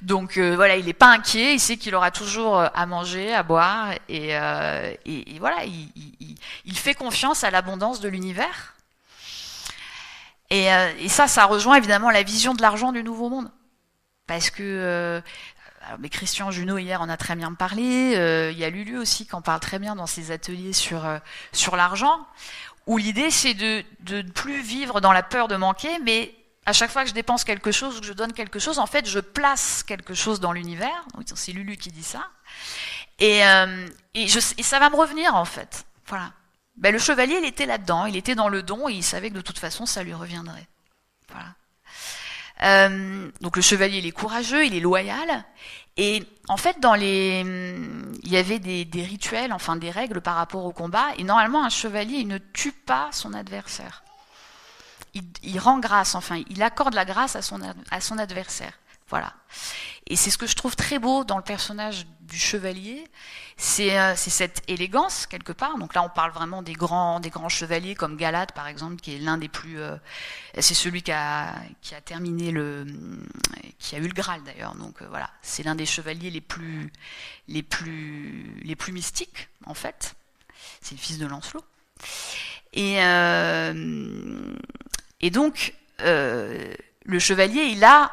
Donc 0.00 0.36
euh, 0.36 0.54
voilà, 0.56 0.76
il 0.76 0.86
n'est 0.86 0.92
pas 0.92 1.08
inquiet, 1.08 1.54
il 1.54 1.60
sait 1.60 1.76
qu'il 1.76 1.94
aura 1.94 2.10
toujours 2.10 2.58
euh, 2.58 2.68
à 2.74 2.86
manger, 2.86 3.34
à 3.34 3.42
boire, 3.42 3.92
et, 4.08 4.36
euh, 4.36 4.94
voilà, 5.38 5.64
il, 5.64 6.78
fait 6.78 6.94
confiance 6.94 7.44
à 7.44 7.50
l'abondance 7.50 8.00
de 8.00 8.08
l'univers. 8.08 8.74
Et, 10.50 10.68
ça, 11.08 11.28
ça 11.28 11.46
rejoint 11.46 11.76
évidemment 11.76 12.10
la 12.10 12.22
vision 12.22 12.52
de 12.52 12.60
l'argent 12.60 12.92
du 12.92 13.02
nouveau 13.02 13.30
monde. 13.30 13.50
Parce 14.26 14.50
que 14.50 15.22
mais 15.98 16.08
Christian 16.10 16.50
Junot 16.50 16.78
hier 16.78 17.00
en 17.00 17.08
a 17.08 17.16
très 17.16 17.34
bien 17.36 17.54
parlé, 17.54 18.50
il 18.52 18.58
y 18.58 18.64
a 18.64 18.70
Lulu 18.70 18.98
aussi 18.98 19.26
qui 19.26 19.34
en 19.34 19.40
parle 19.40 19.60
très 19.60 19.78
bien 19.78 19.96
dans 19.96 20.06
ses 20.06 20.30
ateliers 20.30 20.74
sur, 20.74 21.02
sur 21.52 21.74
l'argent, 21.74 22.26
où 22.86 22.98
l'idée 22.98 23.30
c'est 23.30 23.54
de 23.54 23.82
ne 24.10 24.22
plus 24.22 24.60
vivre 24.60 25.00
dans 25.00 25.12
la 25.12 25.22
peur 25.22 25.48
de 25.48 25.56
manquer, 25.56 25.98
mais 26.04 26.34
à 26.64 26.72
chaque 26.72 26.90
fois 26.90 27.02
que 27.02 27.08
je 27.08 27.14
dépense 27.14 27.44
quelque 27.44 27.72
chose 27.72 27.96
ou 27.96 28.00
que 28.00 28.06
je 28.06 28.12
donne 28.12 28.32
quelque 28.32 28.58
chose, 28.58 28.78
en 28.78 28.86
fait, 28.86 29.08
je 29.08 29.18
place 29.18 29.82
quelque 29.82 30.14
chose 30.14 30.38
dans 30.38 30.52
l'univers. 30.52 31.04
C'est 31.34 31.52
Lulu 31.52 31.76
qui 31.76 31.90
dit 31.90 32.04
ça. 32.04 32.28
Et, 33.18 33.44
euh, 33.44 33.88
et, 34.14 34.28
ça 34.28 34.78
va 34.78 34.88
me 34.90 34.96
revenir, 34.96 35.34
en 35.34 35.44
fait. 35.44 35.84
Voilà. 36.06 36.32
Ben, 36.76 36.92
le 36.92 36.98
chevalier, 36.98 37.38
il 37.42 37.44
était 37.44 37.66
là-dedans. 37.66 38.06
Il 38.06 38.16
était 38.16 38.34
dans 38.34 38.48
le 38.48 38.62
don 38.62 38.88
et 38.88 38.92
il 38.92 39.02
savait 39.02 39.30
que 39.30 39.34
de 39.34 39.40
toute 39.40 39.58
façon, 39.58 39.86
ça 39.86 40.02
lui 40.04 40.14
reviendrait. 40.14 40.66
Voilà. 41.30 41.48
Euh, 42.62 43.28
donc 43.40 43.56
le 43.56 43.62
chevalier, 43.62 43.98
il 43.98 44.06
est 44.06 44.12
courageux, 44.12 44.64
il 44.64 44.74
est 44.74 44.80
loyal. 44.80 45.44
Et 45.96 46.22
en 46.48 46.56
fait, 46.56 46.78
dans 46.78 46.94
les, 46.94 47.40
il 48.22 48.32
y 48.32 48.36
avait 48.36 48.60
des, 48.60 48.84
des 48.84 49.02
rituels, 49.02 49.52
enfin 49.52 49.74
des 49.74 49.90
règles 49.90 50.20
par 50.20 50.36
rapport 50.36 50.64
au 50.64 50.72
combat. 50.72 51.08
Et 51.18 51.24
normalement, 51.24 51.64
un 51.64 51.70
chevalier, 51.70 52.18
il 52.18 52.28
ne 52.28 52.38
tue 52.38 52.72
pas 52.72 53.08
son 53.10 53.34
adversaire 53.34 54.04
il, 55.14 55.24
il, 55.42 55.58
rend 55.58 55.78
grâce, 55.78 56.14
enfin, 56.14 56.42
il 56.48 56.62
accorde 56.62 56.94
la 56.94 57.04
grâce 57.04 57.36
à 57.36 57.42
son, 57.42 57.60
à 57.90 58.00
son 58.00 58.18
adversaire. 58.18 58.72
Voilà. 59.08 59.34
Et 60.06 60.16
c'est 60.16 60.30
ce 60.30 60.38
que 60.38 60.46
je 60.46 60.56
trouve 60.56 60.74
très 60.74 60.98
beau 60.98 61.22
dans 61.22 61.36
le 61.36 61.42
personnage 61.42 62.06
du 62.22 62.38
chevalier, 62.38 63.06
c'est 63.58 63.98
euh, 63.98 64.14
cette 64.16 64.62
élégance 64.68 65.26
quelque 65.26 65.52
part. 65.52 65.76
Donc 65.76 65.94
là, 65.94 66.02
on 66.02 66.08
parle 66.08 66.32
vraiment 66.32 66.62
des 66.62 66.72
grands, 66.72 67.20
des 67.20 67.28
grands 67.28 67.50
chevaliers 67.50 67.94
comme 67.94 68.16
Galate, 68.16 68.52
par 68.52 68.68
exemple, 68.68 68.96
qui 68.96 69.14
est 69.14 69.18
l'un 69.18 69.36
des 69.36 69.48
plus, 69.48 69.78
euh, 69.78 69.96
c'est 70.58 70.74
celui 70.74 71.02
qui 71.02 71.12
a, 71.12 71.54
qui 71.82 71.94
a 71.94 72.00
terminé 72.00 72.50
le, 72.50 72.86
qui 73.78 73.94
a 73.94 73.98
eu 73.98 74.08
le 74.08 74.14
Graal 74.14 74.42
d'ailleurs. 74.44 74.74
Donc 74.76 75.02
euh, 75.02 75.06
voilà, 75.10 75.30
c'est 75.42 75.62
l'un 75.62 75.74
des 75.74 75.86
chevaliers 75.86 76.30
les 76.30 76.40
plus, 76.40 76.90
les 77.48 77.62
plus, 77.62 78.60
les 78.64 78.76
plus 78.76 78.92
mystiques 78.92 79.48
en 79.66 79.74
fait. 79.74 80.14
C'est 80.80 80.94
le 80.94 81.00
fils 81.00 81.18
de 81.18 81.26
Lancelot. 81.26 81.64
Et 82.72 83.02
euh, 83.02 84.54
et 85.22 85.30
donc, 85.30 85.74
euh, 86.00 86.74
le 87.04 87.18
chevalier, 87.18 87.62
il 87.62 87.84
a 87.84 88.12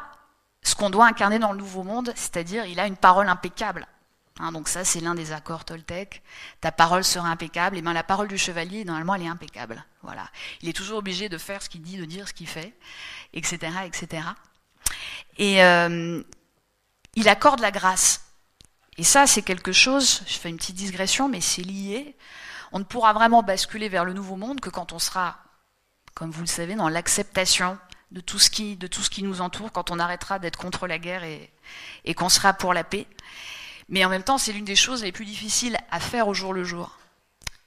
ce 0.62 0.74
qu'on 0.74 0.90
doit 0.90 1.06
incarner 1.06 1.38
dans 1.38 1.52
le 1.52 1.58
Nouveau 1.58 1.82
Monde, 1.82 2.12
c'est-à-dire 2.14 2.64
il 2.66 2.78
a 2.78 2.86
une 2.86 2.96
parole 2.96 3.28
impeccable. 3.28 3.86
Hein, 4.38 4.52
donc 4.52 4.68
ça, 4.68 4.84
c'est 4.84 5.00
l'un 5.00 5.14
des 5.14 5.32
accords 5.32 5.64
Toltec. 5.64 6.22
Ta 6.60 6.72
parole 6.72 7.04
sera 7.04 7.28
impeccable. 7.28 7.76
Et 7.76 7.82
bien 7.82 7.92
la 7.92 8.02
parole 8.02 8.28
du 8.28 8.38
chevalier, 8.38 8.84
normalement, 8.84 9.14
elle 9.14 9.22
est 9.22 9.28
impeccable. 9.28 9.84
Voilà. 10.02 10.28
Il 10.62 10.68
est 10.68 10.72
toujours 10.72 10.98
obligé 10.98 11.28
de 11.28 11.36
faire 11.36 11.62
ce 11.62 11.68
qu'il 11.68 11.82
dit, 11.82 11.98
de 11.98 12.04
dire 12.04 12.26
ce 12.26 12.32
qu'il 12.32 12.46
fait, 12.46 12.74
etc., 13.34 13.72
etc. 13.84 14.22
Et 15.36 15.62
euh, 15.62 16.22
il 17.16 17.28
accorde 17.28 17.60
la 17.60 17.70
grâce. 17.70 18.24
Et 18.96 19.04
ça, 19.04 19.26
c'est 19.26 19.42
quelque 19.42 19.72
chose. 19.72 20.22
Je 20.26 20.38
fais 20.38 20.48
une 20.48 20.56
petite 20.56 20.76
digression, 20.76 21.28
mais 21.28 21.40
c'est 21.40 21.62
lié. 21.62 22.16
On 22.72 22.78
ne 22.78 22.84
pourra 22.84 23.12
vraiment 23.12 23.42
basculer 23.42 23.88
vers 23.88 24.04
le 24.04 24.12
Nouveau 24.12 24.36
Monde 24.36 24.60
que 24.60 24.70
quand 24.70 24.92
on 24.92 24.98
sera 24.98 25.38
comme 26.14 26.30
vous 26.30 26.42
le 26.42 26.46
savez, 26.46 26.74
dans 26.74 26.88
l'acceptation 26.88 27.78
de 28.10 28.20
tout 28.20 28.38
ce 28.38 28.50
qui, 28.50 28.76
de 28.76 28.86
tout 28.86 29.02
ce 29.02 29.10
qui 29.10 29.22
nous 29.22 29.40
entoure, 29.40 29.72
quand 29.72 29.90
on 29.90 29.98
arrêtera 29.98 30.38
d'être 30.38 30.58
contre 30.58 30.86
la 30.86 30.98
guerre 30.98 31.24
et, 31.24 31.50
et 32.04 32.14
qu'on 32.14 32.28
sera 32.28 32.52
pour 32.52 32.74
la 32.74 32.84
paix. 32.84 33.06
Mais 33.88 34.04
en 34.04 34.08
même 34.08 34.22
temps, 34.22 34.38
c'est 34.38 34.52
l'une 34.52 34.64
des 34.64 34.76
choses 34.76 35.02
les 35.02 35.12
plus 35.12 35.24
difficiles 35.24 35.76
à 35.90 36.00
faire 36.00 36.28
au 36.28 36.34
jour 36.34 36.52
le 36.52 36.64
jour. 36.64 36.96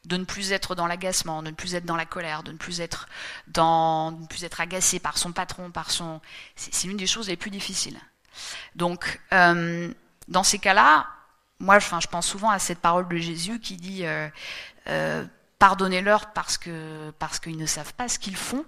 De 0.05 0.17
ne 0.17 0.25
plus 0.25 0.51
être 0.51 0.75
dans 0.75 0.87
l'agacement, 0.87 1.43
de 1.43 1.49
ne 1.49 1.55
plus 1.55 1.75
être 1.75 1.85
dans 1.85 1.95
la 1.95 2.05
colère, 2.05 2.43
de 2.43 2.51
ne 2.51 2.57
plus 2.57 2.81
être 2.81 3.07
dans, 3.47 4.11
de 4.11 4.21
ne 4.21 4.27
plus 4.27 4.43
être 4.43 4.59
agacé 4.59 4.99
par 4.99 5.17
son 5.17 5.31
patron, 5.31 5.71
par 5.71 5.91
son. 5.91 6.19
C'est 6.55 6.87
l'une 6.87 6.97
des 6.97 7.07
choses 7.07 7.29
les 7.29 7.37
plus 7.37 7.51
difficiles. 7.51 7.99
Donc, 8.75 9.21
euh, 9.31 9.93
dans 10.27 10.43
ces 10.43 10.59
cas-là, 10.59 11.07
moi, 11.59 11.75
enfin, 11.77 11.99
je 12.01 12.07
pense 12.07 12.27
souvent 12.27 12.49
à 12.49 12.59
cette 12.59 12.79
parole 12.79 13.07
de 13.07 13.17
Jésus 13.17 13.59
qui 13.59 13.77
dit 13.77 14.05
euh, 14.05 14.27
euh, 14.87 15.25
pardonnez-leur 15.59 16.33
parce 16.33 16.57
que 16.57 17.11
parce 17.19 17.39
qu'ils 17.39 17.57
ne 17.57 17.65
savent 17.65 17.93
pas 17.93 18.07
ce 18.07 18.19
qu'ils 18.19 18.37
font. 18.37 18.65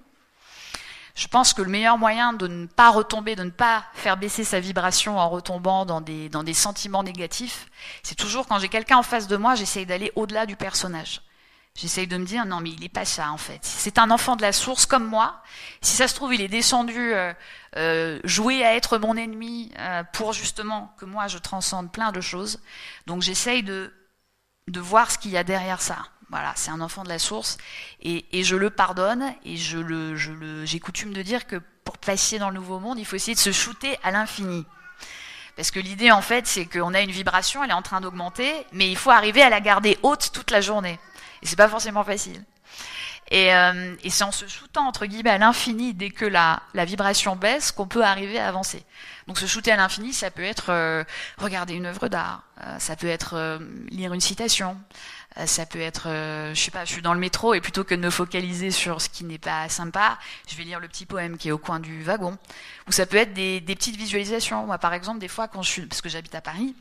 Je 1.15 1.27
pense 1.27 1.53
que 1.53 1.61
le 1.61 1.69
meilleur 1.69 1.97
moyen 1.97 2.33
de 2.33 2.47
ne 2.47 2.65
pas 2.65 2.89
retomber, 2.89 3.37
de 3.37 3.43
ne 3.43 3.49
pas 3.49 3.85
faire 3.93 4.17
baisser 4.17 4.43
sa 4.43 4.59
vibration 4.59 5.17
en 5.17 5.29
retombant 5.29 5.85
dans 5.85 6.01
des, 6.01 6.27
dans 6.27 6.43
des 6.43 6.53
sentiments 6.53 7.03
négatifs, 7.03 7.67
c'est 8.03 8.15
toujours 8.15 8.47
quand 8.47 8.59
j'ai 8.59 8.67
quelqu'un 8.67 8.97
en 8.97 9.03
face 9.03 9.27
de 9.27 9.37
moi, 9.37 9.55
j'essaye 9.55 9.85
d'aller 9.85 10.11
au-delà 10.15 10.45
du 10.45 10.57
personnage. 10.57 11.21
J'essaye 11.75 12.07
de 12.07 12.15
me 12.15 12.25
dire, 12.25 12.45
non 12.45 12.61
mais 12.61 12.69
il 12.69 12.79
n'est 12.79 12.89
pas 12.89 13.03
ça 13.03 13.31
en 13.31 13.37
fait. 13.37 13.59
C'est 13.61 13.97
un 13.97 14.09
enfant 14.09 14.37
de 14.37 14.41
la 14.41 14.53
source 14.53 14.85
comme 14.85 15.05
moi. 15.05 15.41
Si 15.81 15.95
ça 15.95 16.07
se 16.07 16.15
trouve, 16.15 16.33
il 16.33 16.41
est 16.41 16.47
descendu 16.47 17.13
euh, 17.13 17.33
euh, 17.75 18.19
jouer 18.23 18.63
à 18.63 18.75
être 18.75 18.97
mon 18.97 19.17
ennemi 19.17 19.71
euh, 19.79 20.03
pour 20.13 20.31
justement 20.31 20.93
que 20.97 21.05
moi 21.05 21.27
je 21.27 21.37
transcende 21.37 21.91
plein 21.91 22.13
de 22.13 22.21
choses. 22.21 22.61
Donc 23.07 23.21
j'essaye 23.21 23.61
de, 23.61 23.93
de 24.69 24.79
voir 24.79 25.11
ce 25.11 25.17
qu'il 25.17 25.31
y 25.31 25.37
a 25.37 25.43
derrière 25.43 25.81
ça. 25.81 25.97
Voilà, 26.29 26.53
c'est 26.55 26.71
un 26.71 26.81
enfant 26.81 27.03
de 27.03 27.09
la 27.09 27.19
source 27.19 27.57
et, 28.01 28.25
et 28.31 28.43
je 28.43 28.55
le 28.55 28.69
pardonne 28.69 29.33
et 29.45 29.57
je 29.57 29.77
le, 29.77 30.15
je 30.15 30.31
le, 30.31 30.65
j'ai 30.65 30.79
coutume 30.79 31.13
de 31.13 31.21
dire 31.21 31.45
que 31.45 31.61
pour 31.83 31.97
passer 31.97 32.39
dans 32.39 32.49
le 32.49 32.55
nouveau 32.55 32.79
monde, 32.79 32.97
il 32.97 33.05
faut 33.05 33.15
essayer 33.15 33.35
de 33.35 33.39
se 33.39 33.51
shooter 33.51 33.97
à 34.03 34.11
l'infini. 34.11 34.65
Parce 35.55 35.71
que 35.71 35.79
l'idée, 35.79 36.11
en 36.11 36.21
fait, 36.21 36.47
c'est 36.47 36.65
qu'on 36.65 36.93
a 36.93 37.01
une 37.01 37.11
vibration, 37.11 37.63
elle 37.63 37.69
est 37.69 37.73
en 37.73 37.81
train 37.81 38.01
d'augmenter, 38.01 38.51
mais 38.73 38.89
il 38.89 38.97
faut 38.97 39.11
arriver 39.11 39.41
à 39.41 39.49
la 39.49 39.61
garder 39.61 39.97
haute 40.03 40.31
toute 40.33 40.51
la 40.51 40.61
journée. 40.61 40.99
Et 41.41 41.45
c'est 41.45 41.55
pas 41.55 41.69
forcément 41.69 42.03
facile. 42.03 42.43
Et, 43.31 43.53
euh, 43.55 43.95
et 44.03 44.11
c'est 44.11 44.23
en 44.23 44.31
se 44.31 44.47
shootant, 44.47 44.87
entre 44.87 45.07
guillemets, 45.07 45.31
à 45.31 45.37
l'infini, 45.39 45.95
dès 45.95 46.11
que 46.11 46.25
la, 46.25 46.61
la 46.75 46.85
vibration 46.85 47.35
baisse, 47.35 47.71
qu'on 47.71 47.87
peut 47.87 48.03
arriver 48.03 48.37
à 48.37 48.47
avancer. 48.47 48.83
Donc 49.27 49.39
se 49.39 49.47
shooter 49.47 49.71
à 49.71 49.77
l'infini, 49.77 50.13
ça 50.13 50.29
peut 50.29 50.43
être 50.43 50.69
euh, 50.69 51.03
regarder 51.39 51.73
une 51.73 51.87
œuvre 51.87 52.07
d'art, 52.07 52.43
euh, 52.61 52.77
ça 52.77 52.95
peut 52.95 53.07
être 53.07 53.33
euh, 53.33 53.57
lire 53.89 54.13
une 54.13 54.21
citation, 54.21 54.77
euh, 55.37 55.47
ça 55.47 55.65
peut 55.65 55.79
être, 55.79 56.07
euh, 56.07 56.53
je 56.53 56.61
sais 56.61 56.69
pas, 56.69 56.85
je 56.85 56.91
suis 56.93 57.01
dans 57.01 57.15
le 57.15 57.19
métro 57.19 57.55
et 57.55 57.61
plutôt 57.61 57.83
que 57.83 57.95
de 57.95 57.99
me 57.99 58.11
focaliser 58.11 58.69
sur 58.69 59.01
ce 59.01 59.09
qui 59.09 59.23
n'est 59.23 59.39
pas 59.39 59.67
sympa, 59.69 60.19
je 60.47 60.55
vais 60.55 60.63
lire 60.63 60.79
le 60.79 60.87
petit 60.87 61.07
poème 61.07 61.39
qui 61.39 61.47
est 61.49 61.51
au 61.51 61.57
coin 61.57 61.79
du 61.79 62.03
wagon. 62.03 62.37
Ou 62.87 62.91
ça 62.91 63.07
peut 63.07 63.17
être 63.17 63.33
des, 63.33 63.59
des 63.59 63.75
petites 63.75 63.95
visualisations. 63.95 64.67
Moi, 64.67 64.77
par 64.77 64.93
exemple, 64.93 65.17
des 65.17 65.27
fois, 65.27 65.47
quand 65.47 65.63
je 65.63 65.71
suis, 65.71 65.81
parce 65.87 66.01
que 66.01 66.09
j'habite 66.09 66.35
à 66.35 66.41
Paris, 66.41 66.75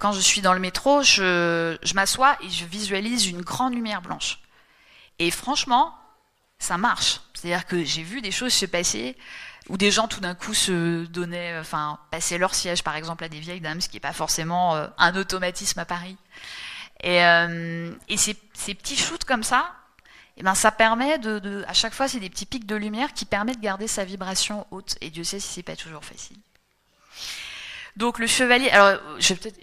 quand 0.00 0.12
je 0.12 0.20
suis 0.20 0.40
dans 0.42 0.52
le 0.52 0.60
métro, 0.60 1.02
je, 1.02 1.76
je 1.82 1.94
m'assois 1.94 2.36
et 2.40 2.50
je 2.50 2.64
visualise 2.64 3.26
une 3.26 3.42
grande 3.42 3.74
lumière 3.74 4.02
blanche. 4.02 4.38
Et 5.22 5.30
franchement, 5.30 5.94
ça 6.58 6.78
marche. 6.78 7.20
C'est-à-dire 7.32 7.64
que 7.64 7.84
j'ai 7.84 8.02
vu 8.02 8.20
des 8.22 8.32
choses 8.32 8.52
se 8.52 8.66
passer 8.66 9.16
où 9.68 9.76
des 9.76 9.92
gens 9.92 10.08
tout 10.08 10.18
d'un 10.18 10.34
coup 10.34 10.52
se 10.52 11.04
donnaient, 11.06 11.56
enfin, 11.60 12.00
passaient 12.10 12.38
leur 12.38 12.56
siège, 12.56 12.82
par 12.82 12.96
exemple, 12.96 13.22
à 13.22 13.28
des 13.28 13.38
vieilles 13.38 13.60
dames, 13.60 13.80
ce 13.80 13.88
qui 13.88 13.94
n'est 13.94 14.00
pas 14.00 14.12
forcément 14.12 14.74
euh, 14.74 14.88
un 14.98 15.14
automatisme 15.14 15.78
à 15.78 15.84
Paris. 15.84 16.16
Et, 17.04 17.24
euh, 17.24 17.92
ces, 18.16 18.34
petits 18.74 18.96
shoots 18.96 19.22
comme 19.22 19.44
ça, 19.44 19.72
eh 20.38 20.42
ben, 20.42 20.56
ça 20.56 20.72
permet 20.72 21.20
de, 21.20 21.64
à 21.68 21.72
chaque 21.72 21.94
fois, 21.94 22.08
c'est 22.08 22.18
des 22.18 22.30
petits 22.30 22.46
pics 22.46 22.66
de 22.66 22.74
lumière 22.74 23.12
qui 23.12 23.24
permettent 23.24 23.58
de 23.58 23.64
garder 23.64 23.86
sa 23.86 24.04
vibration 24.04 24.66
haute. 24.72 24.96
Et 25.02 25.10
Dieu 25.10 25.22
sait 25.22 25.38
si 25.38 25.52
c'est 25.52 25.62
pas 25.62 25.76
toujours 25.76 26.04
facile. 26.04 26.38
Donc 27.94 28.18
le 28.18 28.26
chevalier, 28.26 28.70
alors 28.70 28.98
je 29.20 29.34
peut-être, 29.34 29.60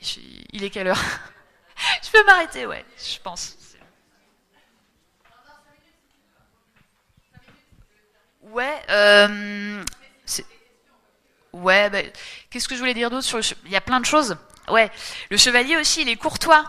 il 0.54 0.64
est 0.64 0.70
quelle 0.70 0.88
heure? 0.88 1.04
Je 2.04 2.12
peux 2.12 2.26
m'arrêter, 2.26 2.66
ouais, 2.66 2.86
je 2.98 3.20
pense. 3.20 3.59
Ouais, 8.52 8.82
euh, 8.90 9.84
ouais, 11.54 11.90
bah, 11.92 12.00
qu'est-ce 12.50 12.68
que 12.68 12.74
je 12.74 12.80
voulais 12.80 12.96
dire 12.96 13.12
d'autre 13.12 13.26
sur 13.26 13.38
le 13.38 13.44
Il 13.66 13.72
y 13.72 13.76
a 13.76 13.82
plein 13.82 14.00
de 14.00 14.06
choses. 14.06 14.38
Ouais, 14.70 14.92
le 15.30 15.38
chevalier 15.38 15.78
aussi, 15.78 16.02
il 16.02 16.10
est 16.10 16.16
courtois. 16.16 16.64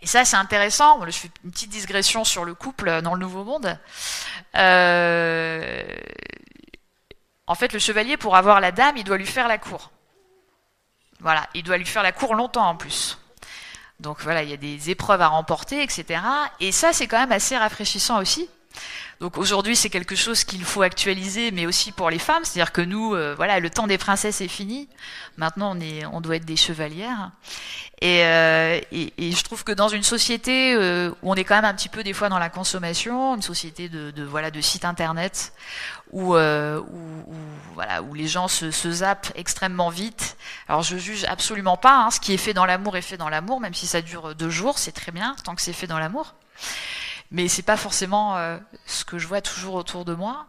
Et 0.00 0.06
ça, 0.06 0.24
c'est 0.24 0.36
intéressant. 0.36 1.04
je 1.04 1.10
fais 1.10 1.30
une 1.44 1.50
petite 1.50 1.70
digression 1.70 2.24
sur 2.24 2.44
le 2.44 2.54
couple 2.54 3.02
dans 3.02 3.14
le 3.14 3.20
Nouveau 3.20 3.44
Monde. 3.44 3.78
Euh, 4.56 5.82
en 7.46 7.54
fait, 7.54 7.72
le 7.72 7.78
chevalier, 7.78 8.16
pour 8.16 8.36
avoir 8.36 8.60
la 8.60 8.72
dame, 8.72 8.96
il 8.96 9.04
doit 9.04 9.18
lui 9.18 9.26
faire 9.26 9.48
la 9.48 9.58
cour. 9.58 9.90
Voilà, 11.20 11.46
il 11.52 11.64
doit 11.64 11.76
lui 11.76 11.86
faire 11.86 12.02
la 12.02 12.12
cour 12.12 12.34
longtemps 12.34 12.66
en 12.68 12.76
plus. 12.76 13.18
Donc 14.00 14.20
voilà, 14.20 14.42
il 14.42 14.48
y 14.48 14.54
a 14.54 14.58
des 14.58 14.88
épreuves 14.90 15.20
à 15.20 15.28
remporter, 15.28 15.82
etc. 15.82 16.20
Et 16.60 16.72
ça, 16.72 16.92
c'est 16.92 17.08
quand 17.08 17.18
même 17.18 17.32
assez 17.32 17.58
rafraîchissant 17.58 18.20
aussi. 18.20 18.48
Donc 19.20 19.36
aujourd'hui, 19.36 19.74
c'est 19.74 19.90
quelque 19.90 20.14
chose 20.14 20.44
qu'il 20.44 20.64
faut 20.64 20.82
actualiser, 20.82 21.50
mais 21.50 21.66
aussi 21.66 21.90
pour 21.90 22.08
les 22.08 22.20
femmes. 22.20 22.44
C'est-à-dire 22.44 22.72
que 22.72 22.80
nous, 22.80 23.14
euh, 23.14 23.34
voilà, 23.34 23.58
le 23.58 23.68
temps 23.68 23.88
des 23.88 23.98
princesses 23.98 24.40
est 24.40 24.48
fini. 24.48 24.88
Maintenant, 25.36 25.76
on 26.12 26.20
doit 26.20 26.36
être 26.36 26.44
des 26.44 26.56
chevalières. 26.56 27.32
Et, 28.00 28.22
euh, 28.22 28.80
et, 28.92 29.32
je 29.32 29.42
trouve 29.42 29.64
que 29.64 29.72
dans 29.72 29.88
une 29.88 30.04
société 30.04 30.72
euh, 30.72 31.10
où 31.22 31.32
on 31.32 31.34
est 31.34 31.42
quand 31.42 31.56
même 31.56 31.64
un 31.64 31.74
petit 31.74 31.88
peu 31.88 32.04
des 32.04 32.12
fois 32.12 32.28
dans 32.28 32.38
la 32.38 32.48
consommation, 32.48 33.34
une 33.34 33.42
société 33.42 33.88
de, 33.88 34.22
voilà 34.22 34.52
de 34.52 34.60
sites 34.60 34.84
internet 34.84 35.52
où, 36.12 36.36
où, 36.36 37.34
voilà 37.74 38.02
où 38.02 38.14
les 38.14 38.28
gens 38.28 38.46
se, 38.46 38.70
se 38.70 38.88
zappent 38.88 39.32
extrêmement 39.34 39.88
vite. 39.88 40.36
Alors 40.68 40.82
je 40.82 40.96
juge 40.96 41.24
absolument 41.24 41.76
pas. 41.76 42.04
Hein, 42.04 42.12
ce 42.12 42.20
qui 42.20 42.32
est 42.32 42.36
fait 42.38 42.54
dans 42.54 42.66
l'amour 42.66 42.96
est 42.96 43.02
fait 43.02 43.16
dans 43.16 43.28
l'amour, 43.28 43.58
même 43.58 43.74
si 43.74 43.88
ça 43.88 44.00
dure 44.00 44.36
deux 44.36 44.50
jours, 44.50 44.78
c'est 44.78 44.92
très 44.92 45.10
bien 45.10 45.34
tant 45.42 45.56
que 45.56 45.62
c'est 45.62 45.72
fait 45.72 45.88
dans 45.88 45.98
l'amour 45.98 46.34
mais 47.30 47.48
c'est 47.48 47.62
pas 47.62 47.76
forcément 47.76 48.36
euh, 48.36 48.58
ce 48.86 49.04
que 49.04 49.18
je 49.18 49.26
vois 49.26 49.40
toujours 49.40 49.74
autour 49.74 50.04
de 50.04 50.14
moi. 50.14 50.46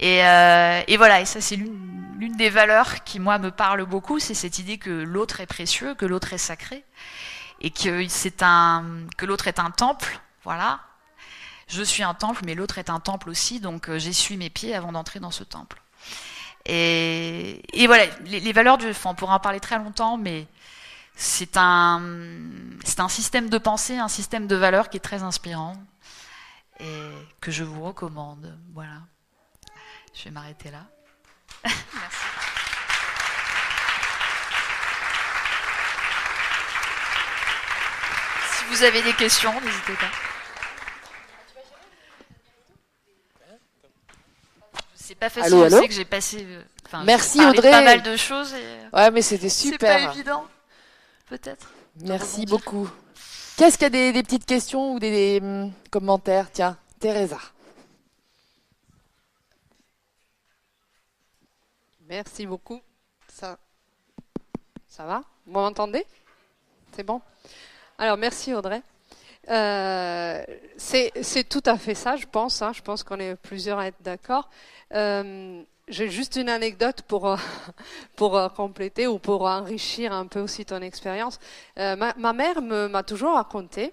Et, 0.00 0.24
euh, 0.24 0.82
et 0.86 0.96
voilà, 0.96 1.20
et 1.20 1.24
ça 1.24 1.40
c'est 1.40 1.56
l'une 1.56 2.36
des 2.36 2.50
valeurs 2.50 3.02
qui 3.04 3.18
moi 3.18 3.38
me 3.38 3.50
parle 3.50 3.84
beaucoup, 3.84 4.18
c'est 4.18 4.34
cette 4.34 4.58
idée 4.58 4.78
que 4.78 4.90
l'autre 4.90 5.40
est 5.40 5.46
précieux, 5.46 5.94
que 5.94 6.06
l'autre 6.06 6.32
est 6.32 6.38
sacré, 6.38 6.84
et 7.60 7.70
que 7.70 8.06
c'est 8.08 8.42
un 8.42 8.84
que 9.16 9.26
l'autre 9.26 9.48
est 9.48 9.58
un 9.58 9.70
temple, 9.70 10.20
voilà. 10.44 10.80
Je 11.68 11.82
suis 11.82 12.02
un 12.02 12.14
temple, 12.14 12.42
mais 12.46 12.54
l'autre 12.54 12.78
est 12.78 12.90
un 12.90 13.00
temple 13.00 13.28
aussi, 13.28 13.60
donc 13.60 13.88
euh, 13.90 13.98
j'essuie 13.98 14.36
mes 14.36 14.50
pieds 14.50 14.74
avant 14.74 14.92
d'entrer 14.92 15.20
dans 15.20 15.30
ce 15.30 15.44
temple. 15.44 15.82
Et, 16.64 17.62
et 17.72 17.86
voilà, 17.86 18.04
les, 18.24 18.40
les, 18.40 18.52
valeurs 18.52 18.78
du, 18.78 18.88
enfin, 18.88 19.10
on 19.10 19.14
pourra 19.14 19.34
en 19.36 19.40
parler 19.40 19.60
très 19.60 19.78
longtemps, 19.78 20.16
mais 20.16 20.46
c'est 21.14 21.56
un, 21.56 22.00
c'est 22.84 23.00
un 23.00 23.08
système 23.08 23.50
de 23.50 23.58
pensée, 23.58 23.98
un 23.98 24.08
système 24.08 24.46
de 24.46 24.56
valeurs 24.56 24.88
qui 24.88 24.96
est 24.96 25.00
très 25.00 25.22
inspirant 25.22 25.74
et 26.80 27.10
que 27.40 27.50
je 27.50 27.64
vous 27.64 27.82
recommande. 27.84 28.58
Voilà. 28.72 29.02
Je 30.14 30.24
vais 30.24 30.30
m'arrêter 30.30 30.70
là. 30.70 30.84
Merci. 31.64 31.76
Si 38.50 38.74
vous 38.74 38.82
avez 38.82 39.00
des 39.02 39.14
questions, 39.14 39.58
n'hésitez 39.62 39.94
pas. 39.94 40.10
C'est 44.94 45.14
pas 45.14 45.30
facile, 45.30 45.54
allô, 45.54 45.62
allô 45.62 45.76
je 45.76 45.82
sais 45.82 45.88
que 45.88 45.94
j'ai 45.94 46.04
passé 46.04 46.46
enfin, 46.86 47.02
Merci 47.04 47.42
Audrey. 47.42 47.70
pas 47.70 47.82
mal 47.82 48.02
de 48.02 48.14
choses. 48.16 48.52
Et... 48.52 48.94
Ouais, 48.94 49.10
mais 49.10 49.22
c'était 49.22 49.48
super. 49.48 49.98
C'est 49.98 50.06
pas 50.06 50.12
évident, 50.12 50.46
peut-être. 51.30 51.70
Merci 52.02 52.44
beaucoup. 52.44 52.90
Qu'est-ce 53.58 53.76
qu'il 53.76 53.92
y 53.92 54.08
a 54.08 54.12
des, 54.12 54.22
petites 54.22 54.46
questions 54.46 54.92
ou 54.92 55.00
des, 55.00 55.10
des 55.10 55.44
hum, 55.44 55.72
commentaires? 55.90 56.48
Tiens, 56.52 56.78
Teresa. 57.00 57.40
Merci 62.08 62.46
beaucoup. 62.46 62.80
Ça, 63.26 63.58
ça 64.86 65.04
va? 65.06 65.24
Vous 65.44 65.54
m'entendez? 65.54 66.06
C'est 66.92 67.02
bon? 67.02 67.20
Alors, 67.98 68.16
merci 68.16 68.54
Audrey. 68.54 68.80
Euh, 69.50 70.44
c'est 70.76 71.48
tout 71.48 71.62
à 71.66 71.76
fait 71.78 71.96
ça, 71.96 72.14
je 72.14 72.26
pense. 72.26 72.62
Hein. 72.62 72.70
Je 72.72 72.82
pense 72.82 73.02
qu'on 73.02 73.18
est 73.18 73.34
plusieurs 73.34 73.80
à 73.80 73.88
être 73.88 74.00
d'accord. 74.02 74.48
Euh, 74.94 75.64
J'ai 75.90 76.10
juste 76.10 76.36
une 76.36 76.50
anecdote 76.50 77.00
pour, 77.02 77.34
pour 78.16 78.52
compléter 78.52 79.06
ou 79.06 79.18
pour 79.18 79.42
enrichir 79.42 80.12
un 80.12 80.26
peu 80.26 80.40
aussi 80.40 80.66
ton 80.66 80.82
expérience. 80.82 81.40
Euh, 81.78 81.96
ma, 81.96 82.32
mère 82.34 82.60
m'a 82.60 83.02
toujours 83.02 83.34
raconté 83.34 83.92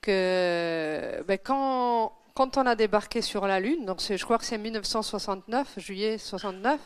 que 0.00 1.22
ben, 1.28 1.38
quand, 1.42 2.12
quand 2.34 2.56
on 2.56 2.64
a 2.64 2.74
débarqué 2.74 3.20
sur 3.20 3.46
la 3.46 3.60
Lune, 3.60 3.84
donc 3.84 4.00
je 4.00 4.24
crois 4.24 4.38
que 4.38 4.46
c'est 4.46 4.56
1969, 4.56 5.78
juillet 5.78 6.16
69, 6.16 6.80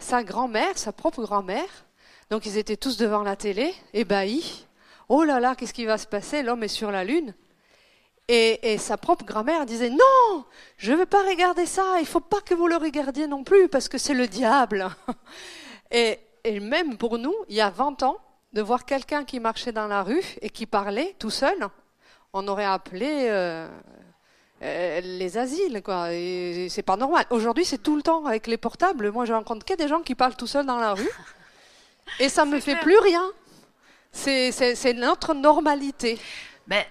sa 0.00 0.24
grand-mère, 0.24 0.76
sa 0.76 0.92
propre 0.92 1.22
grand-mère, 1.22 1.86
donc 2.28 2.46
ils 2.46 2.58
étaient 2.58 2.76
tous 2.76 2.96
devant 2.96 3.22
la 3.22 3.36
télé, 3.36 3.72
ébahis. 3.92 4.66
Oh 5.08 5.22
là 5.22 5.38
là, 5.38 5.54
qu'est-ce 5.54 5.74
qui 5.74 5.84
va 5.84 5.96
se 5.96 6.08
passer? 6.08 6.42
L'homme 6.42 6.64
est 6.64 6.68
sur 6.68 6.90
la 6.90 7.04
Lune. 7.04 7.34
Et, 8.32 8.74
et 8.74 8.78
sa 8.78 8.96
propre 8.96 9.24
grand-mère 9.24 9.66
disait 9.66 9.90
Non, 9.90 10.44
je 10.76 10.92
ne 10.92 10.98
veux 10.98 11.06
pas 11.06 11.24
regarder 11.24 11.66
ça, 11.66 11.82
il 11.96 12.02
ne 12.02 12.06
faut 12.06 12.20
pas 12.20 12.40
que 12.40 12.54
vous 12.54 12.68
le 12.68 12.76
regardiez 12.76 13.26
non 13.26 13.42
plus, 13.42 13.68
parce 13.68 13.88
que 13.88 13.98
c'est 13.98 14.14
le 14.14 14.28
diable. 14.28 14.88
Et, 15.92 16.20
et, 16.44 16.60
même 16.60 16.96
pour 16.96 17.18
nous, 17.18 17.34
il 17.48 17.56
y 17.56 17.60
a 17.60 17.68
20 17.68 18.04
ans, 18.04 18.18
de 18.52 18.62
voir 18.62 18.84
quelqu'un 18.84 19.24
qui 19.24 19.40
marchait 19.40 19.72
dans 19.72 19.88
la 19.88 20.04
rue 20.04 20.22
et 20.40 20.48
qui 20.48 20.64
parlait 20.64 21.16
tout 21.18 21.30
seul, 21.30 21.68
on 22.32 22.46
aurait 22.46 22.64
appelé 22.64 23.26
euh, 23.28 23.68
euh, 24.62 25.00
les 25.00 25.36
asiles, 25.36 25.82
quoi. 25.82 26.10
C'est 26.68 26.84
pas 26.84 26.96
normal. 26.96 27.26
Aujourd'hui, 27.30 27.64
c'est 27.64 27.82
tout 27.82 27.96
le 27.96 28.02
temps 28.02 28.24
avec 28.26 28.46
les 28.46 28.56
portables. 28.56 29.10
Moi, 29.10 29.24
je 29.24 29.32
rencontre 29.32 29.66
que 29.66 29.74
des 29.74 29.88
gens 29.88 30.02
qui 30.02 30.14
parlent 30.14 30.36
tout 30.36 30.46
seuls 30.46 30.66
dans 30.66 30.78
la 30.78 30.94
rue. 30.94 31.10
Et 32.20 32.28
ça 32.28 32.44
me 32.44 32.60
fait 32.60 32.78
clair. 32.78 32.84
plus 32.84 32.98
rien. 32.98 33.28
C'est 34.12 34.94
notre 34.94 35.34
normalité. 35.34 36.20
Mais 36.68 36.86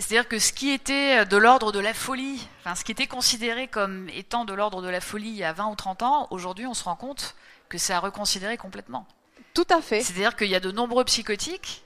C'est-à-dire 0.00 0.28
que 0.28 0.38
ce 0.38 0.54
qui 0.54 0.70
était 0.70 1.26
de 1.26 1.36
l'ordre 1.36 1.72
de 1.72 1.78
la 1.78 1.92
folie, 1.92 2.48
enfin 2.60 2.74
ce 2.74 2.84
qui 2.84 2.90
était 2.90 3.06
considéré 3.06 3.68
comme 3.68 4.08
étant 4.08 4.46
de 4.46 4.54
l'ordre 4.54 4.80
de 4.80 4.88
la 4.88 5.02
folie 5.02 5.28
il 5.28 5.36
y 5.36 5.44
a 5.44 5.52
20 5.52 5.66
ou 5.66 5.76
30 5.76 6.02
ans, 6.02 6.26
aujourd'hui 6.30 6.66
on 6.66 6.72
se 6.72 6.84
rend 6.84 6.96
compte 6.96 7.36
que 7.68 7.76
c'est 7.76 7.92
à 7.92 8.00
reconsidérer 8.00 8.56
complètement. 8.56 9.06
Tout 9.52 9.66
à 9.68 9.82
fait. 9.82 10.00
C'est-à-dire 10.00 10.36
qu'il 10.36 10.48
y 10.48 10.54
a 10.54 10.60
de 10.60 10.72
nombreux 10.72 11.04
psychotiques, 11.04 11.84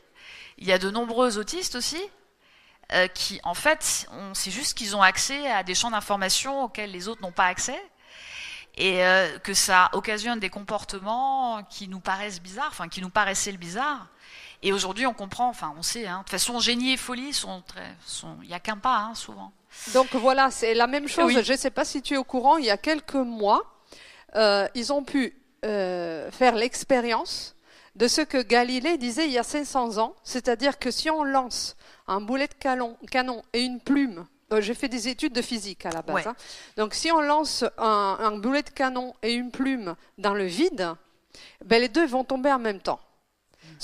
il 0.58 0.66
y 0.66 0.72
a 0.72 0.78
de 0.78 0.90
nombreux 0.90 1.38
autistes 1.38 1.74
aussi, 1.74 2.00
euh, 2.92 3.08
qui 3.08 3.40
en 3.42 3.54
fait, 3.54 4.06
c'est 4.32 4.52
juste 4.52 4.78
qu'ils 4.78 4.94
ont 4.94 5.02
accès 5.02 5.50
à 5.50 5.64
des 5.64 5.74
champs 5.74 5.90
d'information 5.90 6.62
auxquels 6.62 6.92
les 6.92 7.08
autres 7.08 7.20
n'ont 7.20 7.32
pas 7.32 7.46
accès, 7.46 7.82
et 8.76 9.04
euh, 9.04 9.38
que 9.40 9.54
ça 9.54 9.90
occasionne 9.92 10.38
des 10.38 10.50
comportements 10.50 11.64
qui 11.64 11.88
nous 11.88 12.00
paraissent 12.00 12.40
bizarres, 12.40 12.70
enfin 12.70 12.88
qui 12.88 13.00
nous 13.00 13.10
paraissaient 13.10 13.52
le 13.52 13.58
bizarre. 13.58 14.06
Et 14.64 14.72
aujourd'hui, 14.72 15.06
on 15.06 15.12
comprend, 15.12 15.48
enfin, 15.48 15.74
on 15.78 15.82
sait. 15.82 16.06
Hein, 16.06 16.20
de 16.20 16.22
toute 16.22 16.30
façon, 16.30 16.58
génie 16.58 16.94
et 16.94 16.96
folie 16.96 17.34
sont 17.34 17.62
très, 17.66 17.94
sont, 18.06 18.38
il 18.42 18.48
n'y 18.48 18.54
a 18.54 18.60
qu'un 18.60 18.78
pas, 18.78 18.96
hein, 18.96 19.14
souvent. 19.14 19.52
Donc 19.92 20.14
voilà, 20.14 20.50
c'est 20.50 20.72
la 20.72 20.86
même 20.86 21.06
chose. 21.06 21.38
Je 21.42 21.52
ne 21.52 21.58
sais 21.58 21.70
pas 21.70 21.84
si 21.84 22.00
tu 22.00 22.14
es 22.14 22.16
au 22.16 22.24
courant. 22.24 22.56
Il 22.56 22.64
y 22.64 22.70
a 22.70 22.78
quelques 22.78 23.14
mois, 23.14 23.62
euh, 24.36 24.66
ils 24.74 24.90
ont 24.90 25.04
pu 25.04 25.36
euh, 25.66 26.30
faire 26.30 26.54
l'expérience 26.54 27.56
de 27.94 28.08
ce 28.08 28.22
que 28.22 28.40
Galilée 28.42 28.96
disait 28.96 29.26
il 29.26 29.32
y 29.32 29.38
a 29.38 29.42
500 29.42 29.98
ans, 29.98 30.14
c'est-à-dire 30.24 30.78
que 30.78 30.90
si 30.90 31.10
on 31.10 31.24
lance 31.24 31.76
un 32.06 32.22
boulet 32.22 32.48
de 32.48 32.54
canon, 32.54 32.96
canon 33.10 33.42
et 33.52 33.60
une 33.60 33.80
plume 33.80 34.26
euh, 34.52 34.60
j'ai 34.60 34.74
fait 34.74 34.88
des 34.88 35.08
études 35.08 35.32
de 35.32 35.42
physique 35.42 35.86
à 35.86 35.90
la 35.90 36.02
base. 36.02 36.26
Hein. 36.26 36.36
Donc 36.76 36.94
si 36.94 37.10
on 37.12 37.20
lance 37.20 37.64
un, 37.78 38.16
un, 38.20 38.36
boulet 38.36 38.62
de 38.62 38.70
canon 38.70 39.14
et 39.22 39.32
une 39.32 39.50
plume 39.50 39.94
dans 40.18 40.34
le 40.34 40.44
vide, 40.44 40.94
ben, 41.64 41.80
les 41.80 41.88
deux 41.88 42.06
vont 42.06 42.24
tomber 42.24 42.52
en 42.52 42.58
même 42.58 42.80
temps. 42.80 43.00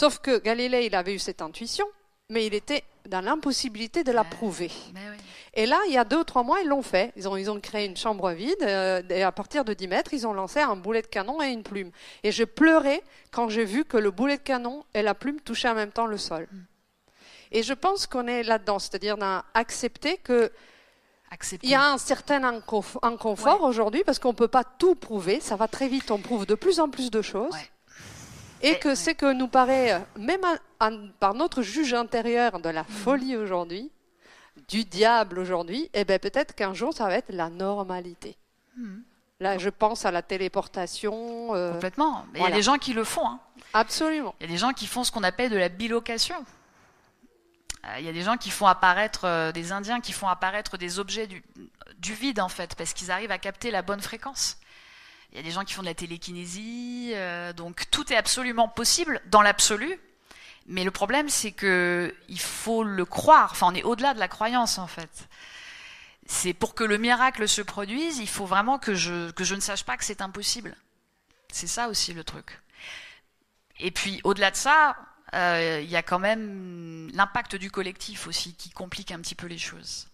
Sauf 0.01 0.18
que 0.20 0.38
Galilée, 0.38 0.86
il 0.86 0.94
avait 0.94 1.12
eu 1.12 1.18
cette 1.18 1.42
intuition, 1.42 1.84
mais 2.30 2.46
il 2.46 2.55
était 2.55 2.84
dans 3.07 3.20
l'impossibilité 3.20 4.03
de 4.03 4.12
la 4.12 4.24
prouver. 4.24 4.70
Et 5.53 5.66
là, 5.66 5.78
il 5.88 5.92
y 5.92 5.98
a 5.98 6.05
deux 6.05 6.20
ou 6.20 6.24
trois 6.24 6.42
mois, 6.42 6.59
ils 6.62 6.68
l'ont 6.68 6.80
fait. 6.80 7.12
Ils 7.16 7.28
ont, 7.28 7.36
ils 7.36 7.51
ont 7.51 7.61
créé 7.61 7.84
une 7.84 7.98
chambre 7.98 8.30
vide, 8.30 8.62
euh, 8.62 9.03
et 9.11 9.22
à 9.22 9.30
partir 9.30 9.62
de 9.62 9.74
10 9.74 9.88
mètres, 9.88 10.14
ils 10.14 10.26
ont 10.26 10.32
lancé 10.32 10.61
un 10.61 10.74
boulet 10.74 11.03
de 11.03 11.07
canon 11.07 11.42
et 11.42 11.48
une 11.48 11.62
plume. 11.62 11.90
Et 12.22 12.32
j'ai 12.32 12.46
pleuré 12.46 13.03
quand 13.30 13.51
j'ai 13.51 13.66
vu 13.66 13.84
que 13.84 13.98
le 13.98 14.11
boulet 14.11 14.38
de 14.38 14.42
canon 14.42 14.86
et 14.94 15.03
la 15.03 15.14
plume 15.14 15.38
touchaient 15.38 15.68
en 15.68 15.74
même 15.74 15.92
temps 15.92 16.07
le 16.07 16.16
sol. 16.16 16.48
Mm. 16.51 16.59
Et 17.53 17.62
je 17.62 17.74
pense 17.74 18.07
qu'on 18.07 18.26
est 18.26 18.42
là-dedans, 18.42 18.78
c'est-à-dire 18.78 19.18
d'accepter 19.18 20.16
que 20.16 20.51
Il 21.62 21.68
y 21.68 21.74
a 21.74 21.92
un 21.92 21.98
certain 21.98 22.42
inconfort 22.42 23.62
aujourd'hui 23.64 24.03
parce 24.07 24.18
qu'on 24.18 24.30
ne 24.30 24.38
peut 24.38 24.48
pas 24.48 24.64
tout 24.64 24.94
prouver. 24.94 25.40
Ça 25.40 25.57
va 25.57 25.68
très 25.68 25.88
vite, 25.88 26.11
on 26.11 26.20
prouve 26.20 26.46
de 26.46 26.55
plus 26.55 26.80
en 26.80 26.88
plus 26.88 27.11
de 27.11 27.20
choses. 27.20 27.55
Et 28.62 28.78
que 28.78 28.94
c'est 28.94 29.14
que 29.14 29.32
nous 29.32 29.48
paraît, 29.48 30.04
même 30.16 30.40
par 31.18 31.34
notre 31.34 31.62
juge 31.62 31.94
intérieur 31.94 32.61
de 32.61 32.68
la 32.68 32.84
folie 32.84 33.36
aujourd'hui, 33.36 33.90
du 34.68 34.84
diable 34.84 35.38
aujourd'hui, 35.38 35.88
eh 35.94 36.04
ben 36.04 36.18
peut-être 36.18 36.54
qu'un 36.54 36.74
jour 36.74 36.92
ça 36.92 37.06
va 37.06 37.14
être 37.14 37.32
la 37.32 37.48
normalité. 37.48 38.36
Mm. 38.76 39.00
Là, 39.40 39.56
je 39.56 39.70
pense 39.70 40.04
à 40.04 40.11
la 40.11 40.20
téléportation. 40.20 41.54
Euh, 41.54 41.72
Complètement. 41.72 42.26
Il 42.34 42.42
y 42.42 42.44
a 42.44 42.50
des 42.50 42.62
gens 42.62 42.76
qui 42.76 42.92
le 42.92 43.04
font. 43.04 43.26
Hein. 43.26 43.40
Absolument. 43.72 44.34
Il 44.38 44.46
y 44.46 44.50
a 44.50 44.52
des 44.52 44.58
gens 44.58 44.72
qui 44.72 44.86
font 44.86 45.02
ce 45.02 45.11
qu'on 45.11 45.22
appelle 45.22 45.50
de 45.50 45.56
la 45.56 45.70
bilocation. 45.70 46.36
Euh, 47.86 47.98
il 47.98 48.04
y 48.04 48.08
a 48.08 48.12
des 48.12 48.20
gens 48.20 48.36
qui 48.36 48.50
font 48.50 48.66
apparaître, 48.66 49.24
euh, 49.24 49.50
des 49.50 49.72
Indiens 49.72 50.02
qui 50.02 50.12
font 50.12 50.28
apparaître 50.28 50.76
des 50.76 50.98
objets 50.98 51.26
du, 51.26 51.42
du 51.98 52.12
vide, 52.12 52.38
en 52.38 52.50
fait, 52.50 52.74
parce 52.74 52.92
qu'ils 52.92 53.11
arrivent 53.11 53.30
à 53.30 53.38
capter 53.38 53.70
la 53.70 53.80
bonne 53.80 54.02
fréquence. 54.02 54.58
Il 55.32 55.36
y 55.36 55.40
a 55.40 55.42
des 55.42 55.50
gens 55.50 55.64
qui 55.64 55.74
font 55.74 55.82
de 55.82 55.86
la 55.86 55.94
télékinésie, 55.94 57.12
euh, 57.14 57.52
donc 57.52 57.88
tout 57.90 58.12
est 58.12 58.16
absolument 58.16 58.68
possible 58.68 59.20
dans 59.26 59.42
l'absolu. 59.42 59.98
Mais 60.66 60.84
le 60.84 60.90
problème, 60.90 61.28
c'est 61.28 61.52
que 61.52 62.14
il 62.28 62.40
faut 62.40 62.84
le 62.84 63.04
croire. 63.04 63.50
Enfin, 63.52 63.68
on 63.70 63.74
est 63.74 63.82
au-delà 63.82 64.14
de 64.14 64.18
la 64.18 64.28
croyance, 64.28 64.78
en 64.78 64.86
fait. 64.86 65.28
C'est 66.26 66.52
pour 66.52 66.74
que 66.74 66.84
le 66.84 66.98
miracle 66.98 67.48
se 67.48 67.62
produise, 67.62 68.18
il 68.18 68.28
faut 68.28 68.46
vraiment 68.46 68.78
que 68.78 68.94
je, 68.94 69.30
que 69.32 69.42
je 69.44 69.54
ne 69.54 69.60
sache 69.60 69.84
pas 69.84 69.96
que 69.96 70.04
c'est 70.04 70.20
impossible. 70.20 70.76
C'est 71.52 71.66
ça 71.66 71.88
aussi 71.88 72.12
le 72.12 72.24
truc. 72.24 72.60
Et 73.80 73.90
puis, 73.90 74.20
au-delà 74.24 74.50
de 74.50 74.56
ça, 74.56 74.96
euh, 75.34 75.80
il 75.82 75.90
y 75.90 75.96
a 75.96 76.02
quand 76.02 76.18
même 76.18 77.10
l'impact 77.14 77.56
du 77.56 77.70
collectif 77.70 78.26
aussi 78.26 78.54
qui 78.54 78.70
complique 78.70 79.10
un 79.12 79.20
petit 79.20 79.34
peu 79.34 79.46
les 79.46 79.58
choses. 79.58 80.09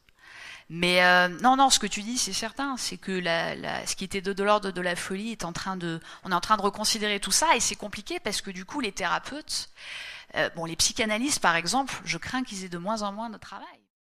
Mais 0.69 1.05
euh, 1.05 1.29
non, 1.29 1.57
non, 1.57 1.71
ce 1.71 1.79
que 1.79 1.87
tu 1.87 2.03
dis, 2.03 2.19
c'est 2.19 2.33
certain, 2.33 2.77
c'est 2.77 2.97
que 2.97 3.13
la, 3.13 3.87
ce 3.87 3.95
qui 3.95 4.05
était 4.05 4.21
de, 4.21 4.43
l'ordre 4.43 4.73
de 4.73 4.81
la 4.81 4.97
folie 4.97 5.31
est 5.31 5.45
en 5.45 5.53
train 5.53 5.77
de, 5.77 6.01
on 6.25 6.33
est 6.33 6.35
en 6.35 6.41
train 6.41 6.57
de 6.57 6.63
reconsidérer 6.63 7.21
tout 7.21 7.31
ça, 7.31 7.55
et 7.55 7.61
c'est 7.61 7.77
compliqué 7.77 8.19
parce 8.19 8.41
que 8.41 8.51
du 8.51 8.65
coup, 8.65 8.81
les 8.81 8.91
thérapeutes, 8.91 9.71
euh, 10.35 10.51
bon, 10.57 10.65
les 10.65 10.75
psychanalystes 10.75 11.41
par 11.41 11.55
exemple, 11.55 11.95
je 12.05 12.19
crains 12.19 12.43
qu'ils 12.43 12.65
aient 12.65 12.69
de 12.69 12.79
moins 12.79 13.03
en 13.03 13.13
moins 13.13 13.31
de 13.31 13.39
travail. 13.39 13.76